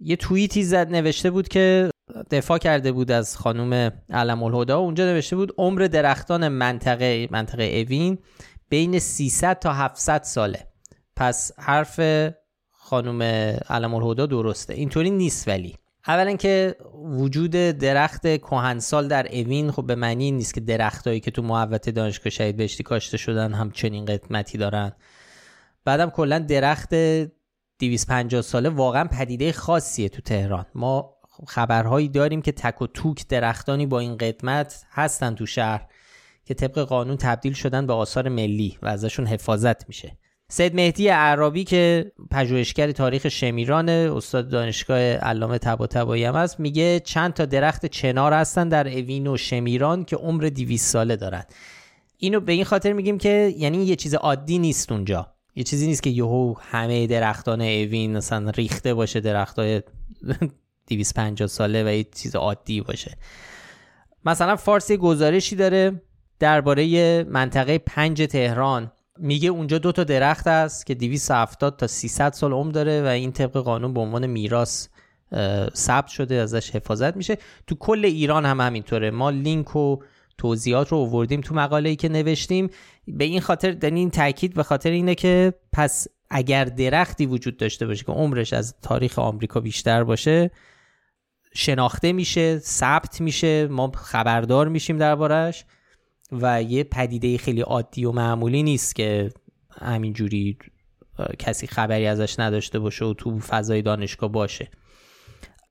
یه 0.00 0.16
توییتی 0.16 0.62
زد 0.62 0.90
نوشته 0.90 1.30
بود 1.30 1.48
که 1.48 1.90
دفاع 2.30 2.58
کرده 2.58 2.92
بود 2.92 3.10
از 3.10 3.36
خانم 3.36 3.92
علم 4.10 4.42
الهدا 4.42 4.78
اونجا 4.78 5.04
نوشته 5.04 5.36
بود 5.36 5.54
عمر 5.58 5.86
درختان 5.86 6.48
منطقه 6.48 7.28
منطقه 7.30 7.62
اوین 7.64 8.18
بین 8.68 8.98
300 8.98 9.58
تا 9.58 9.72
700 9.72 10.22
ساله. 10.22 10.66
پس 11.16 11.52
حرف 11.58 12.00
خانم 12.70 13.22
علم 13.68 13.94
الهدا 13.94 14.26
درسته. 14.26 14.74
اینطوری 14.74 15.10
نیست 15.10 15.48
ولی. 15.48 15.76
اولا 16.08 16.36
که 16.36 16.76
وجود 16.94 17.50
درخت 17.50 18.36
کهنسال 18.36 19.08
در 19.08 19.26
اوین 19.32 19.70
خب 19.70 19.86
به 19.86 19.94
معنی 19.94 20.30
نیست 20.30 20.54
که 20.54 20.60
درختهایی 20.60 21.20
که 21.20 21.30
تو 21.30 21.42
محوطه 21.42 21.90
دانشگاه 21.90 22.30
شهید 22.30 22.56
بهشتی 22.56 22.82
کاشته 22.82 23.16
شدن 23.16 23.54
هم 23.54 23.70
چنین 23.70 24.04
قدمتی 24.04 24.58
دارن. 24.58 24.92
بعدم 25.84 26.10
کلا 26.10 26.38
درخت 26.38 26.94
250 27.78 28.42
ساله 28.42 28.68
واقعا 28.68 29.04
پدیده 29.04 29.52
خاصیه 29.52 30.08
تو 30.08 30.22
تهران. 30.22 30.66
ما 30.74 31.16
خبرهایی 31.46 32.08
داریم 32.08 32.42
که 32.42 32.52
تک 32.52 32.82
و 32.82 32.86
توک 32.86 33.28
درختانی 33.28 33.86
با 33.86 34.00
این 34.00 34.16
قدمت 34.16 34.84
هستن 34.90 35.34
تو 35.34 35.46
شهر 35.46 35.86
که 36.44 36.54
طبق 36.54 36.78
قانون 36.78 37.16
تبدیل 37.16 37.52
شدن 37.52 37.86
به 37.86 37.92
آثار 37.92 38.28
ملی 38.28 38.78
و 38.82 38.86
ازشون 38.86 39.26
حفاظت 39.26 39.88
میشه. 39.88 40.16
سید 40.52 40.74
مهدی 40.74 41.08
عربی 41.08 41.64
که 41.64 42.12
پژوهشگر 42.30 42.92
تاریخ 42.92 43.28
شمیران 43.28 43.88
استاد 43.88 44.48
دانشگاه 44.48 44.98
علامه 44.98 45.58
طباطبایی 45.58 46.24
هم 46.24 46.34
هست 46.34 46.60
میگه 46.60 47.00
چند 47.00 47.34
تا 47.34 47.44
درخت 47.44 47.86
چنار 47.86 48.32
هستن 48.32 48.68
در 48.68 48.88
اوین 48.88 49.26
و 49.26 49.36
شمیران 49.36 50.04
که 50.04 50.16
عمر 50.16 50.42
200 50.42 50.92
ساله 50.92 51.16
دارن. 51.16 51.44
اینو 52.18 52.40
به 52.40 52.52
این 52.52 52.64
خاطر 52.64 52.92
میگیم 52.92 53.18
که 53.18 53.54
یعنی 53.56 53.84
یه 53.84 53.96
چیز 53.96 54.14
عادی 54.14 54.58
نیست 54.58 54.92
اونجا. 54.92 55.26
یه 55.56 55.64
چیزی 55.64 55.86
نیست 55.86 56.02
که 56.02 56.10
یهو 56.10 56.54
همه 56.60 57.06
درختان 57.06 57.60
اوین 57.60 58.16
مثلا 58.16 58.50
ریخته 58.50 58.94
باشه 58.94 59.20
درختای 59.20 59.82
250 60.86 61.48
ساله 61.48 61.84
و 61.84 61.88
یه 61.88 62.04
چیز 62.04 62.36
عادی 62.36 62.80
باشه. 62.80 63.16
مثلا 64.24 64.56
فارسی 64.56 64.96
گزارشی 64.96 65.56
داره 65.56 66.02
درباره 66.38 67.24
منطقه 67.24 67.78
پنج 67.78 68.22
تهران. 68.22 68.92
میگه 69.20 69.48
اونجا 69.48 69.78
دو 69.78 69.92
تا 69.92 70.04
درخت 70.04 70.46
است 70.46 70.86
که 70.86 70.94
270 70.94 71.76
تا 71.76 71.86
300 71.86 72.32
سال 72.32 72.52
عمر 72.52 72.72
داره 72.72 73.02
و 73.02 73.06
این 73.06 73.32
طبق 73.32 73.52
قانون 73.52 73.94
به 73.94 74.00
عنوان 74.00 74.26
میراث 74.26 74.88
ثبت 75.74 76.08
شده 76.08 76.34
ازش 76.34 76.70
حفاظت 76.70 77.16
میشه. 77.16 77.38
تو 77.66 77.74
کل 77.74 78.04
ایران 78.04 78.46
هم 78.46 78.60
همینطوره. 78.60 79.10
ما 79.10 79.30
لینک 79.30 79.76
و 79.76 79.96
توضیحات 80.38 80.88
رو 80.88 80.98
آوردیم 80.98 81.40
تو 81.40 81.54
مقاله 81.54 81.88
ای 81.88 81.96
که 81.96 82.08
نوشتیم. 82.08 82.70
به 83.08 83.24
این 83.24 83.40
خاطر 83.40 83.70
در 83.70 83.90
این 83.90 84.10
تاکید 84.10 84.54
به 84.54 84.62
خاطر 84.62 84.90
اینه 84.90 85.14
که 85.14 85.54
پس 85.72 86.06
اگر 86.30 86.64
درختی 86.64 87.26
وجود 87.26 87.56
داشته 87.56 87.86
باشه 87.86 88.04
که 88.04 88.12
عمرش 88.12 88.52
از 88.52 88.74
تاریخ 88.82 89.18
آمریکا 89.18 89.60
بیشتر 89.60 90.04
باشه 90.04 90.50
شناخته 91.54 92.12
میشه 92.12 92.58
ثبت 92.58 93.20
میشه 93.20 93.66
ما 93.66 93.92
خبردار 93.94 94.68
میشیم 94.68 94.98
دربارش. 94.98 95.64
و 96.32 96.62
یه 96.62 96.84
پدیده 96.84 97.38
خیلی 97.38 97.60
عادی 97.60 98.04
و 98.04 98.12
معمولی 98.12 98.62
نیست 98.62 98.94
که 98.94 99.30
همینجوری 99.80 100.58
کسی 101.38 101.66
خبری 101.66 102.06
ازش 102.06 102.38
نداشته 102.38 102.78
باشه 102.78 103.04
و 103.04 103.14
تو 103.14 103.38
فضای 103.38 103.82
دانشگاه 103.82 104.32
باشه. 104.32 104.70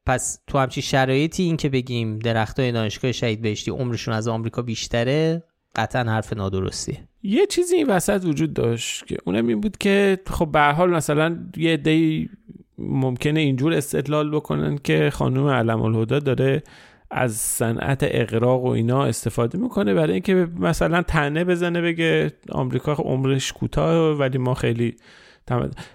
پس 0.06 0.40
تو 0.48 0.58
همچی 0.58 0.82
شرایطی 0.82 1.44
این 1.44 1.58
که 1.58 1.70
بگیم 1.70 2.20
درخت 2.20 2.60
های 2.60 2.72
دانشگاه 2.72 3.12
شهید 3.12 3.42
بهشتی 3.42 3.72
عمرشون 3.72 4.14
از 4.14 4.28
آمریکا 4.28 4.62
بیشتره 4.62 5.44
قطعا 5.76 6.04
حرف 6.04 6.34
نادرستیه. 6.34 6.98
یه 7.24 7.46
چیزی 7.46 7.76
این 7.76 7.88
وسط 7.88 8.26
وجود 8.26 8.54
داشت 8.54 9.08
که 9.08 9.18
اونم 9.26 9.48
این 9.48 9.62
بود 9.62 9.78
که 9.78 10.20
خب 10.28 10.52
به 10.52 10.62
حال 10.62 10.90
مثلا 10.90 11.40
یه 11.58 11.78
دی 11.78 12.30
ممکنه 12.78 13.40
اینجور 13.40 13.74
استدلال 13.74 14.32
بکنن 14.32 14.78
که 14.78 15.10
خانم 15.14 15.48
علم 15.48 15.82
الهدا 15.82 16.20
داره 16.20 16.64
از 17.12 17.36
صنعت 17.36 18.00
اقراق 18.02 18.64
و 18.64 18.68
اینا 18.68 19.06
استفاده 19.06 19.58
می‌کنه 19.58 19.94
برای 19.94 20.14
اینکه 20.14 20.48
مثلا 20.60 21.02
تنه 21.02 21.44
بزنه 21.44 21.82
بگه 21.82 22.32
آمریکا 22.52 22.94
عمرش 22.94 23.54
کوتاه 23.54 24.18
ولی 24.18 24.38
ما 24.38 24.54
خیلی 24.54 24.96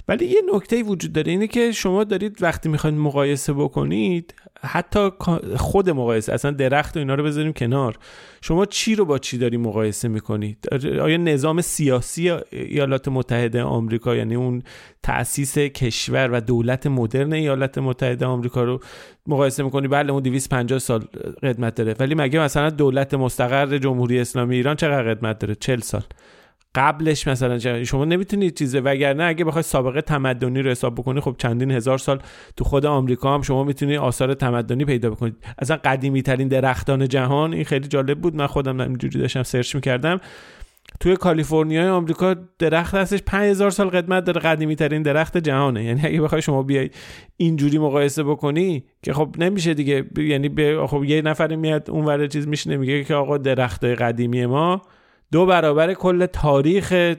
ولی 0.09 0.27
یه 0.27 0.41
نکته 0.55 0.83
وجود 0.83 1.13
داره 1.13 1.33
اینه 1.33 1.47
که 1.47 1.73
شما 1.73 2.05
دارید 2.05 2.43
وقتی 2.43 2.69
می‌خواید 2.69 2.97
مقایسه 2.97 3.53
بکنید 3.53 4.35
حتی 4.61 5.11
خود 5.57 5.91
مقایسه 5.91 6.33
اصلا 6.33 6.51
درخت 6.51 6.97
و 6.97 6.99
اینا 6.99 7.15
رو 7.15 7.25
بذاریم 7.25 7.53
کنار. 7.53 7.99
شما 8.41 8.67
چی 8.67 8.95
رو 8.95 9.05
با 9.05 9.19
چی 9.19 9.39
داری 9.39 9.57
مقایسه 9.57 10.09
می‌کنید؟ 10.09 10.69
آیا 11.01 11.17
نظام 11.17 11.61
سیاسی 11.61 12.31
ایالات 12.51 13.09
متحده 13.09 13.63
آمریکا 13.63 14.17
یعنی 14.17 14.35
اون 14.35 14.63
تأسیس 15.03 15.59
کشور 15.59 16.31
و 16.33 16.41
دولت 16.41 16.87
مدرن 16.87 17.33
ایالات 17.33 17.79
متحده 17.79 18.27
آمریکا 18.27 18.65
رو 18.65 18.81
مقایسه 19.27 19.63
می‌کنی؟ 19.63 19.89
بله 19.89 20.13
اون 20.13 20.23
250 20.23 20.79
سال 20.79 21.05
قدمت 21.43 21.75
داره. 21.75 21.97
ولی 22.01 22.15
مگه 22.15 22.41
مثلا 22.41 22.71
دولت 22.71 23.15
مستقر 23.15 23.79
جمهوری 23.79 24.21
اسلامی 24.21 24.57
ایران 24.57 24.77
چقدر 24.77 25.15
قدمت 25.15 25.39
داره؟ 25.39 25.55
40 25.55 25.81
سال. 25.81 26.03
قبلش 26.75 27.29
مثلا 27.29 27.85
شما 27.85 28.05
نمی‌تونید 28.05 28.57
چیزه 28.57 28.81
وگرنه 28.81 29.25
اگه 29.25 29.45
بخوای 29.45 29.63
سابقه 29.63 30.01
تمدنی 30.01 30.63
رو 30.63 30.71
حساب 30.71 30.95
بکنی 30.95 31.21
خب 31.21 31.35
چندین 31.39 31.71
هزار 31.71 31.99
سال 31.99 32.23
تو 32.57 32.65
خود 32.65 32.87
آمریکا 32.87 33.35
هم 33.35 33.43
شما 33.43 33.65
می‌تونید 33.65 33.99
آثار 33.99 34.35
تمدنی 34.35 34.85
پیدا 34.85 35.11
بکنید 35.11 35.37
اصلا 35.59 35.77
قدیمی 35.85 36.23
ترین 36.23 36.49
درختان 36.49 37.09
جهان 37.09 37.53
این 37.53 37.65
خیلی 37.65 37.89
جالب 37.89 38.21
بود. 38.21 38.37
من 38.37 38.47
خودم 38.47 38.81
اینجوری 38.81 39.19
داشتم 39.19 39.43
سرچ 39.43 39.75
می‌کردم. 39.75 40.21
توی 41.01 41.17
کالیفرنیا 41.17 41.97
آمریکا 41.97 42.35
درخت 42.59 42.95
هستش. 42.95 43.23
5000 43.27 43.71
سال 43.71 43.89
قدمت 43.89 44.25
داره 44.25 44.41
قدیمی 44.41 44.77
ترین 44.77 45.03
درخت 45.03 45.39
جهانه. 45.39 45.85
یعنی 45.85 46.01
اگه 46.05 46.21
بخوای 46.21 46.43
شما 46.43 46.63
بیای 46.63 46.91
اینجوری 47.37 47.79
مقایسه 47.79 48.23
بکنی 48.23 48.85
که 49.03 49.13
خب 49.13 49.35
نمیشه 49.39 49.75
دیگه. 49.75 50.05
یعنی 50.17 50.77
خب 50.87 51.05
یه 51.05 51.23
نفر 51.23 51.57
میاد 51.57 51.91
اون 51.91 52.29
چیز 52.29 52.49
میشینه 52.49 52.77
میگه 52.77 53.05
که 53.05 53.15
آقا 53.15 53.39
درخت 53.39 53.85
قدیمی 53.85 54.47
ما 54.47 54.83
دو 55.35 55.47
برابر 55.47 55.95
کل 55.95 56.27
تاریخ 56.27 57.15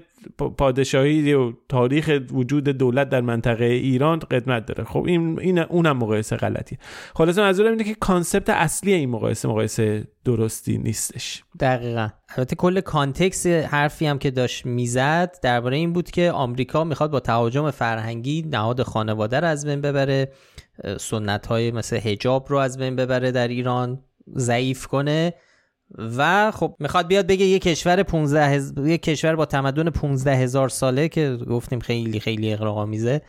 پادشاهی 0.58 1.34
و 1.34 1.54
تاریخ 1.70 2.22
وجود 2.32 2.64
دولت 2.64 3.10
در 3.10 3.22
منطقه 3.22 3.66
ایران 3.66 4.20
قدمت 4.20 4.66
داره. 4.66 4.84
خب 4.84 5.06
این 5.06 5.40
این 5.40 5.60
اونم 5.60 5.98
مقایسه 5.98 6.36
غلطیه. 6.36 6.78
خلاصه 7.16 7.42
منظورم 7.42 7.72
اینه 7.72 7.84
که 7.84 7.96
کانسپت 7.96 8.50
اصلی 8.50 8.94
این 8.94 9.10
مقایسه 9.10 9.48
مقایسه 9.48 10.08
درستی 10.26 10.78
نیستش. 10.78 11.44
دقیقا. 11.60 12.10
البته 12.38 12.56
کل 12.56 12.82
کانتکس 12.82 13.48
حرفی 13.48 14.06
هم 14.06 14.20
که 14.20 14.32
داشت 14.32 14.66
می‌زد 14.66 15.36
درباره 15.42 15.78
این 15.78 15.94
بود 15.94 16.12
که 16.12 16.32
آمریکا 16.32 16.84
می‌خواد 16.84 17.12
با 17.12 17.20
تهاجم 17.20 17.72
فرهنگی 17.72 18.46
نهاد 18.52 18.84
خانواده 18.84 19.40
رو 19.40 19.48
از 19.48 19.66
بین 19.66 19.82
ببره 19.82 20.32
سنت 21.00 21.48
های 21.48 21.72
مثل 21.72 22.00
هجاب 22.04 22.46
رو 22.50 22.58
از 22.58 22.78
بین 22.78 22.96
ببره 22.96 23.32
در 23.32 23.48
ایران 23.48 24.04
ضعیف 24.38 24.88
کنه. 24.88 25.34
و 25.98 26.52
خب 26.52 26.76
می‌خواد 26.80 27.08
بیاد 27.08 27.28
بگه 27.28 27.46
یه 27.46 27.60
کشور 27.60 28.04
15 28.04 28.46
هز... 28.46 28.74
یه 28.78 28.98
کشور 28.98 29.36
با 29.36 29.46
تمدن 29.46 29.90
15 29.90 30.36
هزار 30.36 30.70
ساله 30.70 31.10
که 31.10 31.38
گفتیم 31.50 31.80
خیلی 31.80 32.20
خیلی 32.20 32.54
اقراق‌آمیزه 32.54 33.22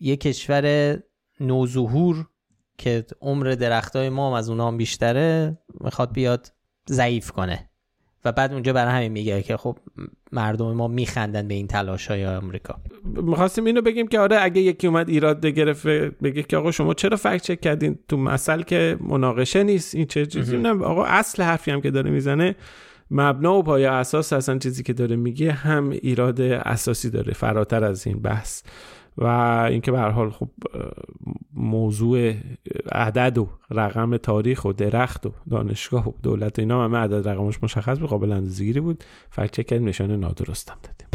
یه 0.00 0.16
کشور 0.16 0.96
نوظهور 1.40 2.28
که 2.78 3.06
عمر 3.20 3.46
درختای 3.46 4.08
ما 4.08 4.28
هم 4.28 4.32
از 4.32 4.48
اونها 4.50 4.68
هم 4.68 4.76
بیشتره 4.76 5.58
می‌خواد 5.80 6.12
بیاد 6.12 6.52
ضعیف 6.88 7.30
کنه. 7.30 7.70
و 8.24 8.32
بعد 8.32 8.52
اونجا 8.52 8.72
برای 8.72 8.92
همین 8.94 9.12
میگه 9.12 9.42
که 9.42 9.56
خب 9.56 9.78
مردم 10.32 10.72
ما 10.72 10.88
میخندن 10.88 11.48
به 11.48 11.54
این 11.54 11.66
تلاش 11.66 12.06
های 12.06 12.26
آمریکا. 12.26 12.74
می‌خواستیم 13.04 13.64
اینو 13.64 13.82
بگیم 13.82 14.08
که 14.08 14.18
آره 14.20 14.38
اگه 14.40 14.60
یکی 14.60 14.86
اومد 14.86 15.08
ایراد 15.08 15.46
گرفت 15.46 15.86
بگه 15.86 16.42
که 16.42 16.56
آقا 16.56 16.70
شما 16.70 16.94
چرا 16.94 17.16
فکت 17.16 17.42
چک 17.42 17.60
کردین؟ 17.60 17.98
تو 18.08 18.16
مسئله 18.16 18.62
که 18.62 18.96
مناقشه 19.00 19.62
نیست 19.62 19.94
این 19.94 20.06
چه 20.06 20.26
چیزی؟ 20.26 20.56
نه 20.56 20.68
آقا 20.68 21.04
اصل 21.04 21.42
حرفی 21.42 21.70
هم 21.70 21.80
که 21.80 21.90
داره 21.90 22.10
می‌زنه 22.10 22.56
مبنا 23.10 23.58
و 23.58 23.62
پایه 23.62 23.90
اساس 23.90 24.32
اصلا 24.32 24.58
چیزی 24.58 24.82
که 24.82 24.92
داره 24.92 25.16
میگه 25.16 25.52
هم 25.52 25.90
ایراد 25.90 26.40
اساسی 26.40 27.10
داره 27.10 27.32
فراتر 27.32 27.84
از 27.84 28.06
این 28.06 28.22
بحث. 28.22 28.62
و 29.18 29.26
اینکه 29.70 29.92
به 29.92 29.98
هر 29.98 30.10
حال 30.10 30.30
خب 30.30 30.48
موضوع 31.54 32.32
عدد 32.92 33.38
و 33.38 33.48
رقم 33.70 34.16
تاریخ 34.16 34.64
و 34.64 34.72
درخت 34.72 35.26
و 35.26 35.32
دانشگاه 35.50 36.08
و 36.08 36.12
دولت 36.22 36.58
و 36.58 36.62
اینا 36.62 36.84
همه 36.84 36.98
عدد 36.98 37.28
رقمش 37.28 37.62
مشخص 37.62 37.98
به 37.98 38.06
قابل 38.06 38.32
اندازه‌گیری 38.32 38.80
بود. 38.80 39.04
فکت 39.30 39.50
چک 39.50 39.66
کردیم 39.66 39.88
نشانه 39.88 40.16
نادرستم 40.16 40.76
دادیم. 40.82 41.10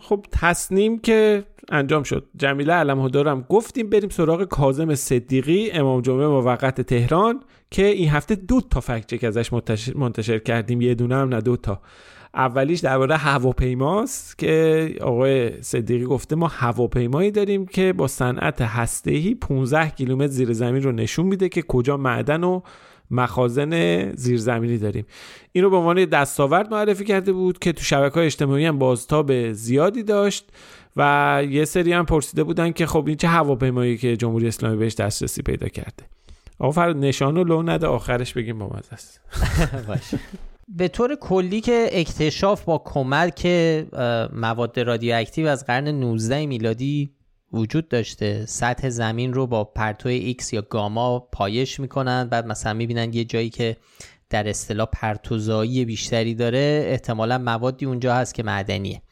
خب 0.00 0.26
تصنیم 0.32 0.98
که 0.98 1.44
انجام 1.68 2.02
شد. 2.02 2.28
جمیله 2.36 2.72
علم 2.72 3.00
هم 3.00 3.44
گفتیم 3.48 3.90
بریم 3.90 4.08
سراغ 4.08 4.44
کازم 4.44 4.94
صدیقی 4.94 5.70
امام 5.70 6.00
جمعه 6.00 6.26
موقت 6.26 6.80
تهران 6.80 7.40
که 7.70 7.86
این 7.86 8.08
هفته 8.08 8.34
دو 8.34 8.60
تا 8.60 8.80
فکت 8.80 9.06
چک 9.06 9.24
ازش 9.24 9.52
منتشر 9.94 10.38
کردیم. 10.38 10.80
یه 10.80 10.94
دونه 10.94 11.14
هم 11.16 11.28
نه 11.28 11.40
دو 11.40 11.56
تا. 11.56 11.80
اولیش 12.34 12.80
درباره 12.80 13.16
هواپیماست 13.16 14.38
که 14.38 14.94
آقای 15.00 15.62
صدیقی 15.62 16.04
گفته 16.04 16.36
ما 16.36 16.46
هواپیمایی 16.46 17.30
داریم 17.30 17.66
که 17.66 17.92
با 17.92 18.06
صنعت 18.06 18.60
هسته‌ای 18.60 19.34
15 19.34 19.90
کیلومتر 19.90 20.26
زیر 20.26 20.52
زمین 20.52 20.82
رو 20.82 20.92
نشون 20.92 21.26
میده 21.26 21.48
که 21.48 21.62
کجا 21.62 21.96
معدن 21.96 22.44
و 22.44 22.60
مخازن 23.10 24.12
زیرزمینی 24.12 24.78
داریم. 24.78 25.06
این 25.52 25.64
رو 25.64 25.70
به 25.70 25.76
عنوان 25.76 26.04
دستاورد 26.04 26.70
معرفی 26.70 27.04
کرده 27.04 27.32
بود 27.32 27.58
که 27.58 27.72
تو 27.72 27.84
شبکه 27.84 28.14
های 28.14 28.26
اجتماعی 28.26 28.64
هم 28.66 28.78
بازتاب 28.78 29.52
زیادی 29.52 30.02
داشت. 30.02 30.50
و 30.98 31.42
یه 31.50 31.64
سری 31.64 31.92
هم 31.92 32.06
پرسیده 32.06 32.44
بودن 32.44 32.72
که 32.72 32.86
خب 32.86 33.04
این 33.06 33.16
چه 33.16 33.28
هواپیمایی 33.28 33.96
که 33.96 34.16
جمهوری 34.16 34.48
اسلامی 34.48 34.76
بهش 34.76 34.94
دسترسی 34.94 35.42
پیدا 35.42 35.68
کرده. 35.68 36.04
آقا 36.58 36.72
فرد 36.72 36.96
نشان 36.96 37.36
و 37.36 37.44
لو 37.44 37.62
نده 37.62 37.86
آخرش 37.86 38.32
بگیم 38.32 38.58
با 38.58 38.80
است. 38.92 39.20
به 40.78 40.88
طور 40.88 41.14
کلی 41.14 41.60
که 41.60 41.88
اکتشاف 41.92 42.64
با 42.64 42.82
کمک 42.84 43.46
مواد 44.32 44.80
رادیواکتیو 44.80 45.46
از 45.46 45.66
قرن 45.66 45.88
19 45.88 46.46
میلادی 46.46 47.10
وجود 47.52 47.88
داشته. 47.88 48.46
سطح 48.46 48.88
زمین 48.88 49.34
رو 49.34 49.46
با 49.46 49.64
پرتو 49.64 50.32
X 50.32 50.52
یا 50.52 50.62
گاما 50.62 51.18
پایش 51.18 51.80
می‌کنن. 51.80 52.28
بعد 52.28 52.46
مثلا 52.46 52.72
می‌بینن 52.74 53.12
یه 53.12 53.24
جایی 53.24 53.50
که 53.50 53.76
در 54.30 54.48
اصطلاح 54.48 54.88
پرتوزایی 54.92 55.84
بیشتری 55.84 56.34
داره. 56.34 56.86
احتمالا 56.86 57.38
موادی 57.38 57.86
اونجا 57.86 58.14
هست 58.14 58.34
که 58.34 58.42
معدنیه. 58.42 59.02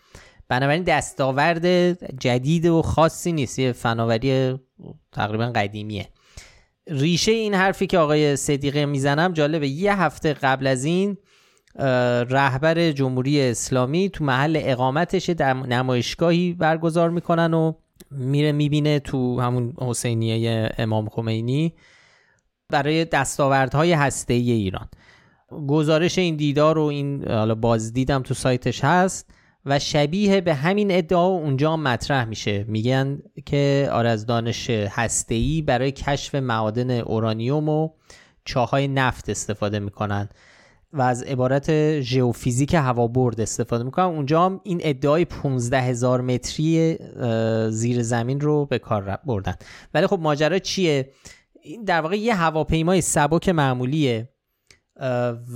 بنابراین 0.49 0.83
دستاورد 0.83 1.93
جدید 2.21 2.67
و 2.67 2.83
خاصی 2.83 3.33
نیست. 3.33 3.59
یه 3.59 3.73
فناوری 3.73 4.59
تقریبا 5.13 5.47
قدیمیه. 5.47 6.09
ریشه 6.89 7.33
این 7.33 7.55
حرفی 7.55 7.87
که 7.87 7.99
آقای 7.99 8.37
صدیقه 8.37 8.87
می‌زنم 8.87 9.33
جالبه. 9.33 9.69
یه 9.69 10.03
هفته 10.03 10.33
قبل 10.33 10.67
از 10.67 10.85
این 10.85 11.17
رهبر 12.31 12.91
جمهوری 12.91 13.41
اسلامی 13.43 14.11
تو 14.11 14.25
محل 14.25 14.61
اقامتش 14.63 15.31
در 15.31 15.55
نمایشگاهی 15.55 16.53
برگزار 16.53 17.11
می‌کنن 17.11 17.55
و 17.55 17.73
میره 18.11 18.53
می‌بینه 18.53 18.99
تو 18.99 19.41
همون 19.41 19.75
حسینیه 19.81 20.71
امام 20.79 21.09
خمینی 21.09 21.75
برای 22.69 23.05
دستاوردهای 23.05 23.93
هسته 23.93 24.35
ای 24.35 24.51
ایران. 24.51 24.89
گزارش 25.69 26.19
این 26.19 26.37
دیدار 26.37 26.79
و 26.79 26.83
این 26.83 27.29
حالا 27.29 27.55
بازدیدم 27.55 28.23
تو 28.23 28.35
سایتش 28.35 28.85
هست. 28.85 29.31
و 29.67 29.79
شبیه 29.79 30.41
به 30.41 30.55
همین 30.55 30.91
ادعا 30.91 31.27
اونجا 31.27 31.77
مطرح 31.77 32.25
میشه. 32.25 32.65
میگن 32.69 33.19
که 33.47 33.89
آره 33.93 34.09
از 34.09 34.27
دانش 34.27 34.71
ای 35.29 35.63
برای 35.63 35.93
کشف 35.93 36.35
معادن 36.35 36.91
اورانیوم 36.91 37.69
و 37.69 37.91
چاهای 38.45 38.89
نفت 38.89 39.29
استفاده 39.29 39.79
می‌کنن 39.79 40.29
و 40.93 41.03
از 41.03 41.23
عبارت 41.23 42.01
ژئوفیزیک 42.01 42.75
هوابرد 42.75 43.41
استفاده 43.41 43.85
می‌کنن. 43.85 44.05
اونجا 44.05 44.45
هم 44.45 44.61
این 44.65 44.81
ادعای 44.83 45.25
15 45.25 45.81
هزار 45.81 46.21
متری 46.21 46.99
زیر 47.71 48.03
زمین 48.03 48.41
رو 48.41 48.67
به 48.67 48.79
کار 48.79 49.19
بردن. 49.27 49.55
ولی 49.95 50.07
خب 50.07 50.19
ماجرا 50.21 50.59
چیه؟ 50.59 51.11
این 51.63 51.85
در 51.85 52.01
واقع 52.01 52.17
یه 52.17 52.35
هواپیمای 52.35 53.01
سبک 53.01 53.49
معمولیه. 53.49 54.29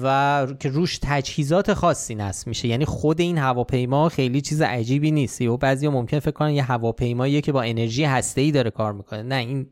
و 0.02 0.46
که 0.60 0.68
روش 0.68 0.98
تجهیزات 1.02 1.74
خاصی 1.74 2.14
نصب 2.14 2.48
میشه. 2.48 2.68
یعنی 2.68 2.84
خود 2.84 3.20
این 3.20 3.38
هواپیما 3.38 4.08
خیلی 4.08 4.40
چیز 4.40 4.62
عجیبی 4.62 5.10
نیست. 5.10 5.40
و 5.40 5.56
بعضی 5.56 5.88
ممکن 5.88 6.18
فکر 6.18 6.30
کنن 6.30 6.50
یه 6.50 6.62
هواپیماییه 6.62 7.40
که 7.40 7.52
با 7.52 7.62
انرژی 7.62 8.04
هسته‌ای 8.04 8.50
داره 8.50 8.70
کار 8.70 8.92
می‌کنه. 8.92 9.22
نه 9.22 9.34
این 9.34 9.66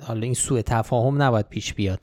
حالا 0.00 0.20
این 0.20 0.34
سوء 0.34 0.62
تفاهم 0.62 1.22
نباید 1.22 1.48
پیش 1.48 1.74
بیاد. 1.74 2.02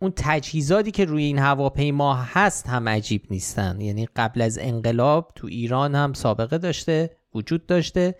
اون 0.00 0.12
تجهیزاتی 0.16 0.90
که 0.90 1.04
روی 1.04 1.22
این 1.22 1.38
هواپیما 1.38 2.14
هست 2.14 2.66
هم 2.66 2.88
عجیب 2.88 3.22
نیستن. 3.30 3.80
یعنی 3.80 4.08
قبل 4.16 4.42
از 4.42 4.58
انقلاب 4.58 5.32
تو 5.34 5.46
ایران 5.46 5.94
هم 5.94 6.12
سابقه 6.12 6.58
داشته 6.58 7.16
وجود 7.34 7.66
داشته. 7.66 8.14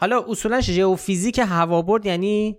حالا 0.00 0.24
اصولا 0.28 0.60
ژئوفیزیک 0.60 1.38
هوابرد 1.38 2.06
یعنی 2.06 2.58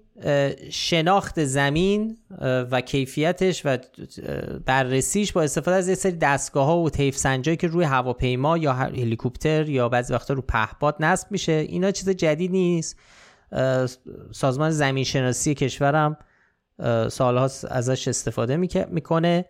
شناخت 0.71 1.43
زمین 1.43 2.17
و 2.41 2.81
کیفیتش 2.81 3.61
و 3.65 3.77
بررسیش 4.65 5.31
با 5.31 5.41
استفاده 5.41 5.77
از 5.77 5.87
یه 5.89 5.95
سری 5.95 6.11
دستگاه 6.11 6.65
ها 6.65 6.77
و 6.77 6.89
طیف 6.89 7.17
سنجایی 7.17 7.57
که 7.57 7.67
روی 7.67 7.85
هواپیما 7.85 8.57
یا 8.57 8.73
هلیکوپتر 8.73 9.69
یا 9.69 9.89
بعضی 9.89 10.13
وقتا 10.13 10.33
رو 10.33 10.41
پهپاد 10.41 10.95
نصب 10.99 11.31
میشه. 11.31 11.51
اینا 11.51 11.91
چیز 11.91 12.09
جدید 12.09 12.51
نیست. 12.51 12.99
سازمان 14.31 14.69
زمین 14.69 15.03
شناسی 15.03 15.53
کشورم 15.53 16.17
سالها 17.09 17.49
ازش 17.69 18.07
استفاده 18.07 18.57
می‌کنه. 18.91 19.45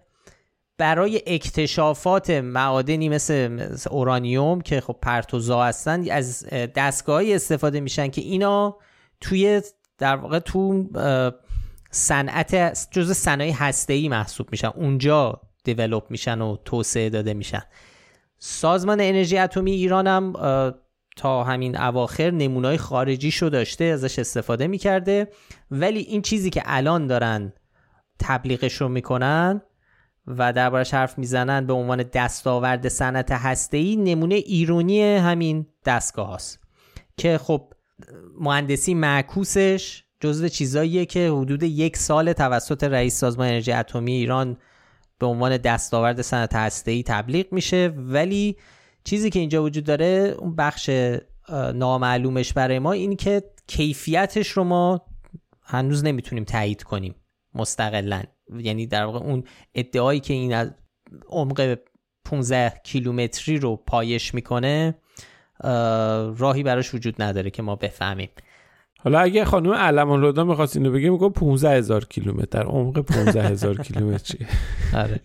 برای 0.80 1.22
اکتشافات 1.28 2.30
معادنی 2.30 3.10
مثل, 3.10 3.68
اورانیوم 3.90 4.62
که 4.62 4.82
خب 4.82 4.96
پرتوزا 5.02 5.64
هستن 5.64 6.12
از 6.12 6.46
دستگاهی 6.50 7.34
استفاده 7.34 7.80
میشن 7.80 8.08
که 8.08 8.22
اینا 8.22 8.78
توی 9.22 9.62
در 9.98 10.16
واقع 10.16 10.40
تو 10.40 10.90
صنعت 11.92 12.56
جزء 12.92 13.14
صنایع 13.14 13.54
هسته‌ای 13.54 14.10
محسوب 14.10 14.48
میشن. 14.52 14.68
اونجا 14.68 15.42
دیولپ 15.64 16.04
میشن 16.10 16.42
و 16.42 16.58
توسعه 16.66 17.10
داده 17.10 17.34
میشن. 17.34 17.62
سازمان 18.38 19.02
انرژی 19.02 19.38
اتمی 19.38 19.72
ایران 19.72 20.08
هم 20.08 20.34
تا 21.18 21.44
همین 21.44 21.78
اواخر 21.78 22.32
نمونای 22.32 22.78
خارجی 22.78 23.32
شو 23.32 23.50
داشته 23.50 23.84
ازش 23.84 24.20
استفاده 24.20 24.68
می‌کرده. 24.68 25.28
ولی 25.72 26.00
این 26.00 26.22
چیزی 26.22 26.50
که 26.50 26.62
الان 26.66 27.08
دارن 27.08 27.54
تبلیغش 28.20 28.74
رو 28.74 28.90
می‌کنن 28.90 29.62
و 30.38 30.54
دربارش 30.54 30.94
حرف 30.94 31.18
می‌زنن 31.18 31.66
به 31.66 31.74
عنوان 31.74 32.04
دستاورد 32.04 32.88
صنعت 32.88 33.32
هسته‌ای 33.32 33.96
نمونه 33.96 34.36
ایرونی 34.36 35.04
همین 35.04 35.66
دستگاه 35.86 36.36
هست 36.36 36.60
که 37.18 37.38
خب 37.38 37.74
مهندسی 38.40 38.94
معکوسش 38.94 40.04
جزو 40.20 40.48
چیزاییه 40.48 41.06
که 41.06 41.30
حدود 41.30 41.64
یک 41.64 41.98
سال 41.98 42.34
توسط 42.34 42.84
رئیس 42.84 43.20
سازمان 43.20 43.48
انرژی 43.48 43.72
اتمی 43.72 44.12
ایران 44.12 44.58
به 45.20 45.26
عنوان 45.26 45.58
دستاورد 45.58 46.22
صنعت 46.22 46.56
هسته‌ای 46.56 47.04
تبلیغ 47.04 47.46
میشه. 47.52 47.94
ولی 47.98 48.58
چیزی 49.04 49.30
که 49.30 49.40
اینجا 49.40 49.64
وجود 49.64 49.84
داره 49.84 50.36
اون 50.40 50.56
بخش 50.56 50.90
نامعلومش 51.74 52.54
برای 52.54 52.80
ما 52.80 52.92
این 52.92 53.16
که 53.16 53.44
کیفیتش 53.68 54.48
رو 54.48 54.64
ما 54.64 55.02
هنوز 55.64 56.04
نمی‌تونیم 56.04 56.44
تایید 56.44 56.84
کنیم. 56.84 57.16
مستقلا. 57.60 58.24
یعنی 58.60 58.88
در 58.88 59.06
واقع 59.06 59.20
اون 59.20 59.44
ادعایی 59.76 60.20
که 60.20 60.34
این 60.34 60.54
از 60.54 60.72
عمق 61.30 61.78
15 62.26 62.74
کیلومتری 62.84 63.58
رو 63.58 63.76
پایش 63.76 64.34
می‌کنه 64.34 64.96
راهی 66.38 66.64
براش 66.64 66.94
وجود 66.94 67.22
نداره 67.22 67.50
که 67.50 67.62
ما 67.62 67.76
بفهمیم. 67.76 68.30
حالا 69.00 69.20
اگه 69.20 69.46
خانم 69.46 69.74
علمان 69.74 70.22
رودا 70.22 70.44
می‌خواست 70.44 70.78
اینو 70.78 70.92
بگه 70.92 71.10
میگه 71.10 71.30
15 71.30 71.70
هزار 71.70 72.06
کیلومتر. 72.06 72.64
عمق 72.64 73.00
15 73.00 73.44
هزار 73.44 73.82
کیلومتری 73.88 74.48
آره. 74.94 75.20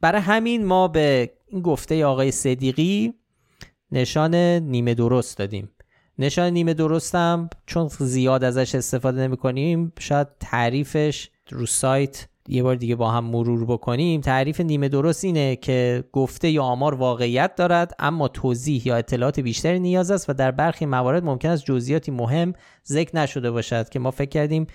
برای 0.00 0.20
همین 0.20 0.64
ما 0.64 0.88
به 0.88 1.32
این 1.46 1.62
گفته 1.62 2.04
آقای 2.04 2.30
صدیقی 2.30 3.14
نشان 3.92 4.34
نیمه 4.34 4.94
درست 4.94 5.38
دادیم. 5.38 5.68
نشان 6.18 6.52
نیمه 6.52 6.74
درستم. 6.74 7.50
چون 7.66 7.88
زیاد 7.98 8.44
ازش 8.44 8.74
استفاده 8.74 9.20
نمی 9.20 9.36
کنیم 9.36 9.92
شاید 9.98 10.28
تعریفش 10.40 11.30
رو 11.50 11.66
سایت 11.66 12.28
یه 12.48 12.62
بار 12.62 12.76
دیگه 12.76 12.96
با 12.96 13.10
هم 13.10 13.24
مرور 13.24 13.64
بکنیم. 13.64 14.20
تعریف 14.20 14.60
نیمه 14.60 14.88
درست 14.88 15.24
اینه 15.24 15.56
که 15.56 16.04
گفته 16.12 16.50
یا 16.50 16.62
آمار 16.62 16.94
واقعیت 16.94 17.54
دارد 17.54 17.94
اما 17.98 18.28
توضیح 18.28 18.88
یا 18.88 18.96
اطلاعات 18.96 19.40
بیشتری 19.40 19.80
نیاز 19.80 20.10
است 20.10 20.30
و 20.30 20.32
در 20.32 20.50
برخی 20.50 20.86
موارد 20.86 21.24
ممکن 21.24 21.48
است 21.48 21.64
جزئیاتی 21.64 22.10
مهم 22.10 22.52
ذکر 22.86 23.16
نشده 23.16 23.50
باشد 23.50 23.88
که 23.88 23.98
ما 23.98 24.10
فکر 24.10 24.28
کردیم 24.30 24.66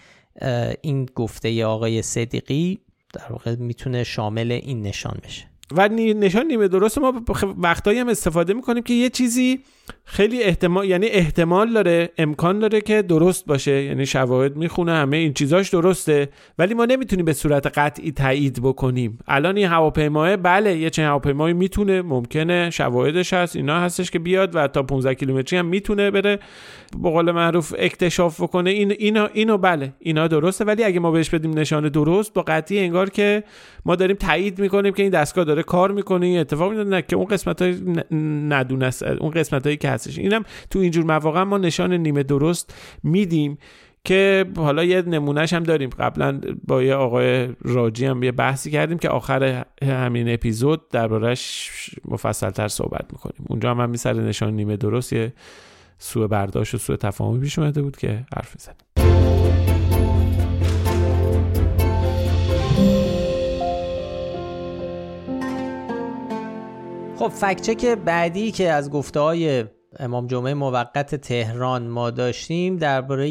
این 0.82 1.06
گفته 1.16 1.66
آقای 1.66 2.02
صدیقی 2.02 2.80
در 3.14 3.32
واقع 3.32 3.56
می‌تونه 3.56 4.04
شامل 4.04 4.52
این 4.52 4.82
نشان 4.82 5.20
بشه. 5.24 5.46
و 5.72 5.88
نشان 5.88 6.48
نیمه 6.48 6.68
درست 6.68 6.98
ما 6.98 7.24
وقتایی 7.58 8.00
هم 8.00 8.10
استفاده 8.10 8.54
می‌کنیم 8.54 8.84
که 8.84 8.94
یه 8.94 9.10
چیزی 9.10 9.60
خیلی 10.06 10.44
احتمال 10.44 10.90
یعنی 10.90 11.08
احتمال 11.08 11.74
داره 11.74 12.10
امکان 12.18 12.60
داره 12.60 12.82
که 12.82 13.02
درست 13.02 13.46
باشه. 13.46 13.84
یعنی 13.84 14.06
شواهد 14.06 14.56
می‌خونه 14.56 14.92
همه 14.92 15.18
این 15.18 15.34
چیزاش 15.34 15.70
درسته 15.70 16.30
ولی 16.58 16.74
ما 16.74 16.86
نمی‌تونیم 16.86 17.26
به 17.26 17.34
صورت 17.34 17.78
قطعی 17.78 18.12
تایید 18.12 18.60
بکنیم. 18.64 19.20
الان 19.28 19.58
این 19.58 19.68
هواپیماه 19.68 20.38
بله 20.38 20.78
یه 20.78 20.90
چنین 20.90 21.08
هواپیمایی 21.08 21.54
می‌تونه 21.54 22.02
ممکنه 22.02 22.70
شواهدش 22.70 23.34
هست 23.34 23.56
اینا 23.56 23.80
هستش 23.80 24.12
که 24.12 24.20
بیاد 24.20 24.56
و 24.56 24.68
تا 24.68 24.84
15 24.84 25.16
کیلومتری 25.16 25.60
هم 25.60 25.66
می‌تونه 25.66 26.12
بره 26.12 26.40
به 27.02 27.10
قول 27.10 27.32
معروف 27.32 27.74
اکتشاف 27.78 28.42
بکنه. 28.42 28.70
این 28.70 28.92
اینا 28.92 29.26
اینو 29.34 29.58
بله 29.58 29.94
اینا 30.00 30.28
درسته 30.28 30.66
ولی 30.66 30.84
اگه 30.84 31.00
ما 31.00 31.12
بهش 31.12 31.30
بدیم 31.30 31.60
نشان 31.60 31.90
درست 31.90 32.34
با 32.34 32.42
قطعی 32.42 32.80
انگار 32.80 33.10
که 33.10 33.44
ما 33.86 33.96
داریم 33.96 34.16
تایید 34.16 34.60
می‌کنیم 34.60 34.94
که 34.94 35.04
این 35.04 35.12
دستگاه 35.12 35.46
کار 35.62 35.92
می‌کنه 35.92 36.26
این 36.26 36.40
اتفاق 36.40 36.74
میاد 36.74 37.06
که 37.06 37.16
اون 37.16 37.26
قسمت 37.26 37.62
های 37.62 37.76
ندونست 38.50 39.04
اون 39.04 39.32
قسمت 39.32 39.66
هایی 39.66 39.78
که 39.78 39.90
هستش. 39.90 40.20
اینم 40.20 40.44
تو 40.70 40.80
اینجور 40.80 41.06
مواقع 41.06 41.44
ما 41.44 41.58
نشان 41.58 41.94
نیمه 41.94 42.24
درست 42.24 42.76
میدیم 43.04 43.58
که 44.04 44.46
حالا 44.58 44.84
یه 44.84 45.02
نمونهش 45.02 45.54
هم 45.54 45.64
داریم. 45.64 45.90
قبلا 45.90 46.42
با 46.68 46.84
یه 46.84 46.96
آقای 46.96 47.50
راجی 47.62 48.06
هم 48.06 48.24
یه 48.24 48.32
بحثی 48.32 48.72
کردیم 48.72 48.98
که 48.98 49.10
آخر 49.10 49.66
همین 49.84 50.34
اپیزود 50.34 50.90
دربارهش 50.90 51.70
مفصل 52.06 52.50
تر 52.50 52.68
صحبت 52.68 53.06
می‌کنیم. 53.12 53.46
اونجا 53.50 53.72
هم, 53.72 53.80
هم 53.80 53.96
سر 53.96 54.14
نشان 54.14 54.54
نیمه 54.54 54.78
درست 54.78 55.14
یه 55.14 55.34
سوء 55.98 56.28
برداشت 56.28 56.76
و 56.76 56.78
سوء 56.78 56.96
تفاهمی 56.96 57.40
پیش 57.40 57.60
اومده 57.60 57.82
بود 57.82 57.98
که 57.98 58.26
حرف 58.36 58.56
می‌زنیم. 58.56 59.09
خب 67.20 67.28
فکچک 67.28 67.86
بعدی 67.86 68.52
که 68.52 68.72
از 68.72 68.92
گفته 68.92 69.20
های 69.20 69.66
امام 70.00 70.28
جمعه 70.28 70.54
موقت 70.54 71.16
تهران 71.16 71.88
ما 71.88 72.10
داشتیم 72.12 72.78
درباره 72.78 73.28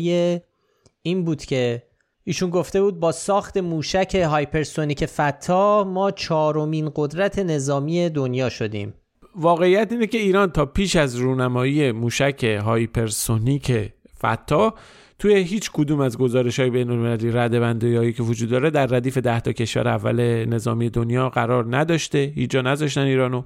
این 1.02 1.24
بود 1.24 1.44
که 1.44 1.82
ایشون 2.24 2.50
گفته 2.50 2.82
بود 2.82 3.00
با 3.00 3.12
ساخت 3.12 3.56
موشک 3.56 4.14
هایپرسونیک 4.14 5.06
فتا 5.06 5.84
ما 5.84 6.10
چهارمین 6.10 6.90
قدرت 6.96 7.38
نظامی 7.38 8.08
دنیا 8.08 8.48
شدیم. 8.48 8.94
واقعیت 9.36 9.92
اینه 9.92 10.06
که 10.06 10.18
ایران 10.18 10.50
تا 10.50 10.66
پیش 10.66 10.96
از 10.96 11.16
رونمایی 11.16 11.92
موشک 11.92 12.44
هایپرسونیک 12.44 13.92
فتاح 14.22 14.74
توی 15.18 15.34
هیچ 15.34 15.70
کدوم 15.72 16.00
از 16.00 16.18
گزارش 16.18 16.60
های 16.60 16.70
بین 16.70 16.90
المللی 16.90 17.30
رده 17.30 18.12
که 18.12 18.22
وجود 18.22 18.50
داره 18.50 18.70
در 18.70 18.86
ردیف 18.86 19.18
ده 19.18 19.40
تا 19.40 19.52
کشور 19.52 19.88
اول 19.88 20.44
نظامی 20.44 20.90
دنیا 20.90 21.28
قرار 21.28 21.76
نداشته 21.76 22.32
هیچ 22.34 22.50
جا 22.50 22.62
نذاشتن 22.62 23.00
ایرانو 23.00 23.42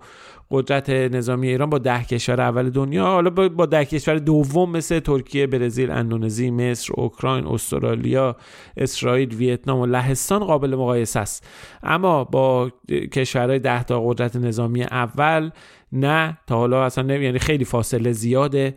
قدرت 0.50 0.90
نظامی 0.90 1.48
ایران 1.48 1.70
با 1.70 1.78
ده 1.78 2.04
کشور 2.04 2.40
اول 2.40 2.70
دنیا. 2.70 3.04
حالا 3.04 3.30
با 3.30 3.66
ده 3.66 3.84
کشور 3.84 4.14
دوم 4.14 4.70
مثل 4.70 5.00
ترکیه 5.00 5.46
برزیل 5.46 5.90
اندونزی 5.90 6.50
مصر 6.50 6.92
اوکراین 6.96 7.46
استرالیا 7.46 8.36
اسرائیل 8.76 9.34
ویتنام 9.34 9.78
و 9.78 9.86
لهستان 9.86 10.44
قابل 10.44 10.74
مقایسه 10.74 11.20
است. 11.20 11.46
اما 11.82 12.24
با 12.24 12.70
کشورهای 13.12 13.58
ده 13.58 13.82
تا 13.82 14.00
قدرت 14.08 14.36
نظامی 14.36 14.82
اول 14.82 15.50
نه 15.92 16.38
تا 16.46 16.56
حالا 16.56 16.84
اصلا 16.84 17.14
یعنی 17.14 17.38
خیلی 17.38 17.64
فاصله 17.64 18.12
زیاده. 18.12 18.74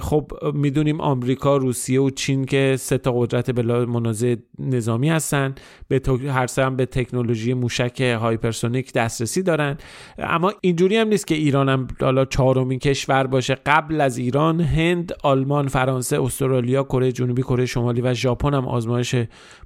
خب 0.00 0.32
می‌دونیم 0.54 1.00
آمریکا 1.00 1.56
روسیه 1.56 2.00
و 2.00 2.10
چین 2.10 2.44
که 2.44 2.76
سه 2.78 2.98
تا 2.98 3.12
قدرت 3.12 3.50
بلا 3.50 3.84
منازع 3.84 4.34
نظامی 4.58 5.08
هستن. 5.08 5.54
به 5.88 6.00
هر 6.28 6.46
سه 6.46 6.64
هم 6.64 6.76
به 6.76 6.86
تکنولوژی 6.86 7.54
موشک 7.54 8.00
هایپرسونیک 8.00 8.92
دسترسی 8.92 9.42
دارن. 9.42 9.76
اما 10.18 10.52
اینجوری 10.60 10.96
هم 10.96 11.08
نیست 11.08 11.26
که 11.26 11.34
ایران 11.34 11.68
هم 11.68 11.86
حالا 12.00 12.24
چهارمین 12.24 12.78
کشور 12.78 13.26
باشه. 13.26 13.54
قبل 13.66 14.00
از 14.00 14.18
ایران 14.18 14.60
هند 14.60 15.12
آلمان 15.22 15.68
فرانسه 15.68 16.22
استرالیا 16.22 16.82
کره 16.82 17.12
جنوبی 17.12 17.42
کره 17.42 17.66
شمالی 17.66 18.00
و 18.00 18.14
ژاپن 18.14 18.54
هم 18.54 18.68
آزمایش 18.68 19.14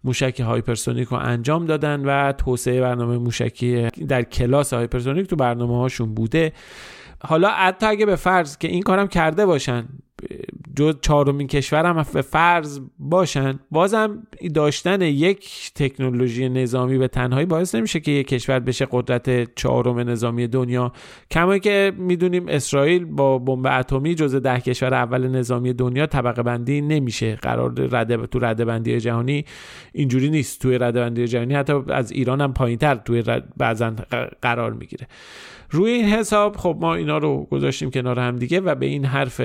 موشک 0.05 0.41
هایپرسونیک 0.41 1.09
رو 1.09 1.17
انجام 1.17 1.65
دادن 1.67 2.03
و 2.05 2.33
توسعه 2.33 2.81
برنامه 2.81 3.19
موشکی 3.19 3.89
در 4.09 4.23
کلاس 4.23 4.73
هایپرسونیک 4.73 5.27
تو 5.27 5.37
برنامه 5.37 5.77
هاشون 5.77 6.15
بوده. 6.15 6.53
حالا 7.25 7.49
حتی 7.49 7.87
اگه 7.87 8.07
به 8.07 8.17
فرض 8.17 8.59
که 8.59 8.69
این 8.69 8.83
کارم 8.83 9.09
کرده 9.09 9.47
باشن 9.47 9.89
جزو 10.77 10.93
چهارمین 10.93 11.47
کشورم 11.47 12.07
به 12.13 12.23
فرض 12.23 12.81
باشن 12.99 13.59
بازم 13.71 14.27
داشتن 14.55 15.03
یک 15.03 15.73
تکنولوژی 15.75 16.49
نظامی 16.49 16.99
به 16.99 17.09
تنهایی 17.09 17.47
باعث 17.47 17.75
نمیشه 17.75 18.01
که 18.01 18.11
یک 18.11 18.29
کشور 18.29 18.59
بشه 18.59 18.87
قدرت 18.91 19.55
چهارم 19.55 19.99
نظامی 19.99 20.47
دنیا. 20.47 20.93
کما 21.31 21.59
اینکه 21.59 21.93
می‌دونیم 21.97 22.49
اسرائیل 22.49 23.05
با 23.05 23.39
بمب 23.39 23.67
اتمی 23.67 24.15
جز 24.15 24.35
ده 24.35 24.61
کشور 24.61 24.95
اول 24.95 25.29
نظامی 25.29 25.73
دنیا 25.73 26.07
طبقه 26.07 26.43
بندی 26.43 26.81
نمیشه. 26.81 27.35
قرار 27.35 27.73
رده 27.91 28.27
تو 28.27 28.39
رده 28.39 28.65
بندی 28.65 29.01
جهانی 29.01 29.45
اینجوری 29.93 30.31
نیست. 30.31 30.63
توی 30.63 30.79
رده 30.79 31.01
بندی 31.01 31.27
جهانی 31.27 31.55
حتی 31.55 31.73
از 31.89 32.13
ایران 32.13 32.41
هم 32.41 32.53
پایینتر 32.53 32.95
توی 32.95 33.23
بعضا 33.57 33.93
قرار 34.43 34.73
می‌گیره. 34.73 35.07
روی 35.71 35.91
این 35.91 36.05
حساب 36.05 36.57
خب 36.57 36.79
ما 36.81 36.95
اینا 36.95 37.19
رو 37.19 37.47
گذاشتیم 37.51 37.91
کنار 37.91 38.21
هم 38.21 38.37
دیگه 38.37 38.61
و 38.61 38.75
به 38.75 38.87
این 38.87 39.05
حرف 39.05 39.41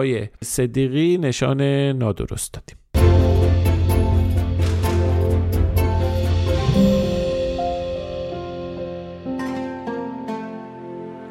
آقای 0.00 0.28
صدیقی 0.44 1.18
نشان 1.18 1.62
نادرست 1.92 2.52
دادیم. 2.52 2.76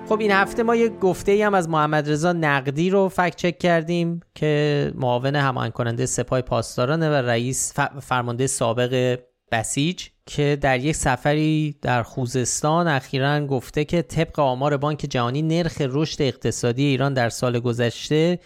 خب 0.09 0.19
این 0.19 0.31
هفته 0.31 0.63
ما 0.63 0.75
یه 0.75 0.89
گفته 0.89 1.45
هم 1.45 1.53
از 1.53 1.69
محمد 1.69 2.09
رضا 2.09 2.33
نقدی 2.33 2.89
رو 2.89 3.09
فکت 3.09 3.35
چک 3.35 3.59
کردیم 3.59 4.19
که 4.35 4.91
معاون 4.95 5.35
همان 5.35 5.69
کننده 5.69 6.05
سپاه 6.05 6.41
پاسدارانه 6.41 7.09
و 7.09 7.13
رئیس 7.13 7.73
فرمانده 8.01 8.47
سابق 8.47 9.19
بسیج 9.51 10.07
که 10.25 10.57
در 10.61 10.79
یک 10.79 10.95
سفری 10.95 11.75
در 11.81 12.03
خوزستان 12.03 12.87
اخیرا 12.87 13.45
گفته 13.45 13.85
که 13.85 14.01
طبق 14.01 14.39
آمار 14.39 14.77
بانک 14.77 14.97
جهانی 14.97 15.41
نرخ 15.41 15.77
رشد 15.79 16.21
اقتصادی 16.21 16.83
ایران 16.83 17.13
در 17.13 17.29
سال 17.29 17.59
گذشته 17.59 18.39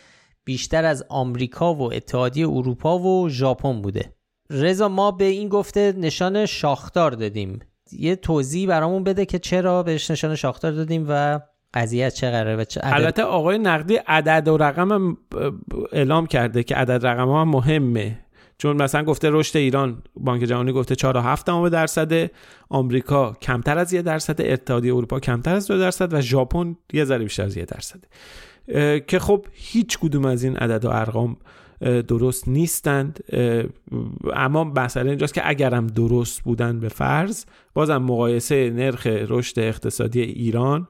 بیشتر 0.45 0.86
از 0.86 1.06
آمریکا 1.10 1.73
و 1.73 1.93
اتحادیه 1.93 2.49
اروپا 2.49 2.99
و 2.99 3.29
ژاپن 3.29 3.82
بوده. 3.82 4.13
رضا 4.49 4.88
ما 4.88 5.12
به 5.12 5.25
این 5.25 5.49
گفته 5.49 5.93
نشان 5.97 6.45
شاختار 6.45 7.12
دادیم. 7.12 7.60
یه 7.91 8.15
توضیح 8.15 8.67
برامون 8.67 9.03
بده 9.03 9.25
که 9.25 9.39
چرا 9.39 9.84
بهش 9.84 10.12
نشان 10.12 10.36
شاختار 10.36 10.71
دادیم 10.71 11.06
و 11.10 11.39
قضیه 11.73 12.12
چه 12.12 12.32
قراره 12.32 12.56
و 12.56 12.63
چه 12.63 12.82
البته 12.84 13.23
آقای 13.23 13.58
نقدی 13.58 13.95
عدد 13.95 14.47
و 14.47 14.58
رقم 14.58 15.17
اعلام 15.91 16.25
کرده 16.25 16.63
که 16.63 16.75
عدد 16.75 17.06
رقم 17.06 17.29
هم 17.29 17.49
مهمه. 17.49 18.19
چون 18.58 18.82
مثلا 18.82 19.03
گفته 19.03 19.29
رشد 19.32 19.58
ایران 19.58 20.03
بانک 20.15 20.43
جهانی 20.43 20.71
گفته 20.71 20.95
4.7 20.95 21.69
درصد 21.71 22.29
آمریکا 22.69 23.34
کمتر 23.41 23.77
از 23.77 23.93
1 23.93 24.01
درصد 24.01 24.41
اتحادیه 24.41 24.95
اروپا 24.95 25.19
کمتر 25.19 25.56
از 25.56 25.67
2 25.67 25.79
درصد 25.79 26.13
و 26.13 26.21
ژاپن 26.21 26.75
یه 26.93 27.06
ذره 27.06 27.23
بیشتر 27.23 27.43
از 27.43 27.58
1 27.58 27.65
درصد. 27.65 27.99
که 29.08 29.19
خب 29.19 29.45
هیچ 29.52 29.97
کدوم 29.97 30.26
از 30.26 30.43
این 30.43 30.58
عدد 30.58 30.86
و 30.86 30.89
ارقام 30.89 31.38
درست 32.08 32.47
نیستند. 32.47 33.19
اما 34.34 34.63
مسئله 34.63 35.10
اینجاست 35.10 35.34
که 35.34 35.41
اگرم 35.49 35.88
درست 35.88 36.41
بودن 36.41 36.80
به 36.80 36.89
فرض 36.89 37.45
بازم 37.73 37.97
مقایسه 37.97 38.69
نرخ 38.69 39.08
رشد 39.08 39.60
اقتصادی 39.60 40.21
ایران 40.21 40.88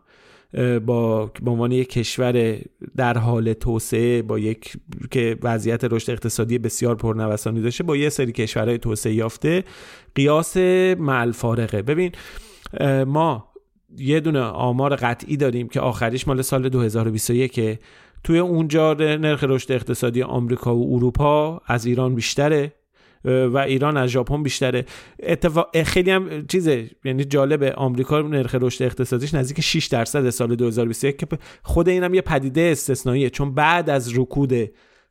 با 0.86 1.26
به 1.26 1.52
عنوان 1.52 1.72
یک 1.72 1.90
کشور 1.90 2.58
در 2.96 3.18
حال 3.18 3.54
توسعه 3.54 4.22
با 4.22 4.40
یک 4.40 4.74
که 5.12 5.38
وضعیت 5.44 5.84
رشد 5.84 6.12
اقتصادی 6.12 6.58
بسیار 6.58 6.96
پرنوسانی 6.96 7.62
داشته 7.62 7.84
با 7.84 7.98
یه 7.98 8.10
سری 8.10 8.32
کشورهای 8.32 8.78
توسعه 8.78 9.14
یافته 9.14 9.64
قیاس 10.16 10.58
مع 10.98 11.32
فارقه 11.32 11.82
ببین 11.82 12.12
ما 13.06 13.53
یه 13.98 14.20
دونه 14.20 14.40
آمار 14.40 14.96
قطعی 14.96 15.38
داریم 15.38 15.68
که 15.68 15.80
آخریش 15.80 16.28
مال 16.28 16.42
سال 16.42 16.70
2021 16.70 17.80
توی 18.24 18.40
اونجا 18.40 18.94
نرخ 18.94 19.44
رشد 19.44 19.72
اقتصادی 19.72 20.22
آمریکا 20.22 20.76
و 20.76 20.96
اروپا 20.96 21.62
از 21.66 21.86
ایران 21.86 22.16
بیشتره 22.16 22.74
و 23.26 23.58
ایران 23.58 23.98
از 23.98 24.10
ژاپن 24.10 24.44
بیشتره. 24.44 24.86
اتفاق 25.24 25.84
خیلی 25.84 26.12
هم 26.12 26.48
چیزه 26.48 26.90
یعنی 27.06 27.26
جالبه 27.26 27.74
آمریکا 27.74 28.22
نرخ 28.22 28.56
رشد 28.56 28.84
اقتصادیش 28.84 29.34
نزدیک 29.34 29.62
6 29.62 29.86
درصد 29.86 30.30
سال 30.30 30.56
2021 30.56 31.18
که 31.18 31.28
خود 31.64 31.90
اینم 31.90 32.14
یه 32.14 32.22
پدیده 32.22 32.62
استثنائیه 32.62 33.30
چون 33.30 33.54
بعد 33.54 33.90
از 33.90 34.18
رکود 34.18 34.54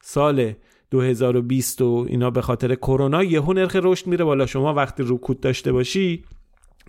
سال 0.02 0.52
2020 0.90 1.82
و 1.82 2.06
اینا 2.08 2.30
به 2.30 2.42
خاطر 2.42 2.74
کرونا 2.74 3.24
یهو 3.24 3.52
نرخ 3.52 3.76
رشد 3.82 4.06
میره 4.06 4.24
بالا. 4.24 4.46
شما 4.46 4.74
وقتی 4.74 5.02
رکود 5.06 5.40
داشته 5.40 5.72
باشی 5.72 6.24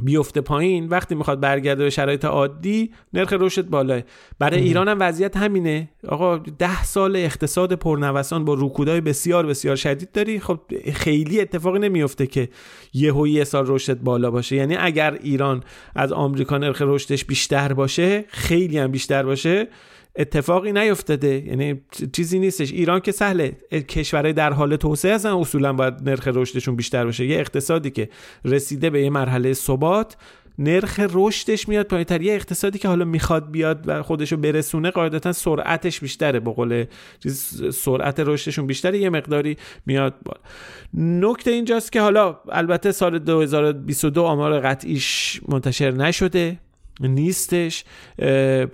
بیفته 0.01 0.41
پایین 0.41 0.87
وقتی 0.87 1.15
می‌خواد 1.15 1.39
برگرده 1.39 1.83
به 1.83 1.89
شرایط 1.89 2.25
عادی 2.25 2.91
نرخ 3.13 3.33
رشد 3.33 3.69
بالاه 3.69 4.01
برای 4.39 4.61
ایران 4.61 4.87
هم 4.87 4.97
وضعیت 4.99 5.37
همینه. 5.37 5.89
آقا 6.07 6.37
ده 6.37 6.83
سال 6.83 7.15
اقتصاد 7.15 7.73
پرنوسان 7.73 8.45
با 8.45 8.53
رکودای 8.59 9.01
بسیار 9.01 9.45
بسیار 9.45 9.75
شدید 9.75 10.11
داری. 10.11 10.39
خب 10.39 10.59
خیلی 10.93 11.41
اتفاقی 11.41 11.79
نمیفته 11.79 12.27
که 12.27 12.49
یهو 12.93 13.27
یه 13.27 13.43
سال 13.43 13.65
رشد 13.67 13.99
بالا 13.99 14.31
باشه. 14.31 14.55
یعنی 14.55 14.75
اگر 14.75 15.17
ایران 15.23 15.63
از 15.95 16.11
آمریکا 16.11 16.57
نرخ 16.57 16.81
رشدش 16.85 17.25
بیشتر 17.25 17.73
باشه 17.73 18.25
خیلی 18.27 18.77
هم 18.77 18.91
بیشتر 18.91 19.23
باشه 19.23 19.67
اتفاقی 20.15 20.71
نیفتاده. 20.71 21.43
یعنی 21.47 21.81
چیزی 22.13 22.39
نیستش. 22.39 22.71
ایران 22.71 22.99
که 22.99 23.11
سهله. 23.11 23.57
کشورهای 23.71 24.33
در 24.33 24.53
حال 24.53 24.75
توسعه 24.75 25.15
هستن. 25.15 25.29
اصولا 25.29 25.73
باید 25.73 26.09
نرخ 26.09 26.27
رشدشون 26.27 26.75
بیشتر 26.75 27.05
باشه. 27.05 27.25
یه 27.25 27.39
اقتصادی 27.39 27.89
که 27.89 28.09
رسیده 28.45 28.89
به 28.89 29.01
یه 29.01 29.09
مرحله 29.09 29.53
ثبات 29.53 30.17
نرخ 30.59 30.99
رشدش 31.13 31.67
میاد 31.69 31.85
پایینتر 31.85 32.21
یه 32.21 32.33
اقتصادی 32.33 32.79
که 32.79 32.87
حالا 32.87 33.05
می‌خواد 33.05 33.51
بیاد 33.51 33.83
و 33.87 34.03
خودشو 34.03 34.37
برسونه 34.37 34.91
قاعدتا 34.91 35.31
سرعتش 35.31 35.99
بیشتره. 35.99 36.39
به 36.39 36.51
قول 36.51 36.85
سرعت 37.73 38.19
رشدشون 38.19 38.67
بیشتره. 38.67 38.97
یه 38.97 39.09
مقداری 39.09 39.57
میاد 39.85 40.15
بالا. 40.25 40.39
نکته 40.93 41.51
اینجاست 41.51 41.91
که 41.91 42.01
حالا 42.01 42.39
البته 42.49 42.91
سال 42.91 43.19
2022 43.19 44.23
آمار 44.23 44.59
قطعیش 44.59 45.41
منتشر 45.47 45.91
نشده. 45.91 46.59
نیستش. 46.99 47.85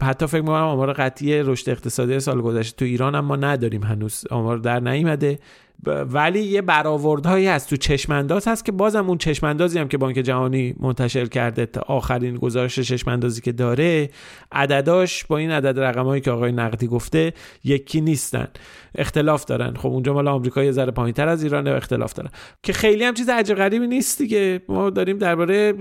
حتی 0.01 0.27
فکر 0.27 0.41
می‌کنم 0.41 0.55
آمار 0.55 0.93
قطعی 0.93 1.43
رشد 1.43 1.69
اقتصادی 1.69 2.19
سال 2.19 2.41
گذشته 2.41 2.75
تو 2.77 2.85
ایران 2.85 3.15
هم 3.15 3.25
ما 3.25 3.35
نداریم 3.35 3.83
هنوز. 3.83 4.25
آمار 4.31 4.57
در 4.57 4.79
نیومده 4.79 5.39
ولی 5.85 6.39
یه 6.39 6.61
برآوردهایی 6.61 7.47
هست 7.47 7.69
تو 7.69 7.75
چشمانداز 7.75 8.47
هست 8.47 8.65
که 8.65 8.71
بازم 8.71 9.07
اون 9.07 9.17
چشماندازی 9.17 9.79
هم 9.79 9.87
که 9.87 9.97
بانک 9.97 10.15
جهانی 10.15 10.75
منتشر 10.79 11.25
کرده 11.25 11.65
تا 11.65 11.81
آخرین 11.81 12.35
گزارش 12.35 12.79
چشماندازی 12.79 13.41
که 13.41 13.51
داره 13.51 14.09
عدداش 14.51 15.25
با 15.25 15.37
این 15.37 15.51
عدد 15.51 15.79
رقمایی 15.79 16.21
که 16.21 16.31
آقای 16.31 16.51
نقدی 16.51 16.87
گفته 16.87 17.33
یکی 17.63 18.01
نیستن. 18.01 18.47
اختلاف 18.95 19.45
دارن. 19.45 19.73
خب 19.73 19.89
اونجا 19.89 20.13
مال 20.13 20.27
آمریکا 20.27 20.63
یه 20.63 20.71
ذره 20.71 20.91
پایینتر 20.91 21.27
از 21.27 21.43
ایران 21.43 21.67
اختلاف 21.67 22.13
دارن. 22.13 22.29
که 22.63 22.73
خیلی 22.73 23.03
هم 23.03 23.13
چیز 23.13 23.29
عجیب 23.29 23.57
غریبی 23.57 23.87
نیست 23.87 24.17
دیگه. 24.17 24.61
ما 24.69 24.89
داریم 24.89 25.17
درباره 25.17 25.73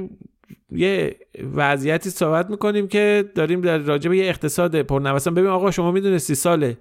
یه 0.70 1.16
وضعیتی 1.54 2.10
صحبت 2.10 2.50
می‌کنیم 2.50 2.88
که 2.88 3.24
داریم 3.34 3.60
در 3.60 3.78
راجع 3.78 4.10
به 4.10 4.16
یه 4.16 4.28
اقتصاد 4.28 4.82
پرنوسان 4.82 5.34
ببین 5.34 5.50
آقا 5.50 5.70
شما 5.70 5.92
می‌دونستی 5.92 6.34
سال 6.34 6.74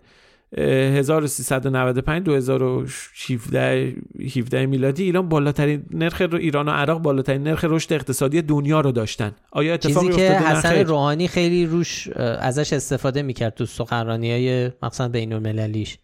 1395 0.58 2.24
2017 2.24 3.96
17 4.38 4.66
میلادی 4.66 5.04
ایران 5.04 5.30
بالاترین 5.30 5.84
نرخ 5.92 6.22
رو 6.22 6.38
ایران 6.38 6.68
و 6.68 6.72
عراق 6.72 7.02
بالاترین 7.02 7.44
نرخ 7.44 7.66
رشد 7.68 7.94
اقتصادی 7.94 8.42
دنیا 8.42 8.82
رو 8.82 8.92
داشتن. 8.92 9.32
آیا 9.52 9.74
اتفاقی 9.74 10.08
چیزی 10.08 10.18
که 10.18 10.32
حسن 10.32 10.76
روحانی 10.76 11.28
خیلی 11.28 11.66
روش 11.66 12.08
ازش 12.18 12.74
استفاده 12.74 13.22
می‌کرد 13.22 13.54
تو 13.54 13.66
سخنرانی 13.66 14.32
های 14.32 14.72
مقصد 14.84 15.12
بین 15.12 15.34
المللیش 15.34 15.98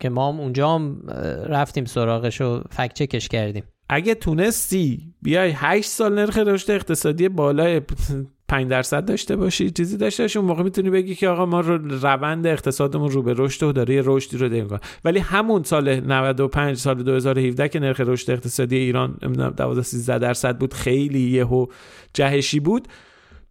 که 0.00 0.08
ما 0.08 0.32
هم 0.32 0.40
اونجا 0.40 0.74
هم 0.74 1.02
رفتیم 1.48 1.84
سراغش 1.84 2.40
و 2.40 2.62
فکت 2.70 2.94
چکش 2.94 3.28
کردیم. 3.28 3.64
اگه 3.88 4.14
تونستی 4.14 5.12
بیای 5.22 5.50
8 5.50 5.88
سال 5.88 6.14
نرخ 6.14 6.38
رشد 6.38 6.70
اقتصادی 6.70 7.28
بالای 7.28 7.80
5 8.48 8.70
درصد 8.70 9.04
داشته 9.04 9.36
باشی 9.36 9.70
چیزی 9.70 9.96
داشته 9.96 10.24
باشی 10.24 10.38
اون 10.38 10.48
موقع 10.48 10.62
می‌تونی 10.62 10.90
بگی 10.90 11.14
که 11.14 11.28
آقا 11.28 11.46
ما 11.46 11.60
رو 11.60 11.78
روند 11.98 12.46
اقتصادمون 12.46 13.10
رو 13.10 13.22
به 13.22 13.34
رشد 13.36 13.62
و 13.62 13.72
داره 13.72 14.02
رشدی 14.04 14.38
رو 14.38 14.48
داریم 14.48 14.78
ولی 15.04 15.18
همون 15.18 15.62
سال 15.62 16.00
95 16.00 16.76
سال 16.76 17.02
2017 17.02 17.68
که 17.68 17.80
نرخ 17.80 18.00
رشد 18.00 18.30
اقتصادی 18.30 18.76
ایران 18.76 19.18
12 19.56 19.82
13 19.82 20.18
درصد 20.18 20.58
بود 20.58 20.74
خیلی 20.74 21.20
یهو 21.20 21.66
جهشی 22.14 22.60
بود. 22.60 22.88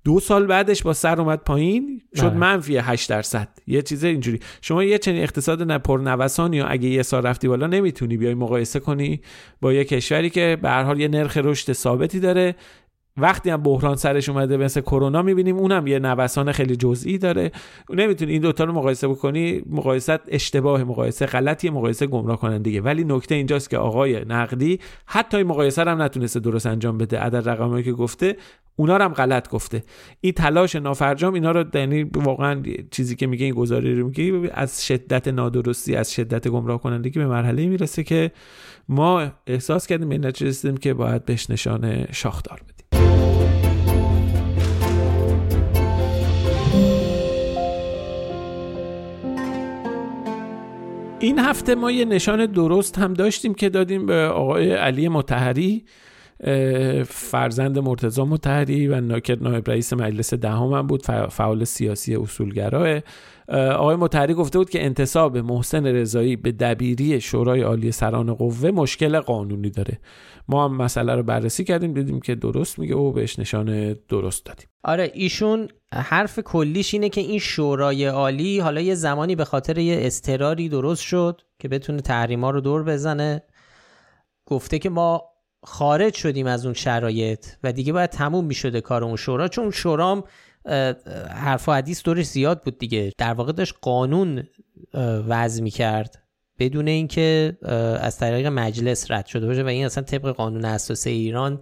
دو 0.05 0.19
سال 0.19 0.45
بعدش 0.45 0.83
با 0.83 0.93
سر 0.93 1.21
اومد 1.21 1.39
پایین 1.39 2.01
شد 2.15 2.23
آره. 2.23 2.37
منفی 2.37 2.77
8 2.77 3.09
درصد. 3.09 3.47
یه 3.67 3.81
چیز 3.81 4.03
اینجوری. 4.03 4.39
شما 4.61 4.83
یه 4.83 4.97
چنین 4.97 5.23
اقتصاد 5.23 5.61
نه 5.61 5.81
نوسان 5.89 6.53
یا 6.53 6.67
اگه 6.67 6.89
یه 6.89 7.03
سال 7.03 7.23
رفتی 7.23 7.47
بالا 7.47 7.67
نمی‌تونی 7.67 8.17
بیای 8.17 8.33
مقایسه 8.33 8.79
کنی 8.79 9.21
با 9.61 9.73
یه 9.73 9.83
کشوری 9.83 10.29
که 10.29 10.57
به 10.61 10.69
هر 10.69 10.83
حال 10.83 10.99
یه 10.99 11.07
نرخ 11.07 11.37
رشد 11.37 11.73
ثابتی 11.73 12.19
داره. 12.19 12.55
وقتی 13.17 13.49
هم 13.49 13.63
بحران 13.63 13.95
سرش 13.95 14.29
اومده 14.29 14.57
مثل 14.57 14.81
کرونا 14.81 15.21
می‌بینیم 15.21 15.57
اونم 15.57 15.87
یه 15.87 15.99
نوسان 15.99 16.51
خیلی 16.51 16.75
جزئی 16.75 17.17
داره. 17.17 17.51
نمی‌تونی 17.89 18.31
این 18.31 18.41
دوتا 18.41 18.63
رو 18.63 18.73
مقایسه 18.73 19.07
بکنی 19.07 19.61
مقایسه 19.69 20.19
اشتباه 20.27 20.83
مقایسه 20.83 21.25
غلطی 21.25 21.69
مقایسه 21.69 22.07
گمراه 22.07 22.39
کننده 22.39 22.81
ولی 22.81 23.03
نکته 23.03 23.35
اینجاست 23.35 23.69
که 23.69 23.77
آقای 23.77 24.25
نقدی 24.25 24.79
حتی 25.05 25.37
این 25.37 25.47
مقایسه 25.47 25.81
هم 25.81 26.01
نتونسته 26.01 26.39
درست 26.39 26.65
انجام 26.65 26.97
بده. 26.97 27.19
عدد 27.19 27.49
رقمایی 27.49 27.83
که 27.83 27.91
گفته 27.91 28.37
اونا 28.75 28.95
هم 28.97 29.13
غلط 29.13 29.49
گفته. 29.49 29.83
این 30.21 30.33
تلاش 30.33 30.75
نافرجام 30.75 31.33
اینا 31.33 31.51
رو 31.51 31.65
یعنی 31.73 32.03
واقعا 32.03 32.63
چیزی 32.91 33.15
که 33.15 33.27
میگه 33.27 33.45
این 33.45 33.53
گزاری 33.53 33.95
رو 33.95 34.07
میگه 34.07 34.51
از 34.53 34.85
شدت 34.85 35.27
نادرستی 35.27 35.95
از 35.95 36.13
شدت 36.13 36.47
گمراه 36.47 36.81
کنندگی 36.81 37.19
به 37.19 37.27
مرحله 37.27 37.65
می‌رسه 37.65 38.03
که 38.03 38.31
ما 38.89 39.31
احساس 39.47 39.87
کردیم 39.87 40.09
به 40.09 40.17
نتیجه 40.17 40.73
که 40.73 40.93
باید 40.93 41.25
بهش 41.25 41.49
نشان 41.49 42.05
شاخدار 42.11 42.61
بدیم. 42.63 42.75
این 51.19 51.39
هفته 51.39 51.75
ما 51.75 51.91
یه 51.91 52.05
نشان 52.05 52.45
درست 52.45 52.97
هم 52.97 53.13
داشتیم 53.13 53.53
که 53.53 53.69
دادیم 53.69 54.05
به 54.05 54.15
آقای 54.15 54.71
علی 54.71 55.09
متحری 55.09 55.85
فرزند 57.07 57.79
مرتضا 57.79 58.25
متحری 58.25 58.87
و 58.87 59.01
ناکر 59.01 59.39
نایب 59.41 59.69
رئیس 59.69 59.93
مجلس 59.93 60.33
دهم 60.33 60.73
هم 60.73 60.87
بود 60.87 61.05
فعال 61.29 61.63
سیاسی 61.63 62.15
اصولگراه. 62.15 63.01
آقای 63.49 63.95
متحری 63.95 64.33
گفته 64.33 64.57
بود 64.57 64.69
که 64.69 64.85
انتصاب 64.85 65.37
محسن 65.37 65.85
رضایی 65.85 66.35
به 66.35 66.51
دبیری 66.51 67.21
شورای 67.21 67.61
عالی 67.61 67.91
سران 67.91 68.33
قوه 68.33 68.71
مشکل 68.71 69.19
قانونی 69.19 69.69
داره. 69.69 69.99
ما 70.47 70.65
هم 70.65 70.77
مسئله 70.77 71.15
رو 71.15 71.23
بررسی 71.23 71.63
کردیم 71.63 71.93
دیدیم 71.93 72.19
که 72.19 72.35
درست 72.35 72.79
میگه 72.79 72.95
و 72.95 73.11
بهش 73.11 73.39
نشان 73.39 73.95
درست 74.09 74.45
دادیم. 74.45 74.67
آره 74.83 75.11
ایشون 75.13 75.67
حرف 75.93 76.39
کلیش 76.39 76.93
اینه 76.93 77.09
که 77.09 77.21
این 77.21 77.39
شورای 77.39 78.05
عالی 78.05 78.59
حالا 78.59 78.81
یه 78.81 78.95
زمانی 78.95 79.35
به 79.35 79.45
خاطر 79.45 79.77
یه 79.77 79.97
استراری 80.01 80.69
درست 80.69 81.01
شد 81.01 81.41
که 81.59 81.67
بتونه 81.67 82.01
تحریما 82.01 82.49
رو 82.49 82.61
دور 82.61 82.83
بزنه. 82.83 83.43
گفته 84.45 84.79
که 84.79 84.89
ما 84.89 85.23
خارج 85.65 86.13
شدیم 86.13 86.47
از 86.47 86.65
اون 86.65 86.73
شرایط 86.73 87.45
و 87.63 87.71
دیگه 87.71 87.93
باید 87.93 88.09
تموم 88.09 88.45
می‌شده 88.45 88.81
کار 88.81 89.03
اون 89.03 89.15
شورا 89.15 89.47
چون 89.47 89.71
شورام 89.71 90.23
حرف 91.29 91.69
و 91.69 91.71
حدیث 91.71 92.03
دورش 92.03 92.25
زیاد 92.25 92.63
بود 92.63 92.77
دیگه. 92.77 93.11
در 93.17 93.33
واقع 93.33 93.51
داشت 93.51 93.75
قانون 93.81 94.43
وضع 95.27 95.63
می‌کرد 95.63 96.23
بدون 96.59 96.87
اینکه 96.87 97.57
از 98.01 98.17
طریق 98.17 98.47
مجلس 98.47 99.11
رد 99.11 99.25
شده 99.25 99.47
باشه 99.47 99.63
و 99.63 99.67
این 99.67 99.85
اصلا 99.85 100.03
طبق 100.03 100.27
قانون 100.29 100.65
اساسی 100.65 101.09
ایران 101.09 101.61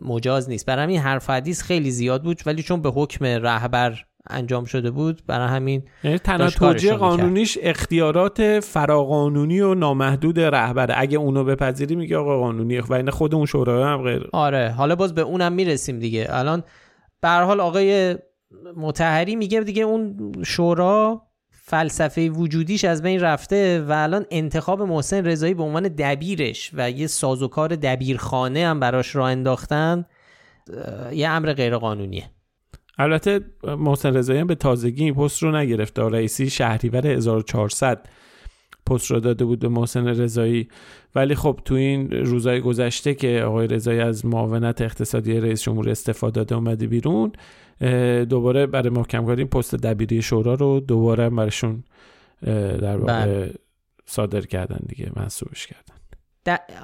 مجاز 0.00 0.48
نیست. 0.48 0.66
برای 0.66 0.82
همین 0.84 1.00
حرف 1.00 1.30
حدیث 1.30 1.62
خیلی 1.62 1.90
زیاد 1.90 2.22
بود 2.22 2.42
ولی 2.46 2.62
چون 2.62 2.82
به 2.82 2.90
حکم 2.90 3.24
رهبر 3.24 4.04
انجام 4.30 4.64
شده 4.64 4.90
بود 4.90 5.22
برای 5.26 5.48
همین 5.48 5.82
یعنی 6.04 6.18
تنها 6.18 6.50
توجیه 6.50 6.92
قانونیش 6.92 7.58
اختیارات 7.62 8.60
فراقانونی 8.60 9.60
و 9.60 9.74
نامحدود 9.74 10.40
رهبره. 10.40 10.94
اگه 10.96 11.18
اونو 11.18 11.44
بپذیری 11.44 11.96
میگه 11.96 12.16
آقا 12.16 12.38
قانونی 12.38 12.78
و 12.78 12.92
این 12.92 13.10
خود 13.10 13.34
اون 13.34 13.46
شورای 13.46 13.82
هم 13.82 14.02
غیر. 14.02 14.28
آره 14.32 14.70
حالا 14.70 14.96
باز 14.96 15.14
به 15.14 15.22
اونم 15.22 15.52
می‌رسیم 15.52 15.98
دیگه. 15.98 16.26
الان 16.30 16.62
به 17.20 17.28
حال 17.28 17.60
آقای 17.60 18.16
متحری 18.76 19.36
میگه 19.36 19.60
دیگه 19.60 19.82
اون 19.82 20.32
شورا 20.46 21.22
فلسفه 21.50 22.28
وجودیش 22.28 22.84
از 22.84 23.02
بین 23.02 23.20
رفته 23.20 23.84
و 23.88 23.92
الان 23.92 24.26
انتخاب 24.30 24.82
محسن 24.82 25.24
رضایی 25.24 25.54
به 25.54 25.62
عنوان 25.62 25.82
دبیرش 25.82 26.70
و 26.74 26.90
یه 26.90 27.06
سازوکار 27.06 27.68
دبیرخانه 27.68 28.66
هم 28.66 28.80
براش 28.80 29.16
راه 29.16 29.30
انداختن 29.30 30.06
یه 31.12 31.28
امر 31.28 31.52
غیر 31.52 31.76
قانونیه 31.76 32.24
البته 32.98 33.40
محسن 33.64 34.16
رضایی 34.16 34.44
به 34.44 34.54
تازگی 34.54 35.04
این 35.04 35.14
پست 35.14 35.42
رو 35.42 35.56
نگرفته. 35.56 36.02
رئیسی 36.02 36.50
شهریور 36.50 37.06
1400 37.06 38.06
پست 38.86 39.10
رو 39.10 39.20
داده 39.20 39.44
بود 39.44 39.58
به 39.58 39.68
محسن 39.68 40.06
رضایی. 40.06 40.68
ولی 41.14 41.34
خب 41.34 41.60
تو 41.64 41.74
این 41.74 42.10
روزهای 42.10 42.60
گذشته 42.60 43.14
که 43.14 43.42
آقای 43.46 43.66
رضایی 43.66 44.00
از 44.00 44.26
معاونت 44.26 44.80
اقتصادی 44.80 45.40
رئیس 45.40 45.62
جمهور 45.62 45.90
استفاده 45.90 46.34
داده 46.40 46.54
اومده 46.54 46.86
بیرون 46.86 47.32
دوباره 48.24 48.66
برای 48.66 48.88
محکم 48.88 49.26
کاری 49.26 49.44
پست 49.44 49.74
دبیری 49.74 50.22
شورا 50.22 50.54
رو 50.54 50.80
دوباره 50.80 51.30
برشون 51.30 51.84
در 52.80 52.96
واقع 52.96 53.24
بله. 53.24 53.54
صادر 54.06 54.40
کردن 54.40 54.80
دیگه 54.88 55.10
منصوبش 55.16 55.66
کردن. 55.66 55.94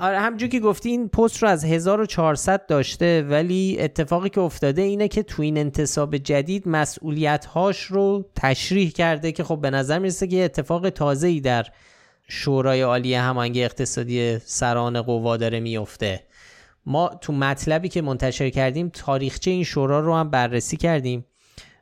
آره 0.00 0.20
همجور 0.20 0.48
که 0.48 0.60
گفتی 0.60 0.90
این 0.90 1.08
پست 1.08 1.42
رو 1.42 1.48
از 1.48 1.64
1400 1.64 2.66
داشته 2.66 3.22
ولی 3.22 3.76
اتفاقی 3.80 4.28
که 4.28 4.40
افتاده 4.40 4.82
اینه 4.82 5.08
که 5.08 5.22
تو 5.22 5.42
این 5.42 5.58
انتصاب 5.58 6.16
جدید 6.16 6.68
مسئولیت 6.68 7.44
هاش 7.44 7.82
رو 7.82 8.24
تشریح 8.36 8.90
کرده 8.90 9.32
که 9.32 9.44
خب 9.44 9.60
به 9.60 9.70
نظر 9.70 9.98
می‌رسه 9.98 10.26
که 10.26 10.44
اتفاق 10.44 10.90
تازه 10.90 11.26
ای 11.28 11.40
در 11.40 11.66
شورای 12.28 12.80
عالی 12.80 13.14
هماهنگی 13.14 13.64
اقتصادی 13.64 14.38
سران 14.38 15.02
قوا 15.02 15.36
داره 15.36 15.60
میفته 15.60 16.20
ما 16.86 17.08
تو 17.20 17.32
مطلبی 17.32 17.88
که 17.88 18.02
منتشر 18.02 18.50
کردیم 18.50 18.88
تاریخچه 18.88 19.50
این 19.50 19.64
شورا 19.64 20.00
رو 20.00 20.14
هم 20.14 20.30
بررسی 20.30 20.76
کردیم. 20.76 21.24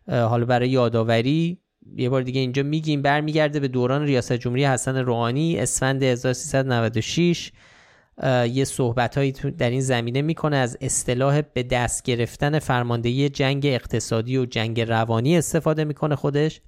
حالا 0.08 0.44
برای 0.44 0.68
یادآوری 0.68 1.58
یه 1.96 2.08
بار 2.08 2.22
دیگه 2.22 2.40
اینجا 2.40 2.62
میگیم 2.62 3.02
برمیگرده 3.02 3.60
به 3.60 3.68
دوران 3.68 4.02
ریاست 4.02 4.32
جمهوری 4.32 4.64
حسن 4.64 4.96
روحانی 4.96 5.58
اسفند 5.58 6.02
1396 6.02 7.52
یه 8.52 8.64
صحبت 8.64 9.18
هایی 9.18 9.32
در 9.32 9.70
این 9.70 9.80
زمینه 9.80 10.22
می‌کنه 10.22 10.56
از 10.56 10.78
اصطلاح 10.80 11.42
به 11.54 11.62
دست 11.62 12.02
گرفتن 12.02 12.58
فرماندهی 12.58 13.28
جنگ 13.28 13.66
اقتصادی 13.66 14.36
و 14.36 14.44
جنگ 14.44 14.80
روانی 14.80 15.38
استفاده 15.38 15.84
می‌کنه 15.84 16.16
خودش. 16.16 16.60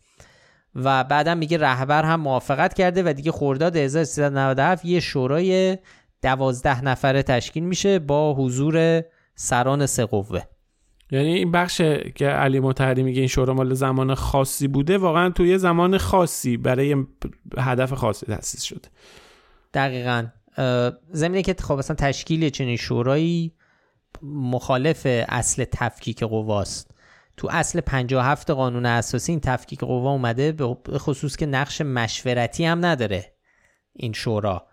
و 0.74 1.04
بعدم 1.04 1.38
میگه 1.38 1.58
رهبر 1.58 2.04
هم 2.04 2.20
موافقت 2.20 2.74
کرده 2.74 3.02
و 3.06 3.12
دیگه 3.12 3.32
خرداد 3.32 3.76
1397 3.76 4.84
یه 4.84 5.00
شورای 5.00 5.78
دوازده 6.22 6.84
نفره 6.84 7.22
تشکیل 7.22 7.64
میشه 7.64 7.98
با 7.98 8.34
حضور 8.34 9.04
سران 9.34 9.86
سه 9.86 10.04
قوه. 10.04 10.42
یعنی 11.12 11.34
این 11.34 11.50
بخش 11.50 11.82
که 12.14 12.26
علی 12.26 12.60
متحری 12.60 13.02
میگه 13.02 13.18
این 13.18 13.28
شورا 13.28 13.54
مال 13.54 13.74
زمان 13.74 14.14
خاصی 14.14 14.68
بوده 14.68 14.98
واقعا 14.98 15.30
توی 15.30 15.58
زمان 15.58 15.98
خاصی 15.98 16.56
برای 16.56 16.96
هدف 17.58 17.92
خاصی 17.92 18.26
تاسیس 18.26 18.62
شده. 18.62 18.88
دقیقا. 19.74 20.26
زمینه 21.10 21.42
که 21.42 21.56
خب 21.60 21.72
اصلا 21.72 21.96
تشکیل 21.96 22.48
چنین 22.48 22.76
شورایی 22.76 23.52
مخالف 24.22 25.06
اصل 25.28 25.64
تفکیک 25.64 26.22
قواست. 26.22 26.90
تو 27.36 27.48
اصل 27.50 27.80
57 27.80 28.50
قانون 28.50 28.86
اساسی 28.86 29.32
این 29.32 29.40
تفکیک 29.40 29.80
قوا 29.80 30.12
اومده 30.12 30.52
به 30.52 30.76
خصوص 30.98 31.36
که 31.36 31.46
نقش 31.46 31.80
مشورتی 31.80 32.64
هم 32.64 32.86
نداره 32.86 33.34
این 33.92 34.12
شورا. 34.12 34.66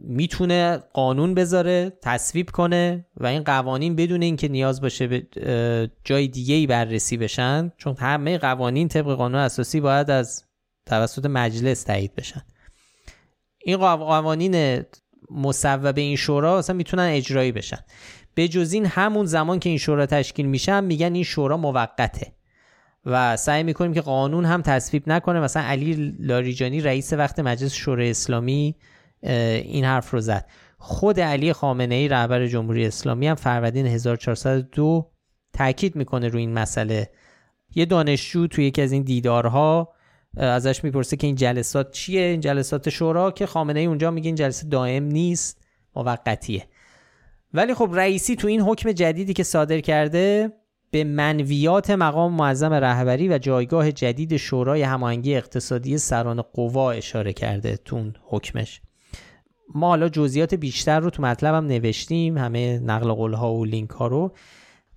می‌تونه 0.00 0.78
قانون 0.92 1.34
بذاره 1.34 1.92
تصویب 2.02 2.50
کنه 2.50 3.06
و 3.16 3.26
این 3.26 3.42
قوانین 3.42 3.96
بدون 3.96 4.22
اینکه 4.22 4.48
نیاز 4.48 4.80
باشه 4.80 5.06
به 5.06 5.26
جای 6.04 6.28
دیگه 6.28 6.54
ای 6.54 6.66
بررسی 6.66 7.16
بشن 7.16 7.72
چون 7.76 7.96
همه 7.98 8.38
قوانین 8.38 8.88
طبق 8.88 9.14
قانون 9.14 9.40
اساسی 9.40 9.80
باید 9.80 10.10
از 10.10 10.44
توسط 10.86 11.26
مجلس 11.26 11.82
تایید 11.82 12.14
بشن. 12.14 12.42
این 13.64 13.76
قوانین 13.76 14.84
مصوبه 15.30 16.00
این 16.00 16.16
شورا 16.16 16.58
اصلا 16.58 16.76
می‌تونن 16.76 17.02
اجرایی 17.02 17.52
بشن. 17.52 17.78
به 18.34 18.48
جز 18.48 18.72
این 18.72 18.86
همون 18.86 19.26
زمان 19.26 19.58
که 19.58 19.68
این 19.68 19.78
شورا 19.78 20.06
تشکیل 20.06 20.46
میشن 20.46 20.84
میگن 20.84 21.14
این 21.14 21.24
شورا 21.24 21.56
موقته. 21.56 22.32
و 23.06 23.36
سعی 23.36 23.62
می‌کنیم 23.62 23.94
که 23.94 24.00
قانون 24.00 24.44
هم 24.44 24.62
تصویب 24.62 25.02
نکنه. 25.06 25.40
مثلا 25.40 25.62
علی 25.62 26.14
لاریجانی 26.18 26.80
رئیس 26.80 27.12
وقت 27.12 27.38
مجلس 27.38 27.72
شورای 27.72 28.10
اسلامی 28.10 28.76
این 29.22 29.84
حرف 29.84 30.10
رو 30.10 30.20
زد. 30.20 30.46
خود 30.78 31.20
علی 31.20 31.52
خامنه 31.52 31.94
ای 31.94 32.08
رهبر 32.08 32.46
جمهوری 32.46 32.86
اسلامی 32.86 33.26
هم 33.26 33.34
فروردین 33.34 33.86
1402 33.86 35.10
تاکید 35.52 35.96
می‌کنه 35.96 36.28
روی 36.28 36.40
این 36.40 36.52
مسئله. 36.52 37.10
یه 37.74 37.84
دانشجو 37.84 38.46
توی 38.46 38.64
یکی 38.64 38.82
از 38.82 38.92
این 38.92 39.02
دیدارها 39.02 39.92
ازش 40.36 40.84
می‌پرسه 40.84 41.16
که 41.16 41.26
این 41.26 41.36
جلسات 41.36 41.92
چیه؟ 41.92 42.20
این 42.20 42.40
جلسات 42.40 42.88
شورا 42.88 43.30
که 43.30 43.46
خامنه 43.46 43.80
ای 43.80 43.86
اونجا 43.86 44.10
میگه 44.10 44.28
این 44.28 44.34
جلسه 44.34 44.68
دائم 44.68 45.04
نیست 45.04 45.64
موقتیه. 45.96 46.66
ولی 47.54 47.74
خب 47.74 47.90
رئیسی 47.92 48.36
تو 48.36 48.48
این 48.48 48.60
حکم 48.60 48.92
جدیدی 48.92 49.32
که 49.32 49.42
صادر 49.42 49.80
کرده 49.80 50.52
به 50.90 51.04
منویات 51.04 51.90
مقام 51.90 52.32
معظم 52.32 52.72
رهبری 52.72 53.28
و 53.28 53.38
جایگاه 53.38 53.92
جدید 53.92 54.36
شورای 54.36 54.82
هماهنگی 54.82 55.36
اقتصادی 55.36 55.98
سران 55.98 56.42
قوا 56.42 56.92
اشاره 56.92 57.32
کرده 57.32 57.76
تو 57.76 57.96
اون 57.96 58.14
حکمش. 58.22 58.80
ما 59.74 59.88
حالا 59.88 60.08
جزئیات 60.08 60.54
بیشتر 60.54 61.00
رو 61.00 61.10
تو 61.10 61.22
مطلبم 61.22 61.66
نوشتیم 61.66 62.38
همه 62.38 62.78
نقل 62.78 63.12
قول 63.12 63.32
ها 63.32 63.54
و 63.54 63.64
لینک 63.64 63.90
ها 63.90 64.06
رو. 64.06 64.32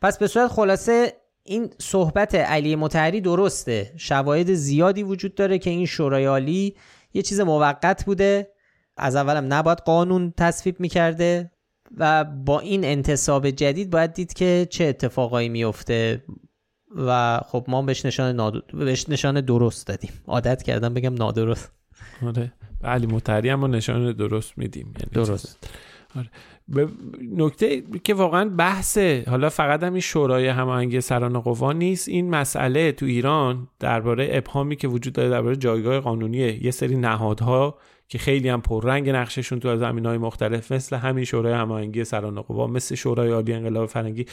پس 0.01 0.17
به 0.17 0.27
صورت 0.27 0.47
خلاصه 0.47 1.13
این 1.43 1.69
صحبت 1.79 2.35
علی 2.35 2.75
متحری 2.75 3.21
درسته. 3.21 3.93
شواهد 3.97 4.53
زیادی 4.53 5.03
وجود 5.03 5.35
داره 5.35 5.57
که 5.57 5.69
این 5.69 5.85
شورای 5.85 6.25
عالی 6.25 6.75
یه 7.13 7.21
چیز 7.21 7.39
موقت 7.39 8.05
بوده. 8.05 8.51
از 8.97 9.15
اولم 9.15 9.53
نباید 9.53 9.77
قانون 9.77 10.33
تصویب 10.37 10.79
می‌کرده 10.79 11.51
و 11.97 12.23
با 12.23 12.59
این 12.59 12.85
انتصاب 12.85 13.49
جدید 13.49 13.89
باید 13.89 14.13
دید 14.13 14.33
که 14.33 14.67
چه 14.69 14.83
اتفاقایی 14.83 15.49
میفته 15.49 16.23
و 16.95 17.39
خب 17.45 17.65
ما 17.67 17.81
بهش 17.81 18.05
نشان, 18.05 18.61
بهش 18.73 19.09
نشان 19.09 19.41
درست 19.41 19.87
دادیم. 19.87 20.11
عادت 20.27 20.63
کردم 20.63 20.93
بگم 20.93 21.13
نادرست. 21.13 21.71
آره. 22.25 22.53
علی 22.83 23.07
متحری 23.07 23.49
هم 23.49 23.65
نشان 23.65 24.11
درست 24.11 24.57
میدیم. 24.57 24.93
یعنی 24.99 25.25
درست. 25.25 25.69
آره. 26.15 26.29
به 26.67 26.87
نکته 27.35 27.83
که 28.03 28.13
واقعا 28.13 28.49
بحثه 28.49 29.23
حالا 29.27 29.49
فقط 29.49 29.83
هم 29.83 29.93
این 29.93 30.01
شورای 30.01 30.47
هماهنگی 30.47 31.01
سران 31.01 31.39
قوا 31.39 31.73
نیست 31.73 32.09
این 32.09 32.29
مسئله 32.29 32.91
تو 32.91 33.05
ایران 33.05 33.67
درباره 33.79 34.27
ابهامی 34.31 34.75
که 34.75 34.87
وجود 34.87 35.13
داره 35.13 35.29
درباره 35.29 35.55
جایگاه 35.55 35.99
قانونی 35.99 36.37
یه 36.37 36.71
سری 36.71 36.95
نهادها 36.95 37.77
که 38.07 38.17
خیلی 38.17 38.49
هم 38.49 38.61
پررنگ 38.61 39.09
نقششون 39.09 39.59
تو 39.59 39.77
زمین 39.77 40.05
های 40.05 40.17
مختلف 40.17 40.71
مثل 40.71 40.95
همین 40.95 41.23
شورای 41.23 41.53
هماهنگی 41.53 42.03
سران 42.03 42.41
قوا 42.41 42.67
مثل 42.67 42.95
شورای 42.95 43.31
عالی 43.31 43.53
انقلاب 43.53 43.85
فرنگی 43.85 44.25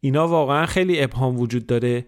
اینا 0.00 0.28
واقعا 0.28 0.66
خیلی 0.66 1.02
ابهام 1.02 1.40
وجود 1.40 1.66
داره. 1.66 2.04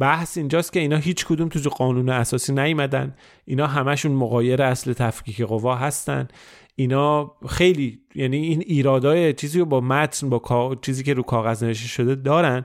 بحث 0.00 0.38
اینجاست 0.38 0.72
که 0.72 0.80
اینا 0.80 0.96
هیچ 0.96 1.26
کدوم 1.26 1.48
تو 1.48 1.70
قانون 1.70 2.08
اساسی 2.08 2.52
نیومدن. 2.52 3.14
اینا 3.44 3.66
همشون 3.66 4.12
مقایر 4.12 4.62
اصل 4.62 4.92
تفکیک 4.92 5.42
قوا 5.42 5.74
هستن. 5.74 6.28
اینا 6.76 7.34
خیلی 7.48 8.00
یعنی 8.14 8.36
این 8.36 8.62
ایرادای 8.66 9.32
چیزی 9.32 9.58
رو 9.58 9.64
با 9.64 9.80
متن 9.80 10.28
با 10.28 10.76
چیزی 10.82 11.02
که 11.02 11.14
رو 11.14 11.22
کاغذ 11.22 11.64
نوشته 11.64 11.88
شده 11.88 12.14
دارن. 12.14 12.64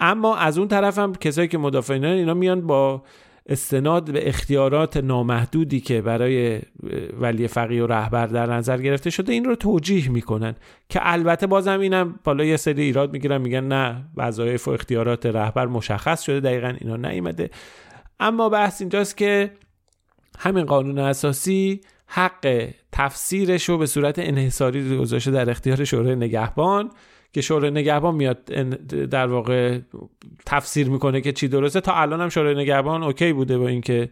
اما 0.00 0.36
از 0.36 0.58
اون 0.58 0.68
طرف 0.68 0.98
هم 0.98 1.14
کسایی 1.14 1.48
که 1.48 1.58
مدافعین 1.58 2.04
اینا 2.04 2.34
میان 2.34 2.66
با 2.66 3.02
استناد 3.46 4.12
به 4.12 4.28
اختیارات 4.28 4.96
نامحدودی 4.96 5.80
که 5.80 6.02
برای 6.02 6.60
ولی 7.20 7.48
فقیه 7.48 7.84
و 7.84 7.86
رهبر 7.86 8.26
در 8.26 8.46
نظر 8.46 8.78
گرفته 8.78 9.10
شده 9.10 9.32
این 9.32 9.44
رو 9.44 9.54
توجیه 9.54 10.10
می‌کنن. 10.10 10.54
که 10.88 11.00
البته 11.02 11.46
بازم 11.46 11.80
اینم 11.80 12.18
بالا 12.24 12.44
یه 12.44 12.56
سری 12.56 12.82
ایراد 12.82 13.12
می‌گیرن 13.12 13.40
میگن 13.40 13.64
نه 13.64 14.04
وظایف 14.16 14.68
و 14.68 14.70
اختیارات 14.70 15.26
رهبر 15.26 15.66
مشخص 15.66 16.22
شده 16.22 16.40
دقیقا 16.40 16.74
اینا 16.80 16.96
نیومده. 16.96 17.50
اما 18.20 18.48
بحث 18.48 18.80
اینجاست 18.80 19.16
که 19.16 19.50
همین 20.38 20.64
قانون 20.64 20.98
اساسی 20.98 21.80
حق 22.06 22.68
تفسیرش 22.92 23.68
رو 23.68 23.78
به 23.78 23.86
صورت 23.86 24.18
انحصاری 24.18 24.96
گذاشته 24.96 25.30
در 25.30 25.50
اختیار 25.50 25.84
شورای 25.84 26.16
نگهبان 26.16 26.90
که 27.32 27.40
شورای 27.40 27.70
نگهبان 27.70 28.14
میاد 28.14 28.44
در 29.10 29.26
واقع 29.26 29.78
تفسیر 30.46 30.90
می‌کنه 30.90 31.20
که 31.20 31.32
چی 31.32 31.48
درسته. 31.48 31.80
تا 31.80 31.94
الان 31.94 32.20
هم 32.20 32.28
شورای 32.28 32.54
نگهبان 32.54 33.02
اوکی 33.02 33.32
بوده 33.32 33.58
با 33.58 33.68
اینکه 33.68 34.10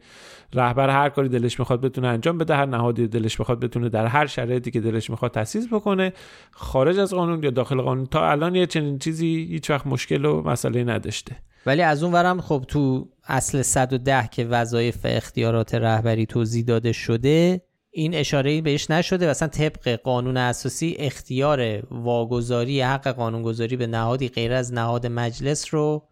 رهبر 0.55 0.91
هر 0.91 1.09
کاری 1.09 1.29
دلش 1.29 1.59
می‌خواد 1.59 1.81
بتونه 1.81 2.09
انجام 2.09 2.39
بده 2.39 2.55
هر 2.55 2.67
نهادی 2.67 3.09
دلش 3.09 3.41
می‌خواد 3.41 3.61
بتونه 3.61 3.89
در 3.89 4.07
هر 4.07 4.27
شرایطی 4.27 4.71
که 4.71 4.81
دلش 4.81 5.11
می‌خواد 5.11 5.31
تاسیس 5.31 5.69
بکنه 5.73 6.13
خارج 6.51 6.99
از 6.99 7.15
قانون 7.15 7.43
یا 7.43 7.51
داخل 7.51 7.81
قانون. 7.81 8.07
تا 8.07 8.31
الان 8.31 8.55
یه 8.55 8.67
چنین 8.67 8.99
چیزی 8.99 9.49
هیچ 9.51 9.71
وقت 9.71 9.87
مشکل 9.87 10.25
و 10.25 10.43
مسئله 10.43 10.85
نداشته. 10.85 11.37
ولی 11.67 11.83
از 11.83 12.03
اون 12.03 12.13
ورم 12.13 12.41
خب 12.41 12.65
تو 12.69 13.09
اصل 13.27 13.63
110 13.63 14.29
که 14.33 14.45
وظایف 14.45 14.99
اختیارات 15.05 15.75
رهبری 15.75 16.27
توضیح 16.27 16.65
داده 16.65 16.93
شده 16.93 17.63
این 17.91 18.15
اشاره 18.15 18.61
بهش 18.61 18.91
نشده 18.91 19.27
و 19.27 19.31
اصلا 19.31 19.49
طبق 19.49 19.89
قانون 19.89 20.37
اساسی 20.37 20.97
اختیار 20.99 21.87
واگذاری 21.91 22.81
حق 22.81 23.09
قانونگذاری 23.09 23.77
به 23.77 23.87
نهادی 23.87 24.29
غیر 24.29 24.53
از 24.53 24.73
نهاد 24.73 25.07
مجلس 25.07 25.75
رو 25.75 26.09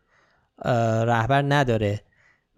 رهبر 1.04 1.42
نداره 1.42 2.00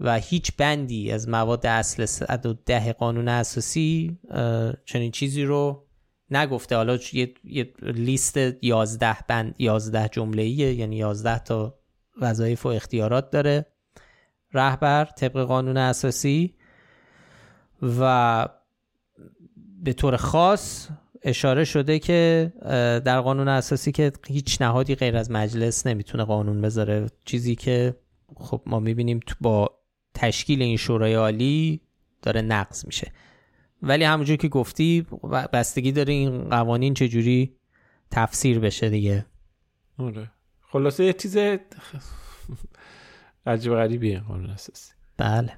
و 0.01 0.19
هیچ 0.19 0.53
بندی 0.57 1.13
از 1.13 1.29
مواد 1.29 1.67
اصل 1.67 2.07
110 2.07 2.93
قانون 2.93 3.29
اساسی 3.29 4.19
چنین 4.85 5.11
چیزی 5.11 5.45
رو 5.45 5.85
نگفته. 6.31 6.77
حالا 6.77 6.99
یه, 7.13 7.73
لیست 7.83 8.37
11 8.63 9.17
بند 9.29 9.55
11 9.59 10.09
جمله 10.09 10.49
یعنی 10.49 10.97
11 10.97 11.39
تا 11.39 11.79
وظایف 12.21 12.67
و 12.67 12.69
اختیارات 12.69 13.31
داره 13.31 13.67
رهبر 14.53 15.05
طبق 15.05 15.45
قانون 15.45 15.77
اساسی 15.77 16.55
و 17.83 18.49
به 19.83 19.93
طور 19.93 20.17
خاص 20.17 20.89
اشاره 21.23 21.65
شده 21.65 21.99
که 21.99 22.53
در 23.05 23.21
قانون 23.21 23.49
اساسی 23.49 23.93
که 23.93 24.13
هیچ 24.29 24.63
نهادی 24.63 24.95
غیر 24.95 25.17
از 25.17 25.31
مجلس 25.31 25.87
نمی‌تونه 25.87 26.25
قانون 26.25 26.61
بذاره. 26.61 27.07
چیزی 27.25 27.55
که 27.55 27.97
خب 28.37 28.63
ما 28.67 28.81
می‌بینیم 28.81 29.21
با 29.41 29.79
تشکیل 30.15 30.63
این 30.63 30.77
شورای 30.77 31.15
عالی 31.15 31.81
داره 32.23 32.43
نقض 32.43 32.87
میشه. 32.87 33.13
ولی 33.83 34.05
همونجور 34.05 34.37
که 34.37 34.49
گفتی 34.49 35.07
بستگی 35.53 35.93
داره 35.93 36.13
این 36.13 36.49
قوانین 36.49 36.95
چجوری 36.95 37.57
تفسیر 38.11 38.59
بشه 38.59 38.91
دیگه. 38.91 39.27
آره. 39.99 40.31
خلاصه 40.61 41.05
یه 41.05 41.13
چیز 41.13 41.37
عجیب 43.47 43.75
غریبیه 43.75 44.21
قانون 44.21 44.51
اساسی. 44.51 44.93
بله. 45.17 45.53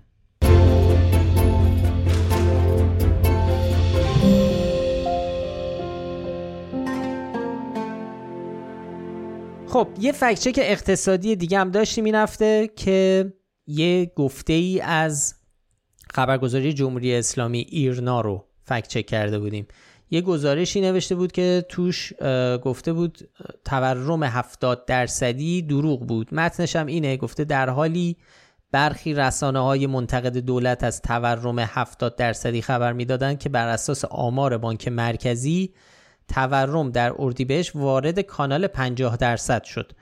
خب 9.73 9.89
یه 10.01 10.13
فکچک 10.13 10.59
اقتصادی 10.63 11.37
دیگه 11.37 11.59
هم 11.59 11.71
داشتیم 11.71 12.05
این 12.05 12.15
هفته 12.15 12.71
که 12.77 13.33
یه 13.67 14.13
گفته 14.17 14.53
ای 14.53 14.81
از 14.81 15.35
خبرگزاری 16.15 16.73
جمهوری 16.73 17.15
اسلامی 17.15 17.59
ایرنا 17.59 18.21
رو 18.21 18.45
فکچک 18.65 19.07
کرده 19.07 19.39
بودیم. 19.39 19.67
یه 20.11 20.21
گزارشی 20.21 20.81
نوشته 20.81 21.15
بود 21.15 21.33
که 21.33 21.65
توش 21.69 22.13
گفته 22.63 22.93
بود 22.93 23.19
تورم 23.65 24.23
70 24.23 24.85
درصدی 24.85 25.63
دروغ 25.63 26.07
بود. 26.07 26.35
متنش 26.35 26.77
هم 26.77 26.87
اینه 26.87 27.17
گفته 27.17 27.45
در 27.45 27.71
حالی 27.71 28.17
برخی 28.73 29.15
رسانه 29.15 29.61
های 29.61 29.87
منتقد 29.87 30.37
دولت 30.37 30.85
از 30.85 31.03
تورم 31.03 31.59
70 31.59 32.17
درصدی 32.17 32.63
خبر 32.63 32.93
می‌دادند 32.93 33.39
که 33.39 33.49
بر 33.49 33.69
اساس 33.69 34.05
آمار 34.05 34.59
بانک 34.59 34.89
مرکزی 34.89 35.75
تورم 36.29 36.91
در 36.91 37.13
اردیبهشت 37.19 37.73
وارد 37.75 38.21
کانال 38.21 38.67
50 38.67 39.17
درصد 39.17 39.65
شد. 39.65 39.93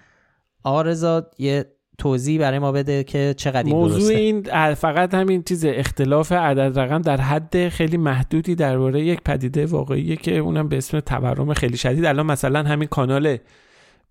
آرزاد 0.63 1.35
یه 1.39 1.65
توضیح 1.99 2.41
برای 2.41 2.59
ما 2.59 2.73
بده 2.73 3.05
که 3.05 3.35
چقدر 3.37 3.63
این 3.63 3.77
موضوع 3.77 3.99
درسته. 3.99 4.15
این 4.15 4.75
فقط 4.75 5.15
همین 5.15 5.43
چیز 5.43 5.65
اختلاف 5.65 6.33
عدد 6.33 6.79
رقم 6.79 7.03
در 7.03 7.21
حد 7.21 7.69
خیلی 7.69 7.97
محدودی 7.97 8.55
درباره 8.55 9.01
یک 9.01 9.21
پدیده 9.21 9.67
واقعیه 9.67 10.17
که 10.17 10.39
اونم 10.39 10.69
به 10.69 10.77
اسم 10.77 11.01
تورم 11.01 11.55
خیلی 11.55 11.77
شدید. 11.77 12.05
الان 12.05 12.27
مثلا 12.27 12.63
همین 12.63 12.89
کانال 12.89 13.37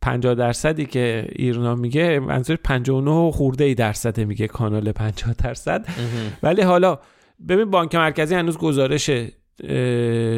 50 0.01 0.35
درصدی 0.35 0.85
که 0.85 1.27
ایرنا 1.35 1.75
میگه 1.75 2.19
منظور 2.19 2.55
59 2.63 3.31
خورده 3.31 3.63
ای 3.63 3.75
درصد 3.75 4.19
میگه 4.19 4.47
کانال 4.47 4.91
50 4.91 5.33
درصد. 5.33 5.85
ولی 6.43 6.61
حالا 6.61 6.99
ببین 7.49 7.71
بانک 7.71 7.95
مرکزی 7.95 8.35
هنوز 8.35 8.57
گزارش 8.57 9.11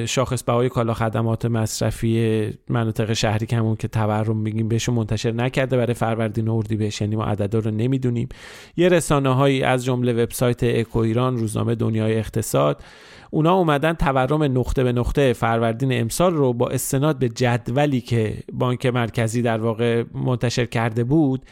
شاخص 0.06 0.44
بهای 0.44 0.70
کالا 0.70 0.94
خدمات 0.94 1.46
مصرفی 1.46 2.50
مناطق 2.70 3.14
شهری 3.14 3.46
که 3.46 3.56
همون 3.58 3.76
که 3.76 3.88
تورم 3.88 4.38
میگیم 4.38 4.68
بهشون 4.68 4.96
منتشر 4.96 5.32
نکرده 5.32 5.78
برای 5.78 5.94
فروردین 5.94 6.48
و 6.48 6.56
اردیبهشت 6.56 7.02
یعنی 7.02 7.16
ما 7.16 7.26
عددا 7.26 7.60
رو 7.60 7.72
نمی‌دونیم. 7.72 8.30
یه 8.78 8.90
رسانه 8.90 9.36
هایی 9.36 9.64
از 9.64 9.86
جمله 9.86 10.24
وبسایت 10.24 10.64
اکو 10.64 11.00
ایران 11.00 11.38
روزنامه 11.38 11.76
دنیای 11.76 12.18
اقتصاد 12.18 12.84
اونا 13.32 13.54
اومدن 13.54 13.94
تورم 13.94 14.44
نقطه 14.44 14.84
به 14.84 14.92
نقطه 14.92 15.34
فروردین 15.34 16.02
امسال 16.02 16.34
رو 16.34 16.54
با 16.54 16.70
استناد 16.70 17.20
به 17.20 17.30
جدولی 17.30 18.02
که 18.02 18.34
بانک 18.54 18.86
مرکزی 18.86 19.42
در 19.42 19.58
واقع 19.58 20.04
منتشر 20.14 20.66
کرده 20.66 21.04
بود 21.04 21.46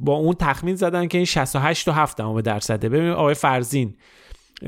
با 0.00 0.14
اون 0.14 0.34
تخمین 0.34 0.76
زدن 0.76 1.08
که 1.08 1.18
این 1.18 1.24
68 1.24 1.88
و 1.88 1.92
7 1.92 2.16
درصده. 2.44 2.88
ببینید 2.88 3.12
آقای 3.12 3.34
فرزین 3.34 3.94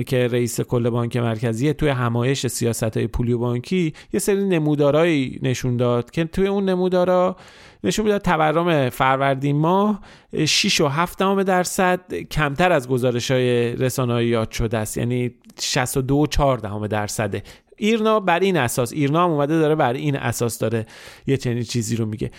که 0.06 0.28
رئیس 0.28 0.60
کل 0.60 0.90
بانک 0.90 1.16
مرکزی 1.16 1.72
توی 1.72 1.88
همایش 1.88 2.46
سیاست 2.46 2.96
های 2.96 3.06
پولی 3.06 3.32
و 3.32 3.38
بانکی 3.38 3.92
یه 4.12 4.20
سری 4.20 4.44
نمودارایی 4.44 5.38
نشون 5.42 5.76
داد 5.76 6.10
که 6.10 6.24
توی 6.24 6.46
اون 6.46 6.64
نمودارا 6.64 7.36
نشون 7.84 8.04
می‌داد 8.04 8.22
تورم 8.22 8.90
فروردین 8.90 9.56
ماه 9.56 10.00
6 10.46 10.80
و 10.80 10.88
7 10.88 11.18
درصد 11.44 12.14
کمتر 12.14 12.72
از 12.72 12.88
گزارش 12.88 13.30
های 13.30 13.76
رسانه‌ای 13.76 14.26
یاد 14.26 14.50
شده 14.50 14.78
است. 14.78 14.96
یعنی 14.96 15.30
62 15.60 16.14
و 16.16 16.26
4 16.26 16.58
درصده 16.88 17.42
ایرنا 17.76 18.20
بر 18.20 18.40
این 18.40 18.56
اساس 18.56 18.92
ایرنا 18.92 19.24
هم 19.24 19.30
اومده 19.30 19.58
داره 19.58 19.74
بر 19.74 19.92
این 19.92 20.16
اساس 20.16 20.58
داره 20.58 20.86
یه 21.26 21.36
چنین 21.36 21.62
چیزی 21.62 21.96
رو 21.96 22.06
میگه. 22.06 22.30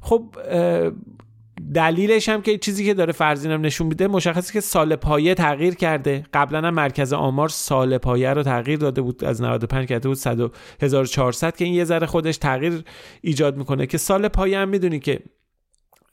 خب 0.00 0.34
دلیلش 1.74 2.28
هم 2.28 2.42
که 2.42 2.58
چیزی 2.58 2.86
که 2.86 2.94
داره 2.94 3.12
فرزینم 3.12 3.60
نشون 3.60 3.86
میده 3.86 4.06
مشخصه 4.08 4.52
که 4.52 4.60
سال 4.60 4.96
پایه 4.96 5.34
تغییر 5.34 5.74
کرده. 5.74 6.24
قبلا 6.34 6.68
هم 6.68 6.74
مرکز 6.74 7.12
آمار 7.12 7.48
سال 7.48 7.98
پایه 7.98 8.34
رو 8.34 8.42
تغییر 8.42 8.78
داده 8.78 9.00
بود 9.00 9.24
از 9.24 9.42
95 9.42 9.88
کرده 9.88 10.08
بود 10.08 10.16
100 10.16 10.50
1400 10.82 11.56
که 11.56 11.64
این 11.64 11.74
یه 11.74 11.84
ذره 11.84 12.06
خودش 12.06 12.36
تغییر 12.36 12.84
ایجاد 13.20 13.56
می‌کنه. 13.56 13.86
که 13.86 13.98
سال 13.98 14.28
پایه 14.28 14.58
هم 14.58 14.68
می‌دونی 14.68 15.00
که 15.00 15.20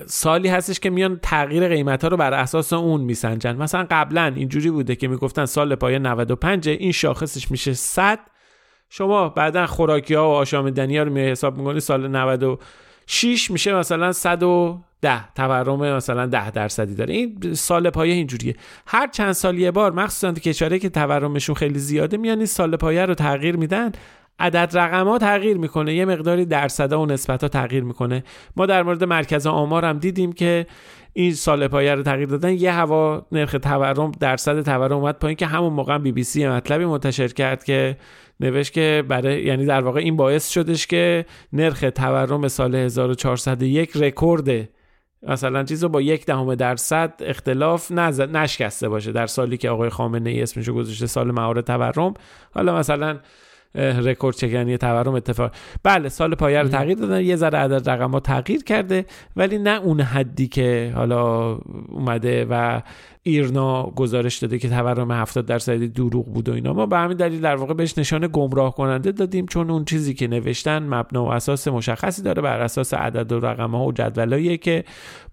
سالی 0.06 0.48
هستش 0.48 0.80
که 0.80 0.90
میان 0.90 1.20
تغییر 1.22 1.68
قیمت 1.68 2.02
ها 2.04 2.08
رو 2.08 2.18
بر 2.18 2.34
اساس 2.34 2.74
اون 2.74 3.02
میسنجن. 3.02 3.56
مثلا 3.56 3.88
قبلا 3.92 4.34
اینجوری 4.36 4.72
بوده 4.72 4.96
که 4.96 5.08
می‌گفتن 5.08 5.46
سال 5.46 5.76
پایه 5.76 6.00
95 6.00 6.70
این 6.70 6.92
شاخصش 6.92 7.52
میشه 7.52 7.74
100 7.74 8.20
شما 8.90 9.30
بعدا 9.30 9.66
خوراکی 9.66 10.14
ها 10.14 10.30
و 10.30 10.34
آشامیدنی 10.34 10.98
ها 10.98 11.04
رو 11.04 11.12
می 11.12 11.22
حساب 11.22 11.58
می‌کنی 11.58 11.80
سال 11.80 12.08
96 13.08 13.52
میشه 13.52 13.74
مثلا 13.74 14.12
100 14.12 14.44
ده. 15.02 15.34
تورم 15.34 15.96
مثلا 15.96 16.26
ده 16.26 16.52
درصدی 16.52 16.96
داره. 16.96 17.14
این 17.14 17.54
سال 17.54 17.90
پایه 17.90 18.14
اینجوریه. 18.14 18.56
هر 18.88 19.08
چند 19.08 19.32
سال 19.32 19.60
یه 19.60 19.72
بار 19.72 19.92
مخصوصا 19.92 20.34
کشورهایی 20.34 20.80
که 20.80 20.90
تورمشون 20.90 21.56
خیلی 21.56 21.80
زیاده 21.80 22.18
میان 22.18 22.38
این 22.38 22.46
سال 22.46 22.76
پایه 22.76 23.06
رو 23.06 23.14
تغییر 23.14 23.58
میدن. 23.58 23.92
عدد 24.40 24.78
رقم 24.78 25.08
ها 25.08 25.18
تغییر 25.18 25.58
می‌کنه. 25.58 25.94
یه 25.94 26.06
مقداری 26.06 26.46
درصدا 26.46 27.02
و 27.02 27.06
نسبت 27.06 27.42
ها 27.42 27.48
تغییر 27.48 27.84
می‌کنه. 27.84 28.24
ما 28.56 28.66
در 28.66 28.84
مورد 28.84 29.04
مرکز 29.04 29.48
آمار 29.48 29.86
هم 29.86 30.00
دیدیم 30.00 30.34
که 30.34 30.68
این 31.18 31.34
سال 31.34 31.68
پایه 31.68 31.96
رو 31.96 32.04
تغییر 32.04 32.30
دادن 32.30 32.54
یه 32.54 32.72
هوا 32.72 33.26
نرخ 33.32 33.56
تورم 33.62 34.12
درصد 34.20 34.62
تورم 34.62 34.98
اومد 34.98 35.20
پایین 35.20 35.36
که 35.36 35.46
همون 35.46 35.74
موقع 35.74 35.98
بی 35.98 36.12
بی 36.12 36.24
سی 36.24 36.48
مطلبی 36.48 36.86
منتشر 36.86 37.28
کرد 37.28 37.64
که 37.64 37.98
نوشت 38.40 38.74
که 38.74 39.04
برای 39.08 39.44
یعنی 39.44 39.66
در 39.66 39.82
واقع 39.82 40.00
این 40.00 40.16
باعث 40.16 40.50
شدش 40.50 40.88
که 40.88 41.26
نرخ 41.54 41.86
تورم 41.96 42.48
سال 42.48 42.76
1401 42.76 43.96
رکورد 43.96 44.70
مثلا 45.28 45.64
چیز 45.64 45.84
رو 45.84 45.90
با 45.90 46.02
یک 46.02 46.26
دهم 46.26 46.56
درصد 46.56 47.14
اختلاف 47.20 47.92
نشکسته 47.92 48.90
باشه. 48.90 49.12
در 49.12 49.28
سالی 49.28 49.58
که 49.58 49.70
آقای 49.70 49.90
خامنه 49.90 50.30
ای 50.30 50.42
اسمشو 50.42 50.74
گذاشته 50.74 51.08
سال 51.08 51.32
مهار 51.32 51.62
تورم 51.62 52.14
حالا 52.54 52.78
مثلا 52.78 53.20
رکورد 53.76 54.36
چکنی 54.36 54.78
تورم 54.78 55.14
اتفاق 55.14 55.52
بله 55.84 56.10
سال 56.10 56.36
پایه 56.36 56.62
رو 56.62 56.68
تغییر 56.68 56.98
دادن 56.98 57.22
یه 57.22 57.36
ذره 57.36 57.58
عدد 57.58 57.90
رقم 57.90 58.12
ها 58.12 58.20
تغییر 58.20 58.64
کرده 58.64 59.06
ولی 59.36 59.58
نه 59.58 59.80
اون 59.80 60.02
حدی 60.02 60.48
که 60.48 60.94
حالا 60.96 61.54
اومده 61.90 62.46
و 62.50 62.82
ایرنا 63.28 63.84
گزارش 63.84 64.38
داده 64.38 64.60
که 64.60 64.70
تورم 64.70 65.12
70 65.12 65.46
درصدی 65.46 65.88
دروغ 65.88 66.26
بود 66.26 66.50
و 66.50 66.54
اینا. 66.54 66.74
ما 66.74 66.86
به 66.86 66.98
همین 66.98 67.18
دلیل 67.18 67.42
در 67.42 67.56
واقع 67.56 67.74
بهش 67.74 67.98
نشان 67.98 68.30
گمراه 68.34 68.76
کننده 68.76 69.12
دادیم 69.12 69.46
چون 69.46 69.70
اون 69.70 69.86
چیزی 69.86 70.14
که 70.14 70.28
نوشتن 70.28 70.84
مبنا 70.84 71.26
و 71.26 71.28
اساس 71.32 71.68
مشخصی 71.68 72.22
داره 72.22 72.42
بر 72.42 72.60
اساس 72.60 72.94
عدد 72.94 73.32
و 73.32 73.40
رقم 73.40 73.72
ها 73.72 73.86
و 73.86 73.92
جدولایی 73.92 74.58
که 74.58 74.84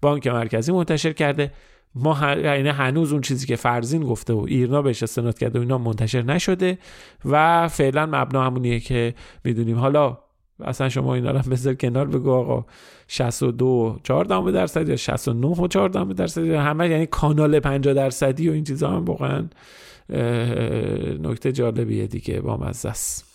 بانک 0.01 0.27
مرکزی 0.27 0.71
منتشر 0.71 1.13
کرده. 1.13 1.51
ما 1.95 2.35
یعنی 2.35 2.69
هنوز 2.69 3.11
اون 3.11 3.21
چیزی 3.21 3.47
که 3.47 3.55
فرزین 3.55 4.03
گفته 4.03 4.33
و 4.33 4.45
ایرنا 4.47 4.81
بهش 4.81 5.03
استناد 5.03 5.39
کرده 5.39 5.59
و 5.59 5.61
اینا 5.61 5.77
منتشر 5.77 6.21
نشده 6.21 6.77
و 7.25 7.67
فعلا 7.67 8.05
مبنا 8.05 8.43
همونیه 8.43 8.79
که 8.79 9.13
می‌دونیم. 9.43 9.77
حالا 9.77 10.17
اصلا 10.63 10.89
شما 10.89 11.15
اینا 11.15 11.31
رو 11.31 11.39
بذار 11.39 11.73
کنار 11.73 12.07
بگو 12.07 12.31
آقا. 12.31 12.65
62 13.07 13.99
4 14.03 14.25
درصد 14.51 14.89
یا 14.89 14.95
69 14.95 15.47
و 15.47 15.67
4 15.67 15.89
درصد 15.89 16.41
همه 16.41 16.89
یعنی 16.89 17.05
کانال 17.05 17.59
50 17.59 17.93
درصدی 17.93 18.49
و 18.49 18.51
این 18.51 18.63
چیزا 18.63 18.89
هم 18.89 19.05
واقعا 19.05 19.47
نکته 21.19 21.51
جالبیه 21.51 22.07
دیگه 22.07 22.41
با 22.41 22.57
مزه 22.57 22.89
است. 22.89 23.32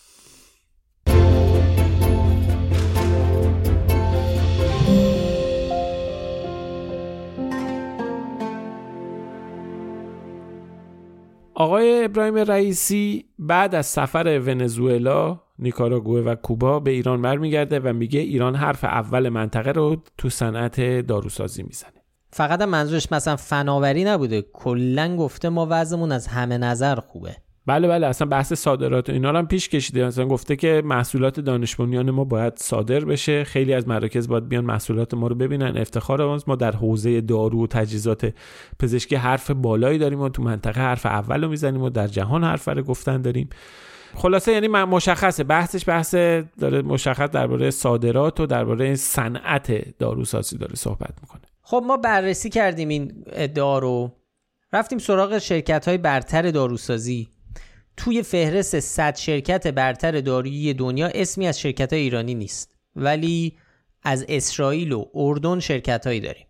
آقای 11.60 12.04
ابراهیم 12.04 12.36
رئیسی 12.36 13.24
بعد 13.38 13.74
از 13.74 13.86
سفر 13.86 14.40
ونزوئلا 14.46 15.40
نیکاراگوه 15.58 16.20
و 16.20 16.34
کوبا 16.34 16.80
به 16.80 16.90
ایران 16.90 17.22
برمیگرده 17.22 17.80
و 17.80 17.92
میگه 17.92 18.20
ایران 18.20 18.54
حرف 18.54 18.84
اول 18.84 19.28
منطقه 19.28 19.72
رو 19.72 19.96
تو 20.18 20.30
صنعت 20.30 21.00
داروسازی 21.00 21.62
می‌زنه. 21.62 22.02
فقط 22.30 22.62
منظورش 22.62 23.12
مثلا 23.12 23.36
فناوری 23.36 24.04
نبوده 24.04 24.42
کلا 24.52 25.16
گفته 25.16 25.48
ما 25.48 25.66
وضعمون 25.70 26.12
از 26.12 26.26
همه 26.26 26.58
نظر 26.58 26.94
خوبه. 26.94 27.36
بله 27.68 27.88
بله 27.88 28.06
اصلا 28.06 28.28
بحث 28.28 28.52
صادرات 28.52 29.10
اینا 29.10 29.30
رو 29.30 29.38
هم 29.38 29.46
پیش 29.46 29.68
کشیده. 29.68 30.06
مثلا 30.06 30.26
گفته 30.26 30.56
که 30.56 30.82
محصولات 30.84 31.40
دانش 31.40 31.80
ما 31.80 32.24
باید 32.24 32.52
صادر 32.56 33.04
بشه. 33.04 33.44
خیلی 33.44 33.74
از 33.74 33.88
مراکز 33.88 34.28
باید 34.28 34.48
بیان 34.48 34.64
محصولات 34.64 35.14
ما 35.14 35.26
رو 35.26 35.34
ببینن. 35.34 35.76
افتخار 35.76 36.40
ما 36.46 36.56
در 36.56 36.72
حوزه 36.72 37.20
دارو 37.20 37.64
و 37.64 37.66
تجهیزات 37.66 38.34
پزشکی 38.78 39.16
حرف 39.16 39.50
بالایی 39.50 39.98
داریم 39.98 40.20
و 40.20 40.28
تو 40.28 40.42
منطقه 40.42 40.80
حرف 40.80 41.06
اول 41.06 41.44
رو 41.44 41.50
می‌زنیم 41.50 41.82
و 41.82 41.90
در 41.90 42.06
جهان 42.06 42.44
حرف 42.44 42.68
رو 42.68 42.82
گفتن 42.82 43.22
داریم. 43.22 43.48
خلاصه 44.14 44.52
یعنی 44.52 44.68
مشخصه. 44.68 45.44
بحثش 45.44 45.88
بحث 45.88 46.14
داره 46.60 46.82
مشخص 46.82 47.30
درباره 47.30 47.70
صادرات 47.70 48.40
و 48.40 48.46
درباره 48.46 48.94
صنعت 48.94 49.98
داروسازی 49.98 50.58
داره 50.58 50.74
صحبت 50.74 51.14
می‌کنه. 51.22 51.42
خب 51.62 51.82
ما 51.86 51.96
بررسی 51.96 52.50
کردیم 52.50 52.88
این 52.88 53.24
ادعا 53.32 53.78
رو 53.78 54.12
رفتیم 54.72 54.98
سراغ 54.98 55.38
شرکت 55.38 55.88
های 55.88 55.98
برتر 55.98 56.50
داروسازی. 56.50 57.28
توی 57.98 58.22
فهرست 58.22 58.80
100 58.80 59.16
شرکت 59.16 59.66
برتر 59.66 60.20
دارویی 60.20 60.74
دنیا 60.74 61.06
اسمی 61.14 61.46
از 61.46 61.60
شرکت 61.60 61.92
های 61.92 62.02
ایرانی 62.02 62.34
نیست. 62.34 62.74
ولی 62.96 63.58
از 64.02 64.24
اسرائیل 64.28 64.92
و 64.92 65.04
اردن 65.14 65.60
شرکت 65.60 66.06
هایی 66.06 66.20
داریم. 66.20 66.46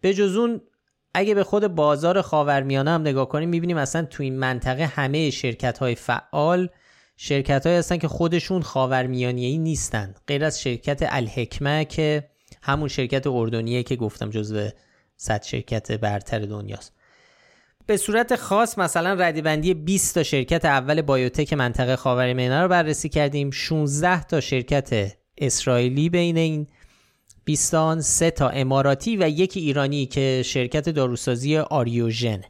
به 0.00 0.14
جز 0.14 0.36
اون 0.36 0.60
اگه 1.14 1.34
به 1.34 1.44
خود 1.44 1.66
بازار 1.66 2.22
خاورمیانه 2.22 2.90
هم 2.90 3.00
نگاه 3.00 3.28
کنیم 3.28 3.48
می‌بینیم 3.48 3.76
اصلا 3.76 4.04
تو 4.04 4.22
این 4.22 4.38
منطقه 4.38 4.86
همه 4.86 5.30
شرکت 5.30 5.78
های 5.78 5.94
فعال 5.94 6.68
شرکت 7.16 7.66
های 7.66 7.76
هستن 7.76 7.98
که 7.98 8.08
خودشون 8.08 8.62
خاورمیانیه‌ای 8.62 9.58
نیستن. 9.58 10.14
غیر 10.26 10.44
از 10.44 10.60
شرکت 10.60 11.00
الحکمه 11.02 11.84
که 11.84 12.30
همون 12.62 12.88
شرکت 12.88 13.26
اردنیه 13.26 13.82
که 13.82 13.96
گفتم 13.96 14.30
جزو 14.30 14.68
100 15.16 15.42
شرکت 15.42 15.92
برتر 15.92 16.38
دنیاست. 16.38 16.92
به 17.86 17.96
صورت 17.96 18.36
خاص 18.36 18.78
مثلا 18.78 19.12
ردیبندی 19.14 19.74
20 19.74 20.14
تا 20.14 20.22
شرکت 20.22 20.64
اول 20.64 21.02
بایوتک 21.02 21.52
منطقه 21.52 21.96
خاورمیانه 21.96 22.62
رو 22.62 22.68
بررسی 22.68 23.08
کردیم. 23.08 23.50
16 23.50 24.22
تا 24.22 24.40
شرکت 24.40 25.12
اسرائیلی 25.38 26.08
بین 26.08 26.36
این 26.36 26.66
بیستان 27.44 28.00
سه 28.00 28.30
تا 28.30 28.48
اماراتی 28.48 29.16
و 29.16 29.28
یک 29.28 29.56
ایرانی 29.56 30.06
که 30.06 30.42
شرکت 30.44 30.88
داروسازی 30.88 31.56
آریوژن. 31.58 32.40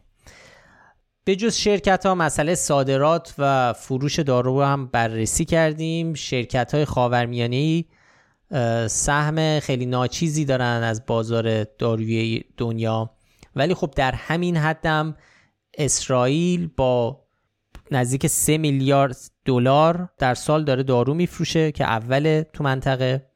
به 1.24 1.37
جز 1.37 1.57
شرکت 1.57 2.07
ها 2.07 2.14
مسئله 2.14 2.55
صادرات 2.55 3.35
و 3.39 3.72
فروش 3.72 4.18
دارو 4.18 4.62
هم 4.62 4.87
بررسی 4.87 5.45
کردیم. 5.45 6.14
شرکت 6.14 6.74
های 6.74 6.85
خاورمیانه 6.85 7.85
سهم 8.87 9.61
خیلی 9.61 9.87
ناچیزی 9.87 10.45
دارن 10.45 10.83
از 10.83 11.07
بازار 11.07 11.64
داروی 11.64 12.45
دنیا. 12.57 13.11
ولی 13.57 13.74
خب 13.74 13.92
در 13.96 14.14
همین 14.14 14.57
حدم 14.57 15.16
اسرائیل 15.74 16.70
با 16.76 17.22
نزدیک 17.90 18.26
3 18.26 18.59
میلیارد 18.59 19.16
دلار 19.44 20.09
در 20.18 20.34
سال 20.34 20.64
داره 20.64 20.82
دارو 20.82 21.14
میفروشه 21.14 21.72
که 21.72 21.84
اول 21.84 22.42
تو 22.53 22.64
منطقه. 22.64 23.26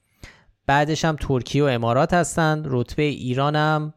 بعدش 0.67 1.05
هم 1.05 1.17
ترکیه 1.21 1.63
و 1.65 1.67
امارات 1.67 2.15
هستند 2.15 2.67
رتبه 2.69 3.03
ایران 3.03 3.57
هم 3.57 3.95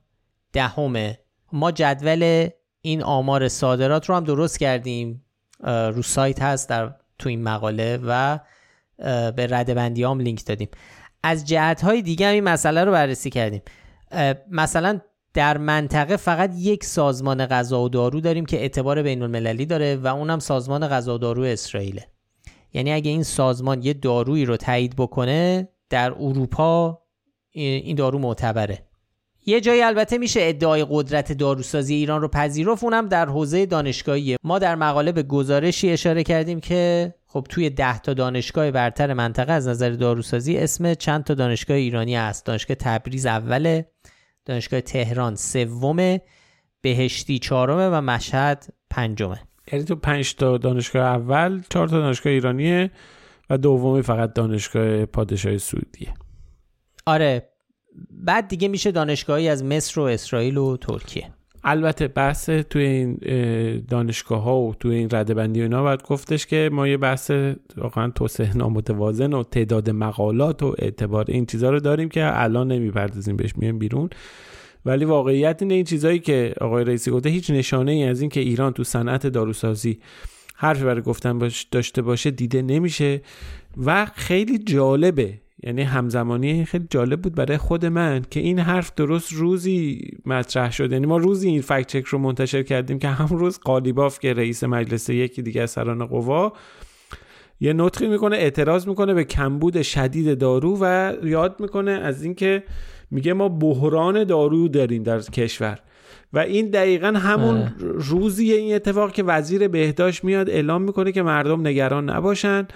دهمه. 0.53 1.19
ما 1.51 1.71
جدول 1.71 2.49
این 2.81 3.03
آمار 3.03 3.47
صادرات 3.47 4.09
رو 4.09 4.15
هم 4.15 4.23
درست 4.23 4.59
کردیم. 4.59 5.25
رو 5.63 6.01
سایت 6.01 6.41
هست 6.41 6.69
در 6.69 6.95
تو 7.19 7.29
این 7.29 7.43
مقاله 7.43 7.99
و 8.05 8.39
به 9.31 9.47
ردبندی 9.49 10.03
هم 10.03 10.19
لینک 10.19 10.45
دادیم. 10.45 10.69
از 11.23 11.45
جهت 11.45 11.81
های 11.81 12.01
دیگه 12.01 12.27
هم 12.27 12.33
این 12.33 12.43
مسئله 12.43 12.83
رو 12.83 12.91
بررسی 12.91 13.29
کردیم. 13.29 13.61
مثلا 14.51 14.99
در 15.33 15.57
منطقه 15.57 16.17
فقط 16.17 16.51
یک 16.57 16.83
سازمان 16.83 17.45
غذا 17.45 17.81
و 17.81 17.89
دارو 17.89 18.21
داریم 18.21 18.45
که 18.45 18.57
اعتبار 18.57 19.03
بین 19.03 19.21
المللی 19.21 19.65
داره 19.65 19.95
و 19.95 20.07
اونم 20.07 20.39
سازمان 20.39 20.87
غذا 20.87 21.15
و 21.15 21.17
دارو 21.17 21.43
اسرائیله. 21.43 22.07
یعنی 22.73 22.91
اگه 22.91 23.11
این 23.11 23.23
سازمان 23.23 23.83
یه 23.83 23.93
دارویی 23.93 24.45
رو 24.45 24.57
تایید 24.57 24.95
بکنه 24.95 25.69
در 25.89 26.11
اروپا 26.11 27.01
این 27.51 27.95
دارو 27.95 28.19
معتبره. 28.19 28.89
یه 29.45 29.61
جایی 29.61 29.81
البته 29.81 30.17
میشه 30.17 30.39
ادعای 30.43 30.85
قدرت 30.89 31.31
داروسازی 31.31 31.93
ایران 31.93 32.21
رو 32.21 32.27
پذیرفت 32.27 32.83
اونم 32.83 33.07
در 33.07 33.25
حوزه 33.25 33.65
دانشگاهی. 33.65 34.37
ما 34.43 34.59
در 34.59 34.75
مقاله 34.75 35.11
به 35.11 35.23
گزارشی 35.23 35.89
اشاره 35.89 36.23
کردیم 36.23 36.59
که 36.59 37.13
خب 37.27 37.45
توی 37.49 37.69
ده 37.69 37.99
تا 37.99 38.13
دانشگاه 38.13 38.71
برتر 38.71 39.13
منطقه 39.13 39.53
از 39.53 39.67
نظر 39.67 39.89
داروسازی 39.89 40.57
اسم 40.57 40.93
چند 40.93 41.23
تا 41.23 41.33
دانشگاه 41.33 41.77
ایرانی 41.77 42.15
هست. 42.15 42.45
دانشگاه 42.45 42.75
تبریز 42.75 43.25
اوله. 43.25 43.91
دانشگاه 44.45 44.81
تهران 44.81 45.35
سومه 45.35 46.21
بهشتی 46.81 47.39
چهارمه 47.39 47.89
و 47.89 48.01
مشهد 48.01 48.73
پنجمه. 48.89 49.39
یعنی 49.71 49.85
تو 49.85 49.95
پنج 49.95 50.35
تا 50.35 50.57
دانشگاه 50.57 51.03
اول 51.03 51.61
چهار 51.69 51.87
تا 51.87 51.99
دانشگاه 51.99 52.33
ایرانیه 52.33 52.91
و 53.49 53.57
دومی 53.57 54.01
فقط 54.01 54.33
دانشگاه 54.33 55.05
پادشاه 55.05 55.57
سعودیه. 55.57 56.13
آره 57.05 57.49
بعد 58.11 58.47
دیگه 58.47 58.67
میشه 58.67 58.91
دانشگاهی 58.91 59.49
از 59.49 59.63
مصر 59.63 59.99
و 59.99 60.03
اسرائیل 60.03 60.57
و 60.57 60.77
ترکیه. 60.77 61.33
البته 61.63 62.07
بحث 62.07 62.49
توی 62.49 62.83
این 62.83 63.19
دانشگاه 63.89 64.41
ها 64.41 64.59
و 64.59 64.75
توی 64.79 64.95
این 64.95 65.09
رده 65.11 65.33
بندی 65.33 65.61
اینا 65.61 65.83
باید 65.83 66.03
گفتش 66.03 66.45
که 66.45 66.69
ما 66.73 66.87
یه 66.87 66.97
بحث 66.97 67.31
واقعا 67.77 68.09
توسعه 68.09 68.57
نامتوازن 68.57 69.33
و 69.33 69.43
تعداد 69.43 69.89
مقالات 69.89 70.63
و 70.63 70.75
اعتبار 70.79 71.25
این 71.27 71.45
چیزها 71.45 71.69
رو 71.69 71.79
داریم 71.79 72.09
که 72.09 72.41
الان 72.43 72.71
نمی‌پردازیم 72.71 73.35
بهش 73.35 73.53
میایم 73.57 73.79
بیرون. 73.79 74.09
ولی 74.85 75.05
واقعیت 75.05 75.61
اینه 75.61 75.73
این 75.73 75.83
چیزهایی 75.83 76.19
که 76.19 76.53
آقای 76.61 76.83
رئیسی 76.83 77.11
گفته 77.11 77.29
هیچ 77.29 77.49
نشانه 77.51 77.91
ای 77.91 78.03
از 78.03 78.21
این 78.21 78.29
که 78.29 78.39
ایران 78.39 78.73
تو 78.73 78.83
صنعت 78.83 79.27
داروسازی 79.27 79.99
حرفی 80.55 80.83
برای 80.83 81.01
گفتن 81.01 81.39
باش 81.39 81.63
داشته 81.63 82.01
باشه 82.01 82.31
دیده 82.31 82.61
نمیشه. 82.61 83.21
و 83.85 84.05
خیلی 84.05 84.57
جالبه 84.57 85.33
یعنی 85.63 85.81
همزمانی 85.81 86.65
خیلی 86.65 86.87
جالب 86.89 87.21
بود 87.21 87.35
برای 87.35 87.57
خود 87.57 87.85
من 87.85 88.21
که 88.29 88.39
این 88.39 88.59
حرف 88.59 88.91
درست 88.95 89.33
روزی 89.33 90.01
مطرح 90.25 90.71
شد. 90.71 90.91
یعنی 90.91 91.05
ما 91.05 91.17
روزی 91.17 91.49
این 91.49 91.61
فکت 91.61 91.87
چک 91.87 92.05
رو 92.05 92.19
منتشر 92.19 92.63
کردیم 92.63 92.99
که 92.99 93.07
هم 93.07 93.37
روز 93.37 93.59
قالیباف 93.59 94.19
که 94.19 94.33
رئیس 94.33 94.63
مجلس 94.63 95.09
یکی 95.09 95.41
دیگه 95.41 95.61
از 95.61 95.71
سران 95.71 96.05
قوا 96.05 96.53
یه 97.61 97.73
نطقی 97.73 98.07
می‌کنه 98.07 98.35
اعتراض 98.35 98.87
می‌کنه 98.87 99.13
به 99.13 99.23
کمبود 99.23 99.81
شدید 99.81 100.37
دارو 100.37 100.77
و 100.81 101.13
یاد 101.23 101.55
می‌کنه 101.59 101.91
از 101.91 102.23
اینکه 102.23 102.63
میگه 103.11 103.33
ما 103.33 103.49
بحران 103.49 104.23
دارو 104.23 104.67
داریم 104.67 105.03
در 105.03 105.19
کشور. 105.19 105.79
و 106.33 106.39
این 106.39 106.69
دقیقا 106.69 107.07
همون 107.07 107.73
روزی 107.79 108.51
این 108.51 108.75
اتفاق 108.75 109.11
که 109.11 109.23
وزیر 109.23 109.67
بهداشت 109.67 110.23
میاد 110.23 110.49
اعلام 110.49 110.81
می‌کنه 110.81 111.11
که 111.11 111.21
مردم 111.21 111.67
نگران 111.67 112.09
نباشن. 112.09 112.67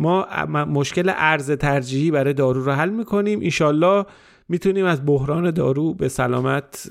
ما 0.00 0.26
مشکل 0.64 1.12
ارز 1.16 1.50
ترجیحی 1.50 2.10
برای 2.10 2.32
دارو 2.32 2.64
رو 2.64 2.72
حل 2.72 2.90
می‌کنیم. 2.90 3.40
ایشالله 3.40 4.04
می‌تونیم 4.48 4.84
از 4.84 5.06
بحران 5.06 5.50
دارو 5.50 5.94
به 5.94 6.08
سلامت 6.08 6.88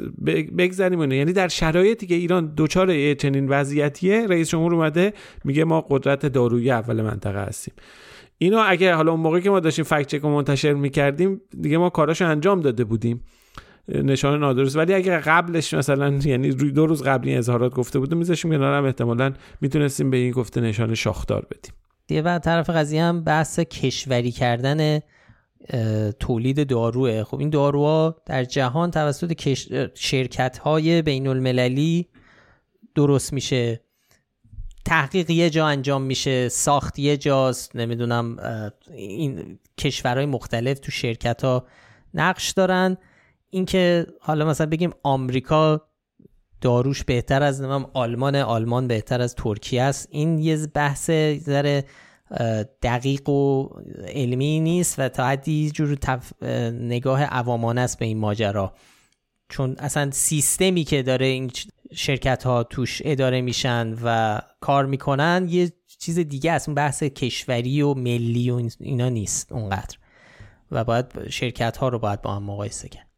بگذریم. 0.58 1.12
یعنی 1.12 1.34
در 1.34 1.48
شرایطی 1.48 2.08
که 2.08 2.16
ایران 2.16 2.54
دچار 2.58 3.14
چنین 3.14 3.48
وضعیتیه 3.48 4.28
رئیس 4.28 4.50
جمهور 4.50 4.76
اومده 4.76 5.14
میگه 5.44 5.64
ما 5.64 5.82
قدرت 5.82 6.26
دارویی 6.26 6.72
اول 6.72 7.02
منطقه 7.02 7.40
هستیم. 7.40 7.74
اینو 8.38 8.64
اگه 8.68 8.94
حالا 8.94 9.12
اون 9.12 9.20
موقعی 9.20 9.42
که 9.42 9.50
ما 9.50 9.60
داشتیم 9.60 9.86
فکت 9.86 10.08
چک 10.08 10.26
منتشر 10.26 10.74
می‌کردیم 10.74 11.42
دیگه 11.62 11.78
ما 11.78 11.90
کاراشو 11.90 12.28
انجام 12.28 12.62
داده 12.62 12.84
بودیم. 12.84 13.24
نشان 13.88 14.40
نادرست. 14.40 14.78
ولی 14.78 14.94
اگه 14.94 15.18
قبلش 15.18 15.74
مثلا 15.74 16.20
یعنی 16.26 16.52
روی 16.52 16.72
دو 16.72 16.86
روز 16.86 17.04
قبل 17.04 17.30
اظهارات 17.30 17.76
گفته 17.76 18.00
بودیم 18.00 18.18
میذاشیم 18.18 18.52
کنار 18.52 18.78
هم 18.78 18.86
احتمالاً 18.86 19.34
می‌تونستیم 19.62 20.10
به 20.10 20.18
این 20.18 20.32
گفته 20.32 20.62
نشان 20.62 20.94
شاخدار 20.94 21.46
بدیم. 21.52 21.74
دیگه 22.10 22.22
بعد 22.22 22.44
طرف 22.44 22.70
قضیه 22.70 23.04
هم 23.04 23.24
بحث 23.24 23.60
کشوری 23.60 24.32
کردن 24.32 25.00
تولید 26.20 26.68
داروه. 26.68 27.24
خب 27.24 27.40
این 27.40 27.50
داروها 27.50 28.16
در 28.26 28.44
جهان 28.44 28.92
توسط 28.92 29.34
کش... 29.34 29.68
شرکت 29.94 30.58
های 30.58 31.02
بین 31.02 31.28
المللی 31.28 32.08
درست 32.96 33.34
میشه. 33.34 33.82
تحقیق 34.86 35.30
یه 35.30 35.50
جا 35.50 35.68
انجام 35.68 36.02
میشه 36.02 36.50
ساخت 36.50 37.00
یه 37.00 37.18
جاست. 37.18 37.76
نمی‌دونم 37.76 38.38
این 38.92 39.60
کشورهای 39.78 40.26
مختلف 40.26 40.80
تو 40.80 40.92
شرکت 40.92 41.44
ها 41.44 41.66
نقش 42.14 42.52
دارن. 42.52 42.98
اینکه 43.50 44.08
حالا 44.22 44.46
مثلا 44.46 44.68
بگیم 44.68 44.92
آمریکا 45.04 45.89
داروش 46.62 47.04
بهتر 47.04 47.44
از 47.44 47.62
نمیم 47.62 47.86
آلمان 47.94 48.36
آلمان 48.36 48.88
بهتر 48.88 49.22
از 49.22 49.36
ترکیه 49.36 49.84
است. 49.84 50.08
این 50.12 50.40
یه 50.40 50.68
بحث 50.68 51.12
ذره 51.40 51.86
دقیق 52.82 53.30
و 53.30 53.70
علمی 54.08 54.60
نیست 54.60 55.00
و 55.00 55.10
تا 55.10 55.28
حدی 55.28 55.72
جور 55.72 55.98
نگاه 56.72 57.24
عوامانه 57.24 57.82
است 57.82 58.00
به 58.00 58.06
این 58.06 58.18
ماجرا. 58.18 58.74
چون 59.50 59.76
اصلا 59.80 60.12
سیستمی 60.12 60.84
که 60.84 61.04
داره 61.04 61.26
این 61.26 61.52
شرکت 61.94 62.44
ها 62.44 62.64
توش 62.64 63.02
اداره 63.06 63.42
میشن 63.42 63.96
و 64.04 64.40
کار 64.60 64.86
می‌کنن 64.86 65.48
یه 65.50 65.72
چیز 66.00 66.20
دیگه 66.20 66.52
است. 66.52 66.70
اون 66.70 66.76
بحث 66.76 67.04
کشوری 67.04 67.82
و 67.82 67.94
ملی 67.94 68.52
و 68.52 68.70
اینا 68.80 69.10
نیست 69.10 69.52
اونقدر. 69.52 69.98
و 70.72 70.84
باید 70.84 71.30
شرکت 71.30 71.78
ها 71.78 71.90
رو 71.90 72.00
باید 72.00 72.22
با 72.22 72.36
هم 72.36 72.44
مقایسه 72.44 72.90
کرد. 72.90 73.09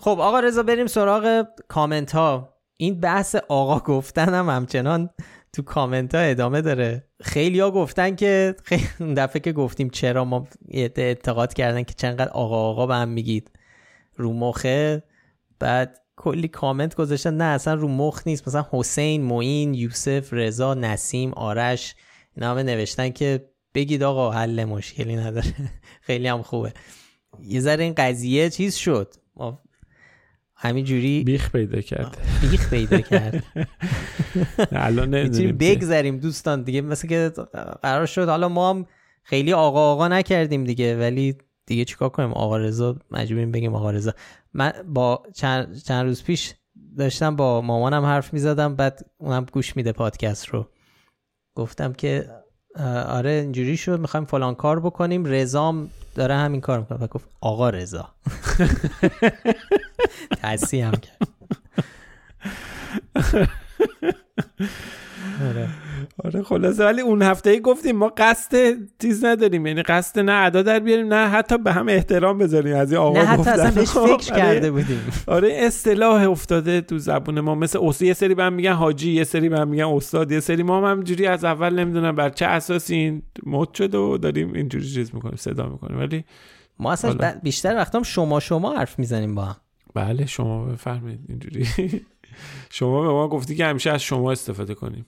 خب 0.00 0.20
آقا 0.20 0.40
رضا 0.40 0.62
بریم 0.62 0.86
سراغ 0.86 1.46
کامنت 1.68 2.12
ها 2.12 2.54
این 2.76 3.00
بحث 3.00 3.36
آقا 3.48 3.78
گفتن 3.78 4.34
هم 4.34 4.48
همچنان 4.48 5.10
تو 5.52 5.62
کامنت 5.62 6.14
ها 6.14 6.20
ادامه 6.20 6.60
داره. 6.60 7.04
خیلی 7.22 7.60
ها 7.60 7.70
گفتن 7.70 8.16
که 8.16 8.54
خیلی 8.64 9.14
دفعه 9.14 9.40
که 9.40 9.52
گفتیم 9.52 9.90
چرا 9.90 10.24
ما 10.24 10.46
اعتقاد 10.70 11.54
کردن 11.54 11.82
که 11.82 11.94
چنقدر 11.94 12.28
آقا 12.28 12.56
آقا 12.56 12.86
به 12.86 12.94
هم 12.94 13.08
میگید 13.08 13.50
رو 14.16 14.32
مخه 14.32 15.02
بعد 15.58 16.00
کلی 16.16 16.48
کامنت 16.48 16.94
گذاشتن 16.94 17.36
نه 17.36 17.44
اصلا 17.44 17.74
رو 17.74 17.88
مخ 17.88 18.22
نیست. 18.26 18.48
مثلا 18.48 18.66
حسین 18.70 19.22
معین 19.22 19.74
یوسف 19.74 20.28
رضا 20.32 20.74
نسیم 20.74 21.32
آرش 21.32 21.94
اینا 22.36 22.50
همه 22.50 22.62
نوشتن 22.62 23.10
که 23.10 23.50
بگید 23.74 24.02
آقا 24.02 24.30
حل 24.30 24.64
مشکلی 24.64 25.16
نداره. 25.16 25.54
خیلی 26.06 26.28
هم 26.28 26.42
خوبه. 26.42 26.72
یه 27.42 27.60
ذره 27.60 27.84
این 27.84 27.94
قضیه 27.96 28.50
چیز 28.50 28.74
شد. 28.74 29.14
ما 29.36 29.62
همینجوری 30.62 31.24
بیخ 31.24 31.52
پیدا 31.52 31.80
کرد. 31.80 32.16
بیخ 32.50 32.70
پیدا 32.70 33.00
کرد. 33.00 33.44
الان 34.72 35.14
نمی‌دونیم 35.14 35.56
بگذریم 35.56 36.18
دوستان 36.18 36.62
دیگه. 36.62 36.80
مثل 36.80 37.08
که 37.08 37.32
قرار 37.82 38.06
شد. 38.06 38.28
حالا 38.28 38.48
ما 38.48 38.70
هم 38.70 38.86
خیلی 39.22 39.52
آقا 39.52 39.92
آقا 39.92 40.08
نکردیم 40.08 40.64
دیگه 40.64 40.98
ولی 40.98 41.36
دیگه 41.66 41.84
چیکار 41.84 42.08
کنیم؟ 42.08 42.32
آقا 42.32 42.56
رضا 42.56 42.96
مجبوریم 43.10 43.52
بگیم 43.52 43.74
آقا 43.74 43.90
رضا. 43.90 44.12
من 44.54 44.72
با 44.88 45.22
چند, 45.34 45.82
چند 45.82 46.06
روز 46.06 46.24
پیش 46.24 46.54
داشتم 46.98 47.36
با 47.36 47.60
مامانم 47.60 48.04
حرف 48.04 48.32
می‌زدم 48.32 48.76
بعد 48.76 49.00
اونم 49.18 49.46
گوش 49.52 49.76
میده 49.76 49.92
پادکست 49.92 50.48
رو. 50.48 50.68
گفتم 51.54 51.92
که 51.92 52.26
آره 53.06 53.30
اینجوری 53.30 53.76
شد 53.76 54.00
می‌خوایم 54.00 54.26
فلان 54.26 54.54
کار 54.54 54.80
بکنیم. 54.80 55.24
رزام 55.26 55.90
داره 56.14 56.34
همین 56.34 56.60
کار 56.60 56.78
می‌کنه. 56.80 56.98
و 56.98 57.06
گفت 57.06 57.28
آقا 57.40 57.70
رضا. 57.70 58.08
تصیح 60.42 60.86
هم 60.86 60.92
کرد. 60.92 61.28
آره 66.24 66.42
خلاصه 66.42 66.84
ولی 66.84 67.00
اون 67.00 67.22
هفته 67.22 67.50
ای 67.50 67.60
گفتیم 67.60 67.96
ما 67.96 68.12
قصد 68.16 68.76
چیز 69.02 69.24
نداریم. 69.24 69.66
یعنی 69.66 69.82
قصد 69.82 70.20
نه 70.20 70.32
ادا 70.32 70.62
در 70.62 70.78
بیاریم 70.78 71.14
نه 71.14 71.28
حتی 71.28 71.58
به 71.58 71.72
هم 71.72 71.88
احترام 71.88 72.38
بذاریم. 72.38 72.76
از 72.76 72.92
این 72.92 73.00
آقا 73.00 73.18
نه 73.18 73.26
حتی 73.26 73.50
اصلا 73.50 73.70
بهش 73.70 73.88
خب، 73.88 74.06
فکر 74.06 74.32
آره. 74.34 74.42
کرده 74.42 74.70
بودیم. 74.70 75.00
آره 75.26 75.52
اصطلاح 75.52 76.30
افتاده 76.30 76.80
تو 76.80 76.98
زبون 76.98 77.40
ما. 77.40 77.54
مثل 77.54 77.78
اوسی 77.78 78.06
یه 78.06 78.12
سری 78.14 78.34
به 78.34 78.44
هم 78.44 78.52
میگن 78.52 78.72
حاجی 78.72 79.12
یه 79.12 79.24
سری 79.24 79.48
به 79.48 79.58
هم 79.58 79.68
میگن 79.68 79.84
استاد 79.84 80.32
یه 80.32 80.40
سری 80.40 80.62
ما 80.62 80.78
هم 80.78 80.84
همجوری 80.98 81.26
از 81.26 81.44
اول 81.44 81.74
نمی‌دونم 81.78 82.16
بر 82.16 82.28
چه 82.28 82.46
اساسی 82.46 82.94
این 82.94 83.22
مد 83.46 83.74
شده 83.74 83.98
و 83.98 84.18
داریم 84.18 84.52
اینجوری 84.52 84.88
چیز 84.90 85.14
می‌کنیم 85.14 85.36
صدا 85.36 85.68
می‌کنیم. 85.68 85.98
ولی 85.98 86.24
ما 86.78 86.92
اصلا 86.92 87.10
حالا. 87.10 87.30
ب- 87.30 87.42
بیشتر 87.42 87.76
وقتا 87.76 88.02
شما 88.02 88.40
شما 88.40 88.76
حرف 88.76 88.98
می‌زنیم 88.98 89.34
با 89.34 89.42
هم. 89.42 89.56
بله 89.94 90.26
شما 90.26 90.64
بفرمایید 90.64 91.20
اینجوری. 91.28 91.66
شما 92.70 93.02
به 93.02 93.08
ما 93.08 93.28
گفتی 93.28 93.54
که 93.54 93.66
همیشه 93.66 93.90
از 93.90 94.02
شما 94.02 94.32
استفاده 94.32 94.74
کنیم. 94.74 95.06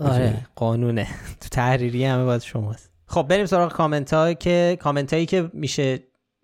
آره. 0.00 0.46
قانونه. 0.56 1.06
تو 1.40 1.48
تحریری 1.48 2.04
همه 2.04 2.24
باید 2.24 2.42
شماست. 2.42 2.90
خب 3.06 3.22
بریم 3.22 3.46
سراغ 3.46 3.72
کامنت 3.72 4.12
هایی 4.14 4.34
که 4.34 4.78
کامنت 4.80 5.12
هایی 5.12 5.26
که 5.26 5.50
میشه 5.52 5.98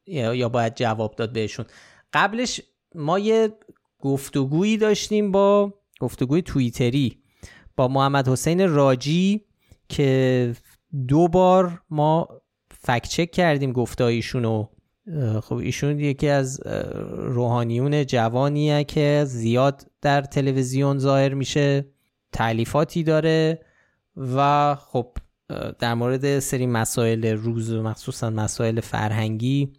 یا 0.06 0.48
باید 0.48 0.74
جواب 0.74 1.14
داد 1.14 1.32
بهشون. 1.32 1.66
قبلش 2.12 2.60
ما 2.94 3.18
یه 3.18 3.52
گفتگویی 3.98 4.76
داشتیم 4.76 5.32
با 5.32 5.74
گفتگوی 6.00 6.42
توییتری 6.42 7.22
با 7.76 7.88
محمد 7.88 8.28
حسین 8.28 8.68
راجی 8.74 9.44
که 9.88 10.52
دو 11.08 11.28
بار 11.28 11.82
ما 11.90 12.28
فکت 12.80 13.08
چک 13.08 13.30
کردیم 13.30 13.72
گفته 13.72 14.04
ایشون 14.04 14.44
و 14.44 14.66
اه، 15.12 15.40
خب 15.40 15.56
ایشون 15.56 16.00
یکی 16.00 16.28
از 16.28 16.60
روحانیون 17.16 18.06
جوانیه 18.06 18.84
که 18.84 19.24
زیاد 19.26 19.86
در 20.02 20.22
تلویزیون 20.22 20.98
ظاهر 20.98 21.34
میشه. 21.34 21.86
تعلیفاتی 22.36 23.02
داره 23.02 23.60
و 24.16 24.74
خب 24.74 25.16
در 25.78 25.94
مورد 25.94 26.38
سری 26.38 26.66
مسائل 26.66 27.26
روز 27.26 27.72
و 27.72 27.82
مخصوصا 27.82 28.30
مسائل 28.30 28.80
فرهنگی 28.80 29.72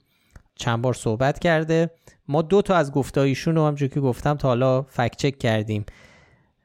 چند 0.56 0.82
بار 0.82 0.94
صحبت 0.94 1.40
کرده. 1.40 1.92
ما 2.28 2.42
دو 2.42 2.62
تا 2.62 2.76
از 2.76 2.92
گفتایشون 2.92 3.56
رو 3.56 3.62
همونجور 3.62 3.90
که 3.90 4.00
گفتم 4.00 4.34
تا 4.34 4.48
حالا 4.48 4.82
فکت 4.82 5.16
چک 5.18 5.40
کردیم. 5.40 5.86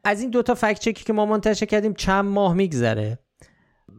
از 0.04 0.20
این 0.20 0.30
دو 0.30 0.42
تا 0.42 0.54
فکت 0.54 0.78
چکی 0.78 1.04
که 1.04 1.12
ما 1.12 1.26
منتشر 1.26 1.66
کردیم 1.66 1.94
چند 1.94 2.24
ماه 2.24 2.54
میگذره. 2.54 3.18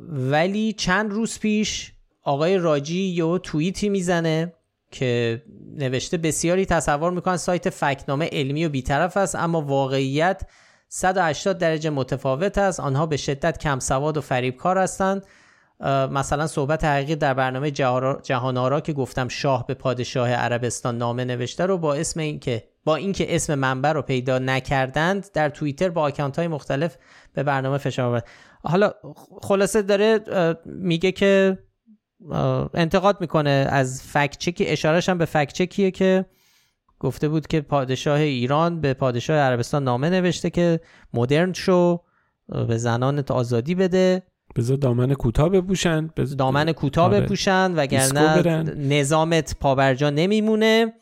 ولی 0.10 0.74
چند 0.74 1.12
روز 1.12 1.40
پیش 1.40 1.94
آقای 2.24 2.58
راجی 2.58 3.02
یه 3.02 3.38
توییتی 3.38 3.90
می‌زنه 3.90 4.54
که 4.92 5.42
نوشته 5.78 6.18
بسیاری 6.18 6.66
تصور 6.66 7.12
می‌کنن 7.12 7.38
سایت 7.38 7.70
فکنامه 7.70 8.30
علمی 8.32 8.66
و 8.66 8.70
بیطرف 8.70 9.18
است 9.18 9.36
اما 9.36 9.62
واقعیت 9.62 10.42
180 10.96 11.58
درجه 11.58 11.90
متفاوت 11.90 12.58
است. 12.58 12.80
آنها 12.80 13.06
به 13.06 13.18
شدت 13.18 13.58
کم 13.58 13.80
سواد 13.80 14.18
و 14.18 14.22
فریبکار 14.22 14.78
هستند. 14.78 15.26
مثلا 16.12 16.48
صحبت 16.48 16.84
حقیقی 16.84 17.16
در 17.16 17.34
برنامه 17.34 17.72
جهان 18.24 18.58
آرا 18.58 18.82
که 18.82 18.94
گفتم 18.94 19.28
شاه 19.28 19.68
به 19.68 19.74
پادشاه 19.74 20.30
عربستان 20.30 20.98
نامه 20.98 21.26
نوشته 21.26 21.66
رو 21.66 21.78
با 21.78 21.94
اسم 21.94 22.20
اینکه 22.20 22.64
با 22.84 22.96
اینکه 22.96 23.36
اسم 23.36 23.56
منبع 23.56 23.92
رو 23.92 24.02
پیدا 24.02 24.40
نکردند 24.40 25.32
در 25.34 25.50
توییتر 25.50 25.90
با 25.90 26.02
آکانت 26.02 26.40
های 26.40 26.48
مختلف 26.48 26.98
به 27.34 27.44
برنامه 27.44 27.78
فشار 27.78 28.06
آورد. 28.06 28.28
حالا 28.64 28.92
خلاصه 29.42 29.82
داره 29.82 30.20
میگه 30.66 31.12
که 31.12 31.58
انتقاد 32.74 33.22
می‌کنه 33.22 33.68
از 33.70 34.04
فکت 34.04 34.38
چکی. 34.38 34.66
اشارش 34.66 35.10
هم 35.10 35.18
به 35.18 35.26
فکت 35.26 35.54
چکیه 35.54 35.92
که 35.92 36.26
گفته 37.04 37.30
بود 37.30 37.48
که 37.48 37.62
پادشاه 37.62 38.20
ایران 38.20 38.82
به 38.82 38.94
پادشاه 38.94 39.38
عربستان 39.38 39.84
نامه 39.84 40.10
نوشته 40.10 40.50
که 40.50 40.80
مدرن 41.14 41.54
شو 41.54 42.00
به 42.68 42.78
زنانت 42.78 43.32
آزادی 43.32 43.76
بده. 43.76 44.24
بذار 44.56 44.78
دامن 44.78 45.14
کوتاه 45.14 45.50
بپوشن. 45.50 46.10
بذار 46.18 46.38
دامن 46.38 46.72
کوتاه 46.72 47.06
آره. 47.06 47.22
بپوشن 47.22 47.74
وگرنه. 47.76 48.62
نظامت 48.76 49.56
پابرجا 49.60 50.10
نمیمونه 50.10 50.94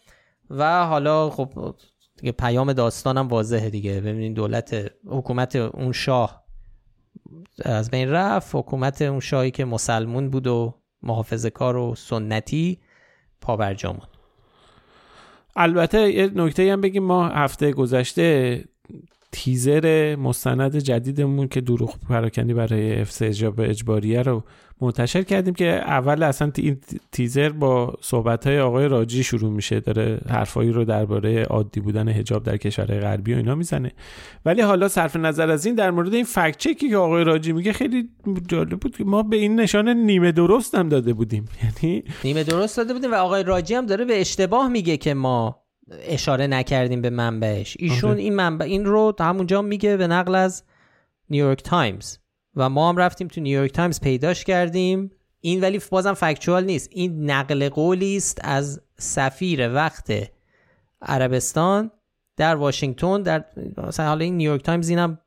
و 0.50 0.86
حالا 0.86 1.30
خب 1.30 1.76
دیگه 2.18 2.32
پیام 2.32 2.74
داستانم 2.74 3.28
واضحه 3.28 3.70
دیگه. 3.70 4.02
ببینید 4.02 4.34
دولت 4.34 4.92
حکومت 5.06 5.56
اون 5.56 5.92
شاه 5.92 6.44
از 7.66 7.92
بین 7.92 8.10
رفت. 8.10 8.56
حکومت 8.56 9.02
اون 9.02 9.20
شاهی 9.20 9.52
که 9.52 9.66
مسلمون 9.66 10.30
بود 10.30 10.48
و 10.48 10.76
محافظه 11.04 11.50
کار 11.50 11.78
و 11.78 11.96
سنتی 11.96 12.80
پابرجا 13.42 13.92
موند. 13.92 14.21
البته 15.56 16.14
یه 16.14 16.32
نکته 16.36 16.74
هم 16.74 16.82
بگیم 16.82 17.04
ما 17.04 17.28
هفته 17.28 17.72
گذشته 17.72 18.64
تیزر 19.32 20.16
مستند 20.16 20.78
جدیدمون 20.78 21.48
که 21.48 21.62
دروغ 21.62 21.96
پراکنی 22.10 22.54
برای 22.54 23.02
افس 23.02 23.22
اجاب 23.22 23.60
اجباریه 23.60 24.22
رو 24.22 24.44
منتشر 24.82 25.24
کردیم 25.24 25.54
که 25.54 25.66
اول 25.66 26.24
اصلا 26.24 26.52
این 26.58 26.78
تیزر 27.12 27.50
با 27.50 27.94
صحبت 28.02 28.48
های 28.48 28.60
آقای 28.60 28.88
راجی 28.88 29.24
شروع 29.24 29.52
میشه. 29.52 29.80
داره 29.80 30.20
حرفایی 30.30 30.72
رو 30.72 30.86
درباره 30.86 31.44
عادی 31.44 31.80
بودن 31.80 32.08
هجاب 32.08 32.44
در 32.44 32.58
کشورهای 32.58 33.00
غربی 33.00 33.34
و 33.34 33.38
اینا 33.38 33.56
می‌زنه. 33.56 33.92
ولی 34.46 34.62
حالا 34.62 34.88
صرف 34.88 35.16
نظر 35.16 35.50
از 35.50 35.66
این 35.66 35.76
در 35.76 35.92
مورد 35.92 36.14
این 36.14 36.24
fact 36.24 36.58
check 36.58 36.84
ی 36.84 36.90
که 36.90 36.98
آقای 36.98 37.24
راجی 37.24 37.52
میگه 37.52 37.74
خیلی 37.74 38.10
جالب 38.48 38.80
بود 38.80 38.98
که 38.98 39.04
ما 39.04 39.24
به 39.24 39.38
این 39.38 39.60
نشان 39.60 39.90
نیمه 39.90 40.32
درست 40.32 40.76
هم 40.76 40.90
داده 40.90 41.14
بودیم. 41.14 41.46
یعنی 41.64 42.04
نیمه 42.24 42.44
درست 42.44 42.78
داده 42.78 42.94
بودیم 42.94 43.12
و 43.12 43.16
آقای 43.16 43.44
راجی 43.44 43.74
هم 43.74 43.86
داره 43.86 44.06
به 44.06 44.22
اشتباه 44.22 44.68
میگه 44.68 44.98
که 44.98 45.14
ما 45.14 45.61
اشاره 46.00 46.48
نکردیم 46.48 47.02
به 47.02 47.10
منبعش. 47.10 47.78
ایشون 47.80 48.12
آره. 48.12 48.20
این 48.22 48.36
منبع 48.36 48.66
این 48.66 48.86
رو 48.86 49.16
همونجا 49.20 49.62
میگه 49.62 49.98
به 49.98 50.08
نقل 50.08 50.36
از 50.36 50.64
نیویورک 51.30 51.64
تایمز. 51.64 52.18
و 52.56 52.70
ما 52.70 52.90
هم 52.90 52.98
رفتیم 52.98 53.28
تو 53.28 53.42
نیویورک 53.42 53.72
تایمز 53.72 54.00
پیداش 54.00 54.44
کردیم. 54.44 55.12
این 55.40 55.62
ولی 55.62 55.82
بازم 55.92 56.14
factual 56.14 56.64
نیست. 56.66 56.90
این 56.92 57.30
نقل 57.32 57.70
قولی 57.70 58.18
است 58.18 58.40
از 58.44 58.82
سفیر 58.98 59.74
وقت 59.74 60.14
عربستان 61.02 61.92
در 62.38 62.56
واشنگتن 62.56 63.22
در 63.22 63.46
مثلا 63.78 64.08
حالا 64.08 64.24
این 64.26 64.38
نیویورک 64.38 64.62
تایمز 64.64 64.90
اینم 64.90 65.20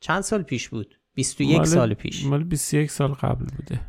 چند 0.00 0.20
سال 0.22 0.42
پیش 0.42 0.68
بود؟ 0.68 0.98
21 1.14 1.56
مال- 1.56 1.64
سال 1.64 1.94
پیش. 1.94 2.24
مال 2.24 2.44
21 2.44 2.90
سال 2.90 3.12
قبل 3.12 3.44
بوده. 3.56 3.80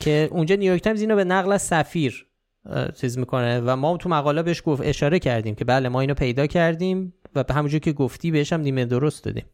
که 0.00 0.28
اونجا 0.32 0.54
نیویورک 0.56 0.82
تایمز 0.82 1.00
اینو 1.00 1.16
به 1.16 1.24
نقل 1.24 1.52
از 1.52 1.62
سفیر 1.62 2.26
چیز 3.00 3.18
می‌کنه. 3.18 3.60
و 3.60 3.76
ما 3.76 3.96
تو 3.96 4.08
مقاله 4.08 4.42
بهش 4.42 4.62
گفت 4.66 4.82
اشاره 4.84 5.18
کردیم 5.18 5.54
که 5.54 5.64
بله 5.64 5.88
ما 5.88 6.00
اینو 6.00 6.14
پیدا 6.14 6.46
کردیم 6.46 7.14
و 7.34 7.44
به 7.44 7.54
همونجور 7.54 7.80
که 7.80 7.92
گفتی 7.92 8.30
بهش 8.30 8.52
هم 8.52 8.60
نیمه 8.60 8.84
درست 8.84 9.24
دادیم. 9.24 9.44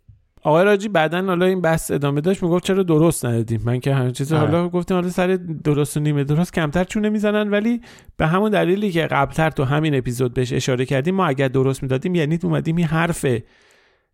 آقای 0.43 0.65
راجی 0.65 0.89
بعدا 0.89 1.23
حالا 1.23 1.47
این 1.47 1.61
بحث 1.61 1.91
ادامه 1.91 2.21
داشت 2.21 2.43
می‌گفت 2.43 2.65
چرا 2.65 2.83
درست 2.83 3.27
ندادیم؟ 3.27 3.63
من 3.65 3.81
که 3.81 3.95
همین 3.95 4.13
چیز 4.13 4.33
آره. 4.33 4.47
حالا 4.47 4.69
گفتیم 4.69 4.97
حالا 4.97 5.09
سر 5.09 5.39
درست 5.65 5.97
و 5.97 6.01
نیمه 6.01 6.25
درست 6.25 6.53
کمتر 6.53 6.85
چونه 6.85 7.09
می‌زنن 7.09 7.51
ولی 7.51 7.81
به 8.17 8.27
همون 8.27 8.51
دلیلی 8.51 8.91
که 8.91 9.07
قبلتر 9.07 9.51
تو 9.51 9.65
همین 9.65 9.95
اپیزود 9.95 10.35
بهش 10.35 10.53
اشاره 10.53 10.85
کردیم 10.85 11.15
ما 11.15 11.27
اگر 11.27 11.49
درست 11.49 11.83
می‌دادیم 11.83 12.15
یعنی 12.15 12.39
اومدیم 12.43 12.77
این 12.77 12.87
حرف 12.87 13.27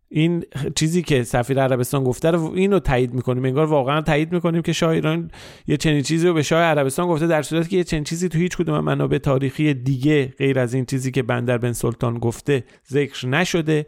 این 0.09 0.43
چیزی 0.75 1.01
که 1.01 1.23
سفیر 1.23 1.61
عربستان 1.61 2.03
گفته 2.03 2.31
رو 2.31 2.51
اینو 2.55 2.79
تایید 2.79 3.13
می‌کنیم. 3.13 3.45
انگار 3.45 3.65
واقعا 3.65 4.01
تایید 4.01 4.33
می‌کنیم 4.33 4.61
که 4.61 4.73
شاه 4.73 4.89
ایران 4.89 5.31
یه 5.67 5.77
چنین 5.77 6.01
چیزی 6.01 6.27
رو 6.27 6.33
به 6.33 6.43
شاه 6.43 6.61
عربستان 6.61 7.07
گفته 7.07 7.27
در 7.27 7.41
صورتی 7.41 7.69
که 7.69 7.77
یه 7.77 7.83
چنین 7.83 8.03
چیزی 8.03 8.29
تو 8.29 8.37
هیچ 8.37 8.57
کدوم 8.57 8.79
منابع 8.79 9.17
تاریخی 9.17 9.73
دیگه 9.73 10.33
غیر 10.37 10.59
از 10.59 10.73
این 10.73 10.85
چیزی 10.85 11.11
که 11.11 11.23
بندر 11.23 11.57
بن 11.57 11.73
سلطان 11.73 12.19
گفته 12.19 12.63
ذکر 12.91 13.27
نشده. 13.27 13.85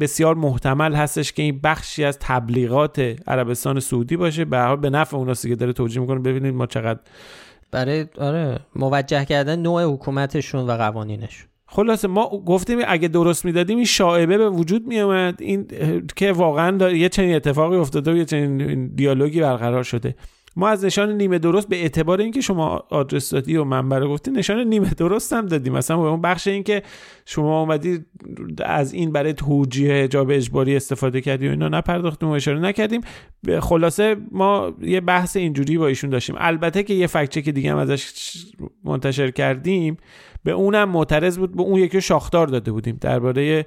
بسیار 0.00 0.34
محتمل 0.34 0.94
هستش 0.94 1.32
که 1.32 1.42
این 1.42 1.60
بخشی 1.60 2.04
از 2.04 2.18
تبلیغات 2.20 2.98
عربستان 3.26 3.80
سعودی 3.80 4.16
باشه. 4.16 4.44
به 4.44 4.58
حال 4.58 4.76
به 4.76 4.90
نفع 4.90 5.16
اوناست 5.16 5.48
که 5.48 5.56
داره 5.56 5.72
توجیه 5.72 6.00
می‌کنه. 6.00 6.18
ببینید 6.18 6.54
ما 6.54 6.66
چقدر 6.66 7.00
برای 7.70 8.06
آره 8.18 8.60
موجه 8.76 9.24
کردن 9.24 9.58
نوع 9.58 9.84
حکومتشون 9.84 10.66
و 10.66 10.72
قوانینشون. 10.76 11.48
خلاصه 11.74 12.08
ما 12.08 12.28
گفتیم 12.46 12.78
اگه 12.86 13.08
درست 13.08 13.44
می‌دادیم 13.44 13.76
این 13.76 13.86
شاعبه 13.86 14.38
به 14.38 14.50
وجود 14.50 14.86
میومد 14.86 15.42
این 15.42 15.66
که 16.16 16.32
واقعا 16.32 16.90
یه 16.90 17.08
چنین 17.08 17.34
اتفاقی 17.34 17.76
افتاده 17.76 18.12
و 18.12 18.16
یه 18.16 18.24
چنین 18.24 18.86
دیالوگی 18.94 19.40
برقرار 19.40 19.82
شده. 19.82 20.14
ما 20.56 20.68
از 20.68 20.84
نشان 20.84 21.12
نیمه 21.12 21.38
درست 21.38 21.68
به 21.68 21.76
اعتبار 21.76 22.20
اینکه 22.20 22.40
شما 22.40 22.84
آدرس 22.90 23.30
دادی 23.30 23.56
و 23.56 23.64
منبع 23.64 24.06
گفتی 24.06 24.30
نشان 24.30 24.60
نیمه 24.60 24.90
درست 24.90 25.32
هم 25.32 25.46
دادیم. 25.46 25.72
مثلا 25.72 25.96
به 25.96 26.08
اون 26.08 26.20
بخش 26.20 26.46
اینکه 26.46 26.82
شما 27.26 27.60
اومدی 27.60 28.04
از 28.64 28.92
این 28.92 29.12
برای 29.12 29.32
توجیه 29.32 29.94
حجاب 29.94 30.30
اجباری 30.30 30.76
استفاده 30.76 31.20
کردی 31.20 31.48
و 31.48 31.50
اینا 31.50 31.68
نپرداختیم 31.68 32.28
و 32.28 32.32
اشاره 32.32 32.60
نکردیم. 32.60 33.00
خلاصه 33.60 34.16
ما 34.30 34.72
یه 34.82 35.00
بحث 35.00 35.36
اینجوری 35.36 35.78
با 35.78 35.86
ایشون 35.86 36.10
داشتیم. 36.10 36.36
البته 36.38 36.82
که 36.82 36.94
یه 36.94 37.06
فکچه 37.06 37.42
که 37.42 37.52
دیگه 37.52 37.72
هم 37.72 37.78
ازش 37.78 38.12
منتشر 38.84 39.30
کردیم. 39.30 39.96
به 40.44 40.52
اونم 40.52 40.88
معترض 40.88 41.38
بود. 41.38 41.56
به 41.56 41.62
اون 41.62 41.80
یکی 41.80 42.00
شاخدار 42.00 42.46
داده 42.46 42.72
بودیم. 42.72 42.98
درباره 43.00 43.66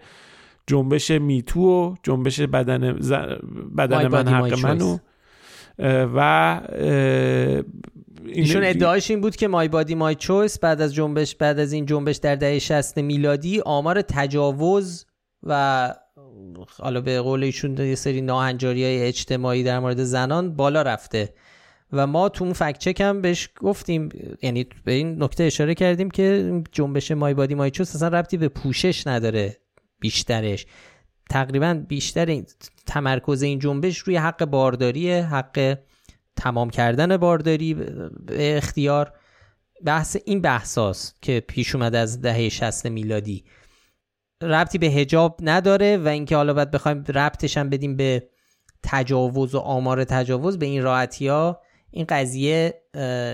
جنبش 0.67 1.11
میتو 1.11 1.61
و 1.61 1.95
جنبش 2.03 2.39
بدن 2.41 2.99
بدن 3.78 4.07
من 4.07 4.28
حق 4.28 4.59
منو 4.65 4.97
و 6.15 6.61
ایشون 8.26 8.63
ادعاش 8.63 9.11
این 9.11 9.21
بود 9.21 9.36
که 9.36 9.47
مای 9.47 9.67
بادی 9.67 9.95
مای 9.95 10.15
چویس 10.15 10.59
بعد 10.59 10.82
از 10.82 10.93
جنبش 10.93 11.36
بعد 11.36 11.59
از 11.59 11.73
این 11.73 11.86
جنبش 11.86 12.15
در 12.15 12.36
دهه 12.36 12.59
60 12.59 12.97
میلادی 12.97 13.61
آمار 13.65 14.01
تجاوز 14.01 15.05
و 15.43 15.93
حالا 16.80 17.01
به 17.01 17.21
قول 17.21 17.43
ایشون 17.43 17.78
یه 17.78 17.95
سری 17.95 18.21
ناهنجاری 18.21 18.84
های 18.84 19.01
اجتماعی 19.01 19.63
در 19.63 19.80
مورد 19.80 20.03
زنان 20.03 20.55
بالا 20.55 20.82
رفته. 20.82 21.34
و 21.91 22.07
ما 22.07 22.29
تو 22.29 22.43
اون 22.43 22.53
فکت 22.53 22.77
چک 22.77 23.01
هم 23.01 23.21
بهش 23.21 23.49
گفتیم 23.59 24.09
یعنی 24.41 24.67
به 24.83 24.91
این 24.91 25.23
نکته 25.23 25.43
اشاره 25.43 25.75
کردیم 25.75 26.09
که 26.09 26.53
جنبش 26.71 27.11
مای 27.11 27.33
بادی 27.33 27.55
مای 27.55 27.71
چوس 27.71 27.95
اصلا 27.95 28.07
ربطی 28.07 28.38
به 28.38 28.47
پوشش 28.47 29.07
نداره 29.07 29.57
بیشترش. 29.99 30.65
تقریبا 31.29 31.73
بیشتر 31.88 32.41
تمرکز 32.86 33.41
این 33.41 33.59
جنبش 33.59 33.97
روی 33.97 34.15
حق 34.15 34.45
بارداری 34.45 35.11
حق 35.11 35.77
تمام 36.36 36.69
کردن 36.69 37.17
بارداری 37.17 37.73
به 37.73 38.57
اختیار. 38.57 39.13
بحث 39.86 40.17
این 40.25 40.41
بحثاست 40.41 41.21
که 41.21 41.39
پیش 41.47 41.75
اومد 41.75 41.95
از 41.95 42.21
دهه 42.21 42.49
60 42.49 42.88
میلادی. 42.88 43.43
ربطی 44.41 44.77
به 44.77 44.88
هجاب 44.88 45.39
نداره 45.41 45.97
و 45.97 46.07
اینکه 46.07 46.36
حالا 46.36 46.53
باید 46.53 46.71
بخوایم 46.71 47.03
ربطش 47.03 47.57
هم 47.57 47.69
بدیم 47.69 47.95
به 47.95 48.29
تجاوز 48.83 49.55
و 49.55 49.59
آمار 49.59 50.03
تجاوز 50.03 50.59
به 50.59 50.65
این 50.65 50.83
راحتی 50.83 51.27
ها 51.27 51.61
این 51.95 52.05
قضیه 52.09 52.73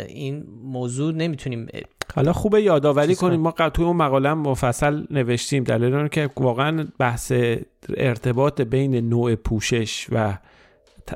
این 0.08 0.44
موضوع 0.64 1.14
نمی‌تونیم 1.14 1.68
حالا 2.16 2.34
خوبه 2.34 2.62
یادآوری 2.62 3.16
کنیم. 3.16 3.40
ما 3.40 3.52
توی 3.52 3.86
اون 3.86 3.96
مقاله 3.96 4.34
مفصل 4.34 5.04
نوشتیم 5.12 5.64
دلیل 5.64 6.08
که 6.08 6.30
واقعا 6.38 6.88
بحث 7.00 7.34
ارتباط 7.98 8.62
بین 8.62 8.96
نوع 8.96 9.36
پوشش 9.36 10.08
و 10.12 10.38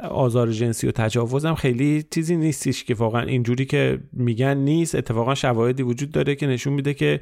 آزار 0.09 0.51
جنسی 0.51 0.87
و 0.87 0.91
تجاوز 0.91 1.45
هم 1.45 1.55
خیلی 1.55 2.05
چیزی 2.11 2.35
نیستش 2.35 2.83
که 2.83 2.95
واقعا 2.95 3.21
اینجوری 3.21 3.65
که 3.65 3.99
میگن 4.13 4.57
نیست. 4.57 4.95
اتفاقا 4.95 5.35
شواهدی 5.35 5.83
وجود 5.83 6.11
داره 6.11 6.35
که 6.35 6.47
نشون 6.47 6.73
میده 6.73 6.93
که 6.93 7.19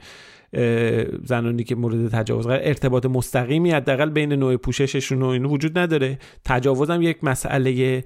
زنانی 1.24 1.64
که 1.64 1.76
مورد 1.76 2.08
تجاوز 2.08 2.48
ارتباط 2.48 3.06
مستقیمی 3.06 3.72
حداقل 3.72 4.10
بین 4.10 4.34
نوع 4.34 4.58
پوشششون 4.58 5.22
و 5.22 5.28
اینو 5.28 5.50
وجود 5.50 5.78
نداره. 5.78 6.20
تجاوز 6.46 6.90
هم 6.90 7.02
یک 7.02 7.24
مسئله 7.24 8.04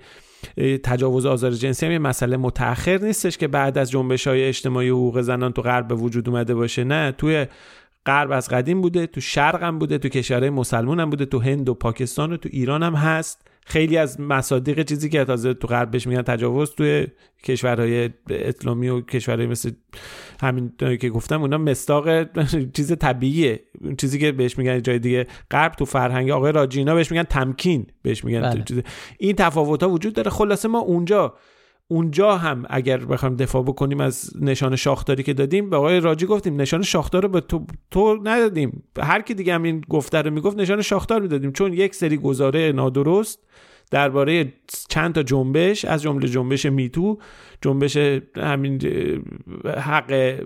تجاوز 0.84 1.26
آزار 1.26 1.52
جنسی 1.52 1.86
هم 1.86 1.92
یه 1.92 2.00
مسئله 2.00 2.38
متأخر 2.38 2.98
نیستش 2.98 3.38
که 3.38 3.48
بعد 3.48 3.78
از 3.78 3.92
جنبش 3.92 4.28
های 4.28 4.44
اجتماعی 4.44 4.90
حقوق 4.90 5.22
زنان 5.22 5.54
تو 5.54 5.62
غرب 5.62 5.88
به 5.88 5.96
وجود 5.96 6.30
اومده 6.30 6.56
باشه. 6.56 6.84
نه 6.84 7.12
توی 7.12 7.46
غرب 8.06 8.32
از 8.32 8.50
قدیم 8.50 8.82
بوده 8.82 9.08
تو 9.08 9.22
شرق 9.22 9.64
هم 9.64 9.80
بوده 9.80 9.98
تو 9.98 10.10
کشورهای 10.10 10.50
مسلمون 10.50 11.00
هم 11.00 11.10
بوده 11.10 11.26
تو 11.26 11.40
هند 11.40 11.70
و 11.70 11.74
پاکستان 11.74 12.34
و 12.34 12.38
تو 12.38 12.50
ایران 12.52 12.84
هم 12.84 12.96
هست. 12.96 13.48
خیلی 13.70 13.97
از 13.97 14.20
مصادیق 14.20 14.82
چیزی 14.82 15.09
که 15.09 15.26
تازه 15.26 15.53
تو 15.53 15.68
غرب 15.68 15.91
بهش 15.91 16.07
میگن 16.07 16.22
تجاوز 16.22 16.76
توی 16.76 17.07
کشورهای 17.43 18.09
اسلامی 18.30 18.89
و 18.89 19.01
کشورهای 19.01 19.47
مثل 19.47 19.72
همین 20.41 20.72
که 20.99 21.09
گفتم 21.09 21.41
اونا 21.41 21.57
مستاق 21.57 22.24
چیز 22.76 22.97
طبیعیه. 22.97 23.59
چیزی 23.97 24.20
که 24.20 24.32
بهش 24.32 24.57
میگن 24.57 24.82
جای 24.82 24.99
دیگه 24.99 25.28
غرب 25.51 25.72
تو 25.72 25.86
فرهنگ 25.86 26.30
آقای 26.30 26.51
راجینا 26.51 26.95
بهش 26.95 27.11
میگن 27.11 27.24
تمکین 27.24 27.88
بهش 28.01 28.24
میگن 28.24 28.41
بله. 28.41 28.84
این 29.18 29.36
تفاوت 29.36 29.84
ها 29.84 29.89
وجود 29.89 30.13
داره. 30.13 30.32
خلاصه 30.32 30.68
ما 30.68 30.80
اونجا 30.80 31.34
اونجا 31.88 32.38
هم 32.38 32.66
اگر 32.70 33.06
بخوایم 33.06 33.36
دفاع 33.36 33.64
بکنیم 33.64 34.00
از 34.00 34.32
نشان 34.42 34.76
شاخداری 34.76 35.24
که 35.24 35.34
دادیم 35.34 35.70
به 35.70 35.78
آقای 35.78 36.00
راجی 36.00 36.26
گفتیم 36.26 36.62
نشان 36.62 36.82
شاخدار 36.82 37.24
رو 37.24 37.30
به 37.30 37.42
تو, 37.42 37.66
تو 37.92 38.20
ندادیم. 38.24 38.84
هر 39.00 39.22
کی 39.22 39.34
دیگه 39.34 39.54
هم 39.54 39.64
این 39.64 39.82
گفته 39.90 40.22
رو 40.22 40.32
می‌گفت 40.32 40.58
نشان 40.58 40.82
شاخدار 40.82 41.22
می‌دادیم 41.22 41.52
چون 41.52 41.74
یک 41.74 41.96
سری 41.96 42.18
گزاره 42.18 42.72
نادرست 42.72 43.40
درباره 43.92 44.54
چند 44.90 45.16
تا 45.16 45.24
جنبش 45.24 45.86
از 45.86 46.02
جمله 46.02 46.28
جنبش 46.28 46.66
میتو 46.66 47.18
جنبش 47.62 47.98
همین 48.38 48.82
حق 49.66 50.40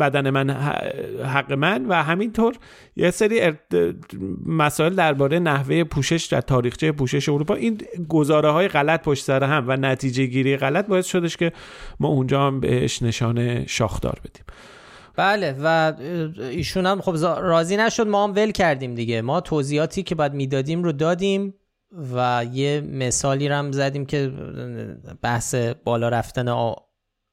بدن 0.00 0.30
من 0.30 0.50
حق 1.24 1.52
من 1.52 1.86
و 1.86 2.02
همینطور 2.02 2.54
یه 2.96 3.10
سری 3.10 3.52
مسائل 4.46 4.94
درباره 4.94 5.38
نحوه 5.38 5.84
پوشش 5.84 6.26
در 6.26 6.40
تاریخچه 6.40 6.92
پوشش 6.92 7.28
اروپا. 7.28 7.54
این 7.54 7.80
گزاره 8.08 8.50
های 8.50 8.68
غلط 8.68 9.02
پشت 9.02 9.24
سر 9.24 9.44
هم 9.44 9.64
و 9.68 9.76
نتیجه 9.76 10.26
گیری 10.26 10.56
غلط 10.56 10.86
باعث 10.86 11.06
شدش 11.06 11.36
که 11.36 11.52
ما 12.00 12.08
اونجا 12.08 12.46
هم 12.46 12.60
بهش 12.60 13.02
نشان 13.02 13.66
شاخدار 13.66 14.20
بدیم. 14.24 14.44
بله 15.16 15.56
و 15.62 15.92
ایشون 16.40 16.86
هم 16.86 17.00
خب 17.00 17.16
راضی 17.40 17.76
نشد. 17.76 18.06
ما 18.06 18.24
هم 18.24 18.30
ول 18.30 18.50
کردیم 18.50 18.94
دیگه. 18.94 19.22
ما 19.22 19.40
توضیحاتی 19.40 20.02
که 20.02 20.14
باید 20.14 20.34
می‌دادیم 20.34 20.82
رو 20.82 20.92
دادیم 20.92 21.54
و 22.14 22.46
یه 22.52 22.80
مثالی 22.80 23.48
رو 23.48 23.54
هم 23.54 23.72
زدیم 23.72 24.06
که 24.06 24.32
بحث 25.22 25.54
بالا 25.84 26.08
رفتن 26.08 26.76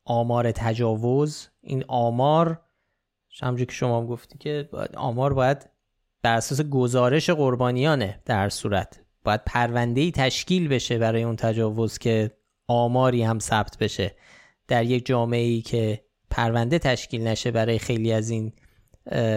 آمار 0.06 0.51
تجاوز 0.51 1.47
این 1.66 1.86
آمار 1.88 2.61
همجور 3.41 3.66
که 3.66 3.74
شما 3.74 4.07
گفتی 4.07 4.38
که 4.38 4.70
آمار 4.97 5.34
باید 5.34 5.70
بر 6.22 6.36
اساس 6.36 6.61
گزارش 6.61 7.30
قربانیانه 7.30 8.22
در 8.26 8.49
صورت. 8.49 9.01
باید 9.24 9.41
پرونده 9.45 10.01
ای 10.01 10.11
تشکیل 10.11 10.68
بشه 10.68 10.97
برای 10.97 11.24
اون 11.24 11.36
تجاوز 11.36 11.97
که 11.97 12.32
آماری 12.68 13.24
هم 13.24 13.39
ثبت 13.39 13.78
بشه. 13.78 14.16
در 14.68 14.86
یک 14.86 15.05
جامعه 15.05 15.41
ای 15.41 15.61
که 15.61 16.05
پرونده 16.30 16.80
تشکیل 16.80 17.28
نشه 17.28 17.51
برای 17.51 17.80
خیلی 17.80 18.11
از 18.11 18.30
این 18.30 18.53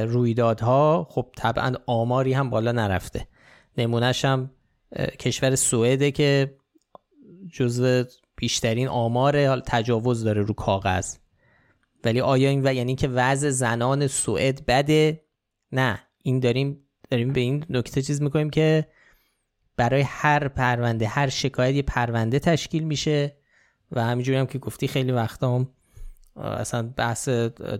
رویدادها 0.06 1.06
خب 1.10 1.26
طبعا 1.36 1.74
آماری 1.86 2.32
هم 2.32 2.50
بالا 2.50 2.72
نرفته. 2.72 3.28
نمونهش 3.78 4.24
هم 4.24 4.50
کشور 5.18 5.54
سوئده 5.54 6.10
که 6.10 6.56
جزو 7.52 8.04
بیشترین 8.36 8.88
آمار 8.88 9.60
تجاوز 9.60 10.24
داره 10.24 10.42
رو 10.42 10.54
کاغذ. 10.54 11.16
ولی 12.04 12.20
آیا 12.20 12.48
این 12.48 12.66
و 12.66 12.74
یعنی 12.74 12.94
که 12.94 13.08
وضع 13.08 13.50
زنان 13.50 14.06
سوئد 14.06 14.66
بده؟ 14.66 15.24
نه. 15.72 16.00
این 16.22 16.40
داریم 16.40 16.84
داریم 17.10 17.32
به 17.32 17.40
این 17.40 17.64
نکته 17.70 18.02
چیز 18.02 18.22
می‌کنیم 18.22 18.50
که 18.50 18.88
برای 19.76 20.00
هر 20.00 20.48
پرونده 20.48 21.06
هر 21.06 21.28
شکایت 21.28 21.74
یه 21.74 21.82
پرونده 21.82 22.38
تشکیل 22.38 22.84
میشه 22.84 23.36
و 23.92 24.04
همینجوری 24.04 24.38
هم 24.38 24.46
که 24.46 24.58
گفتی 24.58 24.88
خیلی 24.88 25.12
وقتا 25.12 25.54
هم 25.56 25.68
اصلا 26.36 26.82
بحث 26.96 27.28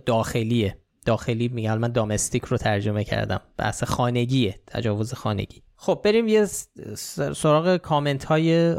داخلیه. 0.05 0.77
داخلی 1.05 1.47
میگم 1.47 1.77
من 1.77 1.91
دامستیک 1.91 2.43
رو 2.43 2.57
ترجمه 2.57 3.03
کردم. 3.03 3.41
بحث 3.57 3.83
خانگیه 3.83 4.59
تجاوز 4.67 5.13
خانگی. 5.13 5.63
خب 5.75 6.01
بریم 6.03 6.27
یه 6.27 6.45
سراغ 7.35 7.77
کامنت 7.77 8.25
های 8.25 8.75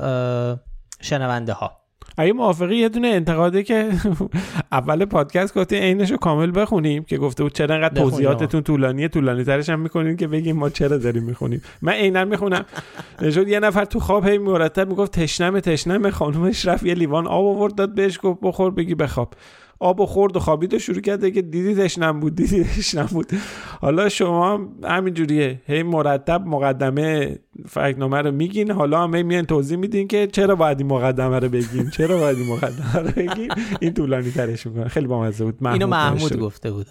شنونده 1.01 1.53
ها. 1.53 1.80
اگه 2.17 2.33
موافقی 2.33 2.77
یه 2.77 2.89
دونه 2.89 3.09
انتقاده 3.09 3.63
که 3.63 3.91
اول 4.73 5.05
پادکست 5.05 5.59
گفتی 5.59 5.77
عینش 5.77 6.11
رو 6.11 6.17
کامل 6.17 6.61
بخونیم 6.61 7.05
که 7.05 7.19
گفته 7.19 7.43
بود 7.43 7.53
چرا 7.53 7.75
انقدر 7.75 7.95
توضیحاتتون 8.03 8.63
طولانیه 8.63 9.09
طولانی 9.09 9.45
ترش 9.45 9.69
هم 9.69 9.81
می‌کنین 9.81 10.17
که 10.17 10.27
بگیم 10.27 10.57
ما 10.57 10.71
چرا 10.71 10.97
داریم 10.97 11.23
می‌خونیم. 11.23 11.63
من 11.83 11.93
عینا 11.93 12.25
می‌خونم. 12.25 12.65
نشد 13.23 13.49
یه 13.49 13.61
نفر 13.61 13.85
تو 13.85 14.01
خواب 14.01 14.27
هی 14.27 14.39
مرتب 14.39 14.89
می‌گفت 14.89 15.13
تشنم 15.13 15.61
تشنم 15.61 16.11
خانومش 16.11 16.67
رفت 16.67 16.83
یه 16.83 16.95
لیوان 16.95 17.27
آب 17.27 17.47
آورد 17.47 17.75
داد 17.75 17.95
بهش 17.95 18.19
گفت 18.23 18.39
بخور 18.43 18.71
بگی 18.71 18.95
بخواب. 18.95 19.35
آب 19.83 20.01
و 20.01 20.07
خورد 20.07 20.37
و 20.37 20.41
خوابید 20.41 20.75
و 20.75 20.79
شروع 20.79 21.01
کرده 21.01 21.31
که 21.31 21.43
دیدیدش 21.43 21.99
نبود 21.99 22.35
دیدیدش 22.35 22.95
نبود. 22.95 23.33
حالا 23.81 24.09
شما 24.09 24.53
هم 24.53 24.73
همینجوریه. 24.85 25.61
هی 25.67 25.83
مرتب 25.83 26.47
مقدمه 26.47 27.39
فکنامه 27.69 28.19
رو 28.19 28.31
میگین. 28.33 28.71
حالا 28.71 29.03
هم 29.03 29.27
میان 29.27 29.47
توضیح 29.47 29.79
میدین 29.79 30.09
که 30.09 30.27
چرا 30.27 30.55
باید 30.55 30.79
این 30.79 30.89
مقدمه 30.89 31.39
رو 31.39 31.49
بگیم 31.49 31.91
چرا 31.91 32.19
باید 32.19 32.39
این 32.39 32.49
مقدمه 32.49 32.97
رو 32.97 33.11
بگیم 33.11 33.49
این 33.81 33.95
طولانی 33.95 34.31
ترش 34.31 34.67
می‌کنه. 34.67 34.89
خیلی 34.89 35.07
بامزه 35.07 35.45
بود. 35.45 35.59
محمود 35.61 35.83
اینو 35.83 35.91
محمود 35.91 36.39
گفته 36.39 36.71
بود. 36.71 36.87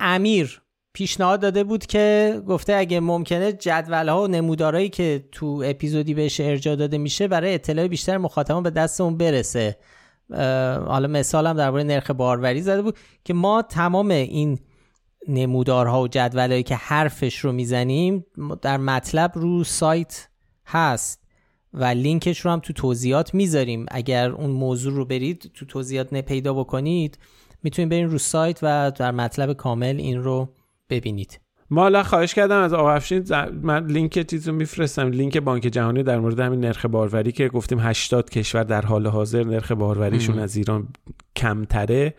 امیر 0.00 0.60
پیشنهاد 0.92 1.40
داده 1.40 1.64
بود 1.64 1.86
که 1.86 2.40
گفته 2.48 2.74
اگه 2.74 3.00
ممکنه 3.00 3.52
جدول 3.52 4.08
ها 4.08 4.22
و 4.22 4.26
نمودارهایی 4.26 4.88
که 4.88 5.24
تو 5.32 5.62
اپیزودی 5.66 6.14
بهش 6.14 6.40
ارجاع 6.40 6.76
داده 6.76 6.98
میشه 6.98 7.28
برای 7.28 7.54
اطلاع 7.54 7.88
بیشتر 7.88 8.18
مخاطبان 8.18 8.62
به 8.62 8.70
دستمون 8.70 9.16
برسه. 9.16 9.76
حالا 10.86 11.08
مثال 11.08 11.46
هم 11.46 11.56
درباره 11.56 11.84
نرخ 11.84 12.10
باروری 12.10 12.62
زده 12.62 12.82
بود 12.82 12.98
که 13.24 13.34
ما 13.34 13.62
تمام 13.62 14.10
این 14.10 14.58
نمودارها 15.28 16.02
و 16.02 16.08
جدولهایی 16.08 16.62
که 16.62 16.74
حرفش 16.74 17.38
رو 17.38 17.52
می‌زنیم 17.52 18.26
در 18.62 18.76
مطلب 18.76 19.32
رو 19.34 19.64
سایت 19.64 20.28
هست 20.66 21.24
و 21.72 21.84
لینکش 21.84 22.40
رو 22.40 22.50
هم 22.50 22.60
تو 22.60 22.72
توضیحات 22.72 23.34
می‌ذاریم. 23.34 23.86
اگر 23.90 24.30
اون 24.30 24.50
موضوع 24.50 24.92
رو 24.92 25.04
برید 25.04 25.50
تو 25.54 25.66
توضیحات 25.66 26.14
پیدا 26.14 26.54
بکنید 26.54 27.18
می‌تونید 27.62 27.90
برین 27.90 28.10
رو 28.10 28.18
سایت 28.18 28.58
و 28.62 28.92
در 28.96 29.10
مطلب 29.10 29.52
کامل 29.52 29.96
این 29.98 30.22
رو 30.22 30.48
ببینید. 30.90 31.40
ما 31.70 31.82
حالا 31.82 32.02
خواهش 32.02 32.34
کردم 32.34 32.60
از 32.60 32.72
آقا 32.72 32.92
افشین 32.92 33.24
من 33.62 33.86
لینک 33.86 34.26
چیزو 34.30 34.52
میفرستم. 34.52 35.08
لینک 35.08 35.38
بانک 35.38 35.62
جهانی 35.62 36.02
در 36.02 36.18
مورد 36.18 36.40
همین 36.40 36.60
نرخ 36.60 36.86
باروری 36.86 37.32
که 37.32 37.48
گفتیم 37.48 37.78
80 37.80 38.30
کشور 38.30 38.62
در 38.62 38.82
حال 38.82 39.06
حاضر 39.06 39.44
نرخ 39.44 39.72
باروریشون 39.72 40.38
از 40.38 40.56
ایران 40.56 40.88
کمتره 41.36 42.14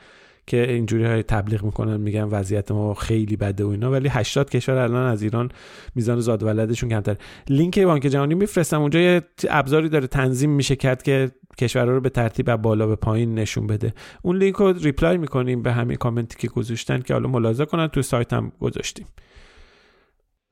که 0.48 0.72
اینجوری 0.72 1.06
هی 1.05 1.24
تبلیغ 1.24 1.64
می‌کنن 1.64 1.98
میگن 1.98 2.24
وضعیت 2.24 2.72
ما 2.72 2.93
خیلی 2.93 3.36
بده 3.36 3.64
و 3.64 3.68
اینا 3.68 3.91
ولی 3.91 4.10
80 4.10 4.50
کشور 4.50 4.78
الان 4.78 5.08
از 5.08 5.22
ایران 5.22 5.50
میزان 5.96 6.20
زاد 6.20 6.43
ولدشون 6.43 6.89
کمتر 6.89 7.16
لینک 7.50 7.80
بانک 7.80 8.02
جهانی 8.02 8.36
میفرستم. 8.36 8.82
اونجا 8.82 9.00
یه 9.00 9.22
ابزاری 9.50 9.89
داره 9.89 10.08
تنظیم 10.08 10.50
میشه 10.50 10.76
کرد 10.76 11.04
که 11.04 11.32
کشورها 11.58 11.91
رو 11.91 12.02
به 12.02 12.10
ترتیب 12.10 12.50
از 12.50 12.62
بالا 12.62 12.88
به 12.88 12.96
پایین 12.96 13.36
نشون 13.36 13.68
بده. 13.68 13.93
اون 14.22 14.38
لینک 14.38 14.56
رو 14.56 14.74
reply 14.74 15.18
می‌کنیم 15.18 15.62
به 15.62 15.72
همین 15.72 15.98
کامنتی 15.98 16.38
که 16.39 16.48
گذاشتن 16.48 17.02
که 17.02 17.14
حالا 17.14 17.30
ملاحظه 17.30 17.66
کنن. 17.66 17.88
تو 17.88 18.02
سایت 18.02 18.34
هم 18.34 18.52
گذاشتیم. 18.60 19.06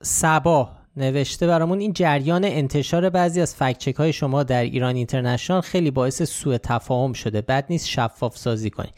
سبا 0.03 0.69
نوشته 0.97 1.47
برامون 1.47 1.79
این 1.79 1.93
جریان 1.93 2.45
انتشار 2.45 3.09
بعضی 3.09 3.41
از 3.41 3.55
fact 3.55 3.73
check 3.73 3.95
های 3.95 4.13
شما 4.13 4.43
در 4.43 4.63
ایران 4.63 4.95
اینترنشنال 4.95 5.61
خیلی 5.61 5.91
باعث 5.91 6.21
سوء 6.21 6.57
تفاهم 6.57 7.13
شده. 7.13 7.41
بد 7.41 7.65
نیست 7.69 7.87
شفاف 7.87 8.37
سازی 8.37 8.69
کنید 8.69 8.93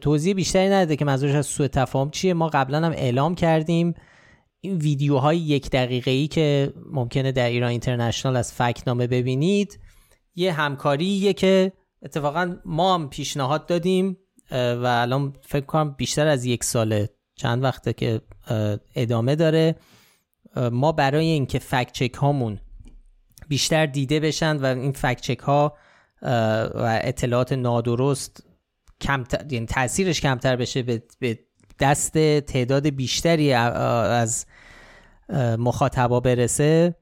توضیح 0.00 0.34
بیشتری 0.34 0.68
نداده 0.68 0.96
که 0.96 1.04
منظورش 1.04 1.34
از 1.34 1.46
سوء 1.46 1.68
تفاهم 1.68 2.10
چیه. 2.10 2.34
ما 2.34 2.48
قبلا 2.48 2.86
هم 2.86 2.92
اعلام 2.92 3.34
کردیم. 3.34 3.94
این 4.60 4.76
ویدیوهای 4.76 5.38
یک 5.38 5.70
دقیقه 5.70 6.10
ای 6.10 6.28
که 6.28 6.72
ممکنه 6.92 7.32
در 7.32 7.48
ایران 7.48 7.70
اینترنشنال 7.70 8.36
از 8.36 8.52
فکنامه 8.52 9.06
ببینید. 9.06 9.78
یه 10.34 10.52
همکاریه 10.52 11.32
که 11.32 11.72
اتفاقا 12.02 12.56
ما 12.64 12.94
هم 12.94 13.08
پیشنهاد 13.08 13.66
دادیم 13.66 14.18
و 14.50 14.86
الان 14.86 15.36
فکر 15.42 15.66
کنم 15.66 15.90
بیشتر 15.90 16.26
از 16.26 16.44
یک 16.44 16.64
ساله. 16.64 17.08
چند 17.34 17.62
وقته 17.62 17.92
که 17.92 18.20
ادامه 18.94 19.36
داره. 19.36 19.74
ما 20.56 20.92
برای 20.92 21.26
اینکه 21.26 21.58
فکت 21.58 21.92
چک 21.92 22.14
هامون 22.14 22.60
بیشتر 23.48 23.86
دیده 23.86 24.20
بشن 24.20 24.56
و 24.56 24.64
این 24.64 24.92
فکت 24.92 25.20
چک 25.20 25.38
ها 25.38 25.76
و 26.74 27.00
اطلاعات 27.02 27.52
نادرست 27.52 28.46
کمتر 29.00 29.52
یعنی 29.52 29.66
تاثیرش 29.66 30.20
کمتر 30.20 30.56
بشه 30.56 30.82
به 30.82 31.38
دست 31.80 32.12
تعداد 32.38 32.88
بیشتری 32.88 33.52
از 33.52 34.46
مخاطبا 35.58 36.20
برسه 36.20 36.96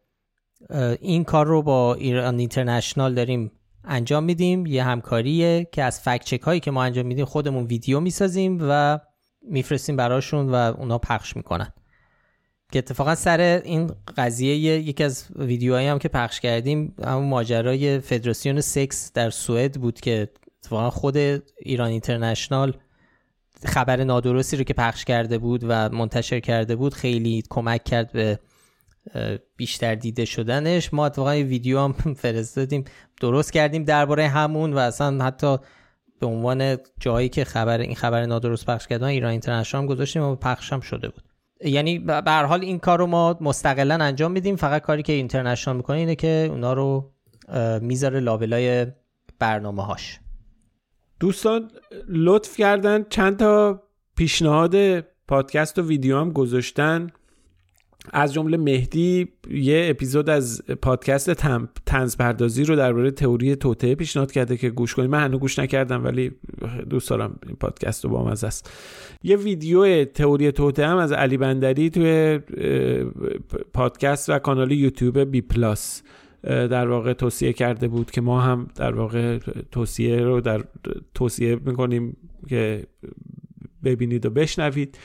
این 1.00 1.24
کار 1.24 1.46
رو 1.46 1.62
با 1.62 1.94
ایران 1.94 2.38
اینترنشنال 2.38 3.14
داریم 3.14 3.52
انجام 3.84 4.24
میدیم. 4.24 4.66
یه 4.66 4.84
همکاریه 4.84 5.68
که 5.72 5.82
از 5.82 6.00
فکت 6.00 6.24
چک 6.24 6.40
هایی 6.40 6.60
که 6.60 6.70
ما 6.70 6.82
انجام 6.84 7.06
میدیم 7.06 7.24
خودمون 7.24 7.64
ویدیو 7.64 8.00
می‌سازیم 8.00 8.58
و 8.60 8.98
میفرستیم 9.42 9.96
براشون 9.96 10.50
و 10.50 10.54
اونا 10.54 10.98
پخش 10.98 11.36
می‌کنن. 11.36 11.72
که 12.74 12.78
اتفاقا 12.78 13.14
سر 13.14 13.40
این 13.64 13.90
قضیه 14.16 14.56
یکی 14.56 15.04
از 15.04 15.26
ویدیوهایی 15.36 15.88
هم 15.88 15.98
که 15.98 16.08
پخش 16.08 16.40
کردیم 16.40 16.94
همون 17.04 17.28
ماجرای 17.28 17.98
فدراسیون 17.98 18.60
سکس 18.60 19.12
در 19.12 19.30
سوئد 19.30 19.80
بود 19.80 20.00
که 20.00 20.28
اتفاقا 20.58 20.90
خود 20.90 21.16
ایران 21.58 21.88
اینترنشنال 21.88 22.76
خبر 23.64 24.04
نادرستی 24.04 24.56
رو 24.56 24.64
که 24.64 24.74
پخش 24.74 25.04
کرده 25.04 25.38
بود 25.38 25.64
و 25.68 25.88
منتشر 25.88 26.40
کرده 26.40 26.76
بود 26.76 26.94
خیلی 26.94 27.42
کمک 27.50 27.84
کرد 27.84 28.12
به 28.12 28.38
بیشتر 29.56 29.94
دیده 29.94 30.24
شدنش. 30.24 30.94
ما 30.94 31.06
اتفاقا 31.06 31.34
یه 31.34 31.44
ویدیو 31.44 31.80
هم 31.80 31.92
فرستادیم 32.22 32.84
درست 33.20 33.52
کردیم 33.52 33.84
درباره 33.84 34.28
همون 34.28 34.72
و 34.72 34.78
اصلا 34.78 35.24
حتی 35.24 35.56
به 36.20 36.26
عنوان 36.26 36.76
جایی 37.00 37.28
که 37.28 37.44
خبر 37.44 37.78
این 37.78 37.94
خبر 37.94 38.26
نادرست 38.26 38.66
پخش 38.66 38.86
کردن 38.86 39.06
ایران 39.06 39.30
اینترنشنال 39.30 39.86
گذاشتیم 39.86 40.22
و 40.22 40.36
پخش 40.36 40.72
هم 40.72 40.80
شده 40.80 41.08
بود. 41.08 41.33
یعنی 41.64 41.98
به 41.98 42.32
حال 42.32 42.60
این 42.60 42.78
کار 42.78 42.98
رو 42.98 43.06
ما 43.06 43.38
مستقلا 43.40 44.04
انجام 44.04 44.32
میدیم. 44.32 44.56
فقط 44.56 44.82
کاری 44.82 45.02
که 45.02 45.12
اینترنشنال 45.12 45.76
می‌کنه 45.76 45.96
اینه 45.96 46.14
که 46.14 46.48
اونا 46.50 46.72
رو 46.72 47.12
می‌ذاره 47.80 48.20
لابلای 48.20 48.86
برنامه 49.38 49.82
هاش 49.84 50.20
دوستان 51.20 51.70
لطف 52.08 52.56
کردن. 52.56 53.04
چند 53.10 53.38
تا 53.38 53.82
پیشنهاد 54.16 55.00
پادکست 55.00 55.78
و 55.78 55.82
ویدیو 55.86 56.18
هم 56.18 56.32
گذاشتن. 56.32 57.06
از 58.12 58.32
جمله 58.34 58.56
مهدی 58.56 59.28
یه 59.50 59.86
اپیزود 59.90 60.30
از 60.30 60.62
پادکست 60.82 61.30
تنز 61.86 62.16
پردازی 62.16 62.64
رو 62.64 62.76
درباره 62.76 63.10
تئوری 63.10 63.56
توته 63.56 63.94
پیشنهاد 63.94 64.32
کرده 64.32 64.56
که 64.56 64.70
گوش 64.70 64.94
کنید. 64.94 65.10
من 65.10 65.24
هنوز 65.24 65.40
گوش 65.40 65.58
نکردم 65.58 66.04
ولی 66.04 66.30
دوست 66.90 67.10
دارم 67.10 67.38
این 67.46 67.56
پادکست 67.56 68.04
رو 68.04 68.10
با 68.10 68.30
است 68.30 68.70
یه 69.22 69.36
ویدیو 69.36 70.04
تئوری 70.04 70.52
توته 70.52 70.86
هم 70.86 70.96
از 70.96 71.12
علی 71.12 71.36
بندری 71.36 71.90
توی 71.90 72.40
پادکست 73.72 74.30
و 74.30 74.38
کانال 74.38 74.72
یوتیوب 74.72 75.18
بی 75.18 75.40
پلاس 75.40 76.02
در 76.42 76.88
واقع 76.88 77.12
توصیه 77.12 77.52
کرده 77.52 77.88
بود 77.88 78.10
که 78.10 78.20
ما 78.20 78.40
هم 78.40 78.68
در 78.74 78.94
واقع 78.94 79.38
توصیه 79.72 80.16
رو 80.16 80.40
در 80.40 80.64
توصیه 81.14 81.56
می‌کنیم 81.64 82.16
که 82.48 82.86
ببینید 83.84 84.26
و 84.26 84.30
بشنوید. 84.30 84.98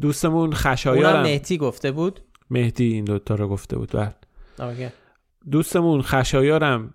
دوستمون 0.00 0.52
خشایار 0.52 1.22
مهدی 1.22 1.58
گفته 1.58 1.90
بود؟ 1.90 2.20
مهدی 2.50 2.92
این 2.92 3.04
دوتا 3.04 3.34
رو 3.34 3.48
گفته 3.48 3.78
بود 3.78 3.90
بعد 3.90 4.26
دوستمون 5.50 6.02
خشایارم 6.02 6.94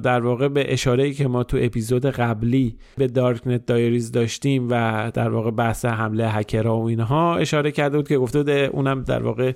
در 0.00 0.20
واقع 0.20 0.48
به 0.48 0.72
اشاره 0.72 1.12
که 1.12 1.28
ما 1.28 1.44
تو 1.44 1.58
اپیزود 1.60 2.06
قبلی 2.06 2.78
به 2.96 3.06
دارکنت 3.06 3.66
دایریز 3.66 4.12
داشتیم 4.12 4.68
و 4.70 5.10
در 5.14 5.28
واقع 5.28 5.50
بحث 5.50 5.84
حمله 5.84 6.28
هکرها 6.28 6.80
و 6.80 6.84
اینها 6.84 7.36
اشاره 7.36 7.70
کرده 7.70 7.96
بود 7.96 8.08
که 8.08 8.18
گفته 8.18 8.38
بود 8.38 8.50
اونم 8.50 9.02
در 9.02 9.22
واقع 9.22 9.52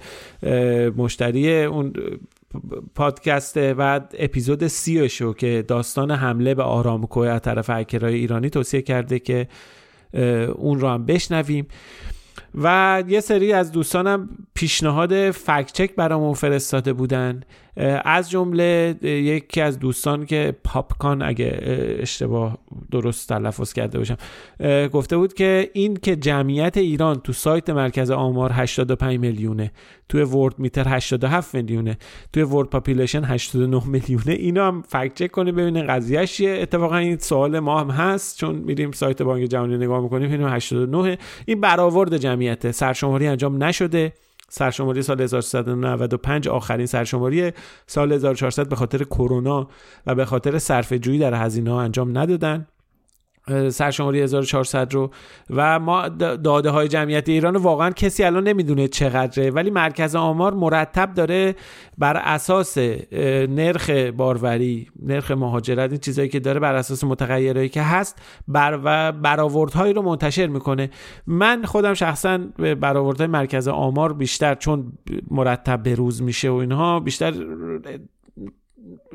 مشتری 0.97 1.65
اون 1.65 1.93
پادکست 2.95 3.59
بعد 3.59 4.15
اپیزود 4.19 4.67
سی 4.67 5.09
شو 5.09 5.33
که 5.33 5.65
داستان 5.69 6.11
حمله 6.11 6.55
به 6.55 6.63
آرامکو 6.63 7.21
از 7.21 7.41
طرف 7.41 7.71
هکرهای 7.71 8.15
ایرانی 8.15 8.51
توصیه 8.51 8.83
کرده 8.83 9.19
که 9.19 9.49
اون 10.55 10.81
رو 10.81 10.89
هم 10.89 11.07
بشنویم. 11.07 11.67
و 12.55 13.03
یه 13.09 13.21
سری 13.21 13.53
از 13.53 13.73
دوستانم 13.73 14.29
پیشنهاد 14.55 15.31
فکچک 15.31 15.95
برامون 15.95 16.35
فرستاده 16.35 16.93
بودن. 16.93 17.41
از 18.05 18.31
جمله 18.31 18.97
یکی 19.03 19.61
از 19.61 19.79
دوستان 19.79 20.27
که 20.27 20.57
پاپکان 20.65 21.23
اگه 21.23 21.59
اشتباه 22.01 22.59
درست 22.91 23.29
تلفظ 23.29 23.73
کرده 23.73 23.99
باشم 23.99 24.17
گفته 24.93 25.17
بود 25.17 25.35
که 25.35 25.71
این 25.73 25.97
که 25.97 26.17
جمعیت 26.17 26.77
ایران 26.77 27.21
تو 27.21 27.33
سایت 27.33 27.71
مرکز 27.71 28.11
آمار 28.11 28.51
85 28.53 29.19
میلیونه 29.19 29.73
توی 30.09 30.23
Worldometer 30.23 30.89
87 30.89 31.55
میلیونه 31.55 31.99
توی 32.33 32.43
World 32.43 32.69
Population 32.69 33.25
89 33.25 33.83
میلیونه 33.87 34.33
اینا 34.33 34.67
هم 34.67 34.83
fact 34.89 35.15
check 35.15 35.31
کنیم 35.31 35.57
ببینیم 35.57 35.87
قضیه 35.87 36.27
چیه. 36.27 36.59
اتفاقا 36.63 36.97
این 36.97 37.19
سوال 37.19 37.59
ما 37.59 37.81
هم 37.81 37.91
هست 37.91 38.39
چون 38.39 38.55
میریم 38.55 38.93
سایت 38.93 39.23
بانک 39.23 39.45
جهانی 39.45 39.77
نگاه 39.77 40.01
می‌کنیم 40.01 40.31
اینو 40.31 40.49
89 40.49 41.19
این 41.47 41.61
برآورد 41.61 42.17
جمعیت 42.17 42.71
سرشماری 42.71 43.27
انجام 43.27 43.65
نشده. 43.65 44.13
سرشماری 44.55 45.03
سال 45.03 45.21
1395 45.21 46.49
آخرین 46.49 46.87
سرشماری 46.87 47.53
سال 47.87 48.13
1400 48.13 48.69
به 48.69 48.77
خاطر 48.77 49.05
کرونا 49.05 49.69
و 50.07 50.15
به 50.15 50.25
خاطر 50.25 50.59
صرف 50.59 50.93
جویی 50.93 51.19
در 51.19 51.35
هزینه 51.35 51.71
ها 51.71 51.83
انجام 51.83 52.19
ندادن. 52.19 52.67
سرشماری 53.69 54.21
1400 54.21 54.95
رو. 54.95 55.11
و 55.51 55.79
ما 55.81 56.09
داده 56.09 56.71
های 56.71 56.89
جمعیت 56.89 57.29
ایران 57.29 57.57
واقعا 57.57 57.91
کسی 57.91 58.25
الان 58.25 58.49
نمی‌دونه 58.49 58.89
چقدره. 58.89 59.51
ولی 59.51 59.71
مرکز 59.71 60.15
آمار 60.15 60.55
مرتب 60.55 61.15
داره 61.15 61.55
بر 61.99 62.17
اساس 62.17 62.79
نرخ 63.49 63.91
باروری 63.91 64.89
نرخ 65.03 65.31
مهاجرت 65.31 65.91
این 65.91 66.01
چیزایی 66.01 66.29
که 66.29 66.41
داره 66.41 66.61
بر 66.61 66.75
اساس 66.75 67.05
متغیرهایی 67.05 67.69
که 67.69 67.83
هست 67.83 68.23
بر 68.49 68.81
و 68.85 69.13
برآوردهایی 69.13 69.93
رو 69.93 70.03
منتشر 70.03 70.47
می‌کنه. 70.47 70.91
من 71.27 71.63
خودم 71.65 71.95
شخصا 71.95 72.39
به 72.57 72.75
برآوردهای 72.75 73.27
مرکز 73.27 73.69
آمار 73.69 74.13
بیشتر 74.13 74.55
چون 74.55 74.93
مرتب 75.31 75.83
به 75.83 75.95
روز 75.95 76.23
میشه 76.23 76.51
و 76.51 76.55
اینها 76.55 77.01
بیشتر 77.01 77.35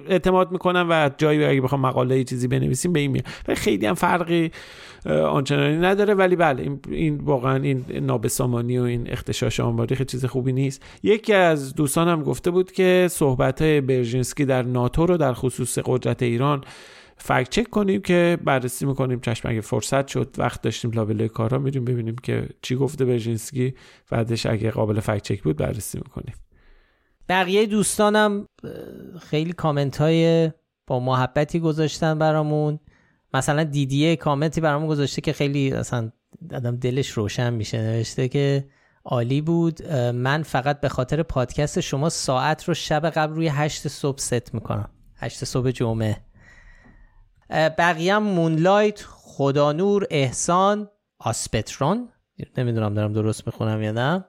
اعتماد 0.08 0.52
می‌کنم 0.52 0.88
و 0.90 1.12
جایی 1.18 1.46
اگه 1.46 1.62
بخوام 1.62 1.82
مقاله 1.82 2.24
چیزی 2.24 2.48
بنویسیم 2.48 2.94
به 2.94 3.00
این 3.00 3.12
میاد. 3.12 3.26
خیلی 3.56 3.86
هم 3.86 3.94
فرقی 3.94 4.52
آنچنانی 5.06 5.78
نداره. 5.78 6.14
ولی 6.14 6.36
بله 6.36 6.64
این, 6.64 6.80
این 6.90 7.18
واقعا 7.18 7.64
این 7.64 7.86
نابسامانی 8.02 8.78
و 8.78 8.84
این 8.84 9.12
اختشاش 9.12 9.60
آماری 9.60 9.96
خیلی 9.96 10.08
چیز 10.08 10.26
خوبی 10.26 10.54
نیست. 10.54 10.84
یکی 11.04 11.34
از 11.34 11.76
دوستانم 11.76 12.24
گفته 12.24 12.52
بود 12.52 12.72
که 12.72 13.08
صحبت 13.12 13.62
های 13.62 13.82
برژینسکی 13.82 14.46
در 14.46 14.64
ناتو 14.64 15.06
رو 15.06 15.18
در 15.18 15.34
خصوص 15.34 15.78
قدرت 15.86 16.24
ایران 16.24 16.64
فکت 17.18 17.50
چک 17.50 17.70
کنیم 17.70 18.02
که 18.02 18.38
بررسی 18.44 18.86
می‌کنیم. 18.86 19.20
چشم 19.20 19.50
اگه 19.50 19.62
فرصت 19.62 20.08
شد 20.08 20.36
وقت 20.38 20.62
داشتیم 20.62 20.92
لابلای 20.92 21.30
کارا 21.30 21.60
میریم 21.60 21.86
ببینیم 21.86 22.16
که 22.24 22.50
چی 22.62 22.76
گفته 22.76 23.06
برژینسکی. 23.06 23.74
بعدش 24.12 24.46
اگه 24.46 24.72
قابل 24.72 25.00
فکت 25.00 25.22
چک 25.24 25.44
بود 25.44 25.58
بررسی 25.58 25.98
می‌کنیم. 25.98 26.34
بقیه 27.30 27.66
دوستانم 27.66 28.46
خیلی 29.22 29.54
کامنت 29.54 29.98
های 29.98 30.52
با 30.88 31.00
محبتی 31.00 31.60
گذاشتن 31.60 32.20
برامون. 32.20 32.80
مثلا 33.34 33.64
دیدیه 33.64 34.16
کامنتی 34.16 34.62
برامون 34.62 34.88
گذاشته 34.88 35.22
که 35.22 35.34
خیلی 35.34 35.72
اصلا 35.72 36.12
آدم 36.54 36.76
دلش 36.76 37.10
روشن 37.10 37.54
میشه. 37.54 37.78
نوشته 37.78 38.28
که 38.28 38.70
عالی 39.06 39.42
بود. 39.42 39.92
من 39.94 40.44
فقط 40.44 40.82
به 40.82 40.90
خاطر 40.90 41.24
پادکست 41.24 41.80
شما 41.80 42.10
ساعت 42.10 42.64
رو 42.64 42.74
شب 42.74 43.10
قبل 43.10 43.36
روی 43.36 43.48
هشت 43.48 43.88
صبح 43.88 44.18
ست 44.18 44.54
می‌کنم. 44.54 44.90
هشت 45.16 45.46
صبح 45.46 45.72
جمعه. 45.72 46.18
بقیه 47.50 48.16
هم 48.16 48.24
مونلایت 48.24 49.02
خدانور 49.08 50.08
احسان 50.12 50.90
آسپترون. 51.20 52.10
نمی‌دونم 52.58 52.94
دارم 52.94 53.14
درست 53.14 53.48
می‌خونم 53.48 53.82
یا 53.82 53.92
نه. 53.92 54.26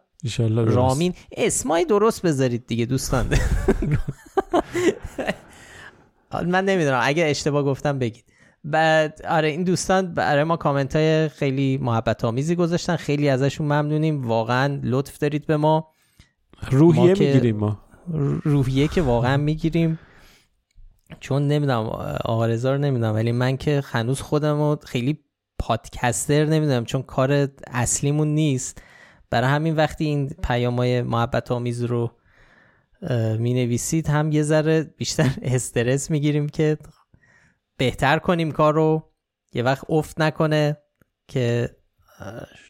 رامین. 0.56 1.14
اسمای 1.36 1.84
درست 1.84 2.22
بذارید 2.22 2.66
دیگه 2.66 2.86
دوستان. 2.86 3.26
من 6.46 6.64
نمی‌دونم 6.64 7.00
اگر 7.02 7.26
اشتباه 7.26 7.62
گفتم 7.62 7.98
بگید. 7.98 8.24
بعد 8.64 9.22
آره 9.28 9.48
این 9.48 9.64
دوستان 9.64 10.14
برای 10.14 10.44
ما 10.44 10.56
کامنت 10.56 10.96
های 10.96 11.28
خیلی 11.28 11.78
محبت 11.78 12.24
آمیزی 12.24 12.54
گذاشتن. 12.54 12.96
خیلی 12.96 13.28
ازشون 13.28 13.66
ممنونیم. 13.66 14.26
واقعا 14.26 14.80
لطف 14.82 15.18
دارید 15.18 15.46
به 15.46 15.56
ما. 15.56 15.88
روحیه 16.70 17.08
می‌گیریم 17.08 17.56
ما. 17.56 17.80
روحیه 18.44 18.88
که 18.88 19.02
واقعا 19.02 19.36
می‌گیریم. 19.36 19.98
چون 21.20 21.48
نمی‌دونم 21.48 21.78
آقا 22.24 22.46
رضا 22.46 22.72
رو 22.72 22.78
نمی‌دونم 22.78 23.14
ولی 23.14 23.32
من 23.32 23.56
که 23.56 23.82
هنوز 23.86 24.20
خودم 24.20 24.58
رو 24.58 24.78
خیلی 24.86 25.18
پادکستر 25.58 26.44
نمی‌دونم 26.44 26.84
چون 26.84 27.02
کار 27.02 27.48
اصلیمون 27.66 28.28
نیست. 28.28 28.82
برای 29.30 29.50
همین 29.50 29.76
وقتی 29.76 30.04
این 30.04 30.28
پیامای 30.28 31.02
محبت 31.02 31.50
آمیز 31.52 31.84
رو 31.84 32.10
می 33.38 33.54
نویسید 33.54 34.08
هم 34.08 34.32
یه 34.32 34.42
ذره 34.42 34.82
بیشتر 34.82 35.30
استرس 35.42 36.10
می‌گیریم 36.10 36.48
که 36.48 36.78
بهتر 37.76 38.18
کنیم 38.18 38.52
کار 38.52 38.74
رو. 38.74 39.12
یه 39.52 39.62
وقت 39.62 39.84
افت 39.88 40.20
نکنه 40.20 40.76
که 41.28 41.76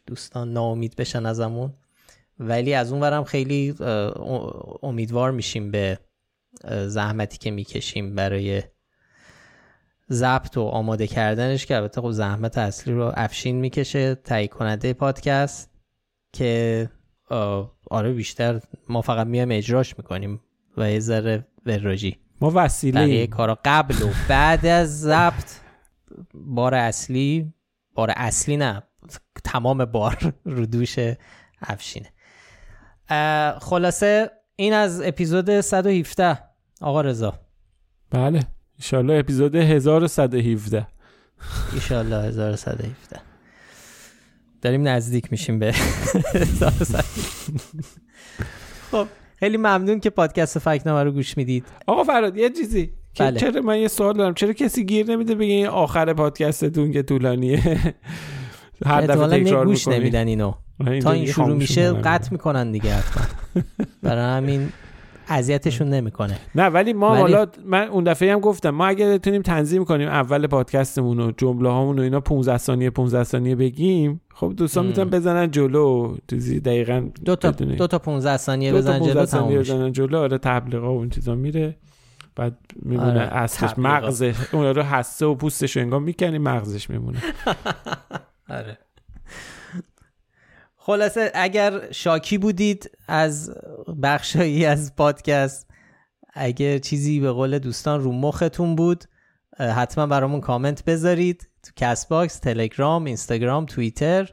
دوستان 0.05 0.53
ناامید 0.53 0.95
بشن 0.95 1.25
ازمون. 1.25 1.73
ولی 2.39 2.73
از 2.73 2.91
اون 2.91 3.01
ورم 3.01 3.23
خیلی 3.23 3.75
امیدوار 4.83 5.31
میشیم 5.31 5.71
به 5.71 5.99
زحمتی 6.87 7.37
که 7.37 7.51
می‌کشیم 7.51 8.15
برای 8.15 8.63
ضبط 10.11 10.57
و 10.57 10.61
آماده 10.61 11.07
کردنش 11.07 11.65
که 11.65 11.75
البته 11.75 12.01
خب 12.01 12.11
زحمت 12.11 12.57
اصلی 12.57 12.93
رو 12.93 13.11
افشین 13.15 13.55
می‌کشه. 13.55 14.15
تهیه 14.15 14.47
کننده 14.47 14.93
پادکست. 14.93 15.70
که 16.33 16.89
آره 17.89 18.13
بیشتر 18.13 18.61
ما 18.89 19.01
فقط 19.01 19.27
میایم 19.27 19.51
اجراش 19.51 19.97
می‌کنیم 19.97 20.41
و 20.77 20.91
یه 20.91 20.99
ذره 20.99 21.47
وراجی. 21.65 22.17
ما 22.41 22.51
وسیله. 22.55 23.27
کارا 23.27 23.59
قبل 23.65 24.03
و 24.03 24.09
بعد 24.29 24.65
از 24.65 25.01
ضبط 25.01 25.51
بار 26.33 26.73
اصلی 26.75 27.53
بار 27.93 28.13
اصلی 28.15 28.57
نه 28.57 28.83
تمام 29.43 29.85
بار 29.85 30.33
رو 30.45 30.65
دوش 30.65 30.95
افشینه. 31.61 32.09
خلاصه 33.59 34.31
این 34.55 34.73
از 34.73 35.01
اپیزود 35.01 35.61
117 35.61 36.39
آقا 36.81 37.01
رضا. 37.01 37.39
بله 38.09 38.43
ایشالله 38.77 39.19
اپیزود 39.19 39.55
1117 39.55 40.87
ایشالله 41.73 42.27
1117 42.27 43.30
داریم 44.61 44.87
نزدیک 44.87 45.31
میشیم 45.31 45.59
به 45.59 45.67
1117. 45.67 47.03
خب 48.91 49.07
خیلی 49.35 49.57
ممنون 49.57 49.99
که 49.99 50.09
پادکست 50.09 50.59
فکنامه 50.59 51.03
رو 51.03 51.11
گوش 51.11 51.37
می‌دید. 51.37 51.65
آقا 51.87 52.03
فراد 52.03 52.37
یه 52.37 52.49
چیزی. 52.49 52.93
بله. 53.19 53.39
چرا 53.39 53.61
من 53.61 53.79
یه 53.79 53.87
سوال 53.87 54.17
دارم؟ 54.17 54.33
چرا 54.33 54.53
کسی 54.53 54.85
گیر 54.85 55.11
نمیده 55.11 55.35
بگه 55.35 55.53
این 55.53 55.67
آخر 55.67 56.13
پادکستتون 56.13 56.91
که 56.91 57.03
طولانیه؟ 57.03 57.59
هر 58.85 59.01
دفعه 59.01 59.43
تکرار 59.43 59.65
گوش 59.65 59.87
نمیدن 59.87 60.27
اینو. 60.27 60.53
تا 61.03 61.11
این 61.11 61.25
شروع 61.25 61.55
میشه 61.55 61.91
قطع 61.91 62.31
می‌کنن 62.31 62.71
دیگه 62.71 62.93
حتما. 62.93 63.23
برای 64.03 64.37
همین 64.37 64.69
اذیتشون 65.31 65.89
نمی‌کنه. 65.89 66.37
نه 66.55 66.65
ولی 66.65 66.93
ما 66.93 67.09
ولی- 67.11 67.21
حالا 67.21 67.47
من 67.65 67.87
اون 67.87 68.03
دفعه 68.03 68.33
هم 68.33 68.39
گفتم 68.39 68.69
ما 68.69 68.85
اگر 68.87 69.13
بتونیم 69.13 69.41
تنظیم 69.41 69.85
کنیم 69.85 70.07
اول 70.07 70.47
پادکستمون 70.47 71.19
و 71.19 71.31
جمله 71.37 71.69
هامون 71.69 71.99
و 71.99 72.01
اینا 72.01 72.19
15 72.19 72.57
ثانیه 72.57 72.89
15 72.89 73.23
ثانیه 73.23 73.55
بگیم 73.55 74.21
خب 74.33 74.53
دوستان. 74.57 74.85
می‌تونن 74.85 75.09
بزنن 75.09 75.51
جلو. 75.51 76.17
چیزی 76.29 76.59
دقیقاً 76.59 77.09
دو 77.25 77.35
تا 77.35 77.51
بدونی. 77.51 77.75
دو 77.75 77.87
تا 77.87 77.99
15 77.99 78.37
ثانیه 78.37 78.71
دو 78.71 78.81
تا 78.81 78.89
بزن 78.89 78.99
15 78.99 79.25
جلو 79.25 79.45
میشه 79.47 79.73
بزنن 79.73 79.91
جلو 79.91 80.17
آره 80.17 80.37
تبلیغا 80.37 80.93
و 80.93 80.97
اون 80.97 81.09
چیزا 81.09 81.35
میره. 81.35 81.77
بعد 82.35 82.57
میمونه 82.81 83.09
آره، 83.11 83.19
اصلش. 83.37 83.71
مغزش 83.77 84.35
اون 84.53 84.65
رو 84.75 84.81
حسه 84.83 85.25
و 85.25 85.35
پوستش 85.35 85.75
رو 85.77 85.81
انگار 85.83 85.99
می‌کنی 85.99 86.37
مغزش 86.37 86.89
میمونه. 86.89 87.17
آره. 88.49 88.77
خلاصه 90.83 91.31
اگر 91.33 91.91
شاکی 91.91 92.37
بودید 92.37 92.91
از 93.07 93.51
بخشایی 94.03 94.65
از 94.65 94.95
پادکست 94.95 95.67
اگر 96.33 96.77
چیزی 96.77 97.19
به 97.19 97.31
قول 97.31 97.59
دوستان 97.59 98.01
رو 98.01 98.11
مختون 98.11 98.75
بود 98.75 99.03
حتما 99.59 100.07
برامون 100.07 100.41
کامنت 100.41 100.85
بذارید. 100.85 101.49
تو 101.63 101.71
Castbox 101.75 102.39
تلگرام 102.39 103.05
اینستاگرام 103.05 103.65
توییتر 103.65 104.29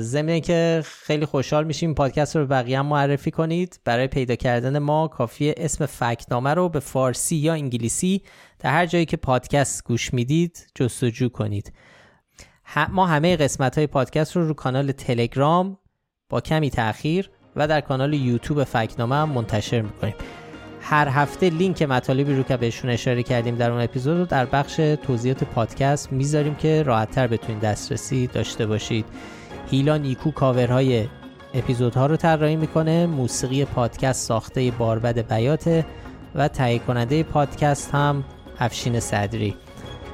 ضمن 0.00 0.28
اینکه 0.28 0.82
خیلی 0.84 1.26
خوشحال 1.26 1.64
میشیم 1.64 1.94
پادکست 1.94 2.36
رو 2.36 2.46
به 2.46 2.54
بقیه 2.54 2.78
هم 2.78 2.86
معرفی 2.86 3.30
کنید. 3.30 3.80
برای 3.84 4.06
پیدا 4.06 4.34
کردن 4.34 4.78
ما 4.78 5.08
کافیه 5.08 5.54
اسم 5.56 5.86
فکت‌نامه 5.86 6.54
رو 6.54 6.68
به 6.68 6.80
فارسی 6.80 7.36
یا 7.36 7.52
انگلیسی 7.52 8.22
در 8.58 8.70
هر 8.70 8.86
جایی 8.86 9.04
که 9.04 9.16
پادکست 9.16 9.84
گوش 9.84 10.14
می‌دید 10.14 10.66
جستجو 10.74 11.28
کنید. 11.28 11.72
ما 12.78 13.06
همه 13.06 13.36
قسمت 13.36 13.78
های 13.78 13.86
پادکست 13.86 14.36
رو 14.36 14.48
رو 14.48 14.54
کانال 14.54 14.92
تلگرام 14.92 15.78
با 16.28 16.40
کمی 16.40 16.70
تاخیر 16.70 17.30
و 17.56 17.68
در 17.68 17.80
کانال 17.80 18.14
یوتیوب 18.14 18.64
فکنامه 18.64 19.16
هم 19.16 19.28
منتشر 19.28 19.80
می‌کنیم. 19.80 20.14
هر 20.80 21.08
هفته 21.08 21.50
لینک 21.50 21.82
مطالبی 21.82 22.34
رو 22.34 22.42
که 22.42 22.56
بهشون 22.56 22.90
اشاره 22.90 23.22
کردیم 23.22 23.56
در 23.56 23.70
اون 23.70 23.80
اپیزود 23.80 24.18
رو 24.18 24.24
در 24.24 24.46
بخش 24.46 24.76
توضیحات 24.76 25.44
پادکست 25.44 26.12
می‌ذاریم 26.12 26.54
که 26.54 26.82
راحتتر 26.82 27.26
بتونید 27.26 27.60
دسترسی 27.60 28.26
داشته 28.26 28.66
باشید. 28.66 29.04
هیلا 29.70 29.96
نیکو 29.96 30.30
کاورهای 30.30 31.08
اپیزودها 31.54 32.06
رو 32.06 32.16
طراحی 32.16 32.56
می‌کنه 32.56 33.06
موسیقی 33.06 33.64
پادکست 33.64 34.26
ساخته 34.26 34.70
باربد 34.70 35.34
بیاته 35.34 35.86
و 36.34 36.48
تهیه 36.48 36.78
کننده 36.78 37.22
پادکست 37.22 37.90
هم 37.94 38.24
افشین 38.58 39.00
صدری. 39.00 39.54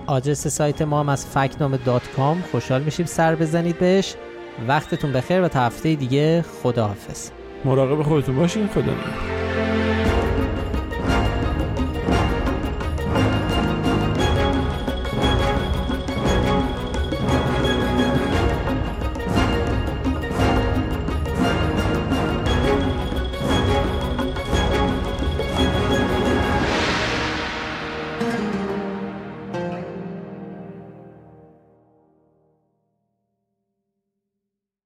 آدرس 0.06 0.46
سایت 0.46 0.82
ما 0.82 1.00
هم 1.00 1.08
از 1.08 1.26
فکنامه 1.26 1.76
دات 1.76 2.08
کام. 2.16 2.44
خوشحال 2.52 2.82
میشیم 2.82 3.06
سر 3.06 3.34
بزنید 3.34 3.78
بهش. 3.78 4.14
وقتتون 4.68 5.12
بخیر 5.12 5.42
و 5.42 5.48
تا 5.48 5.60
هفته 5.60 5.94
دیگه 5.94 6.44
خداحافظ. 6.62 7.30
مراقب 7.64 8.02
خودتون 8.02 8.36
باشین. 8.36 8.68
خدا. 8.68 8.92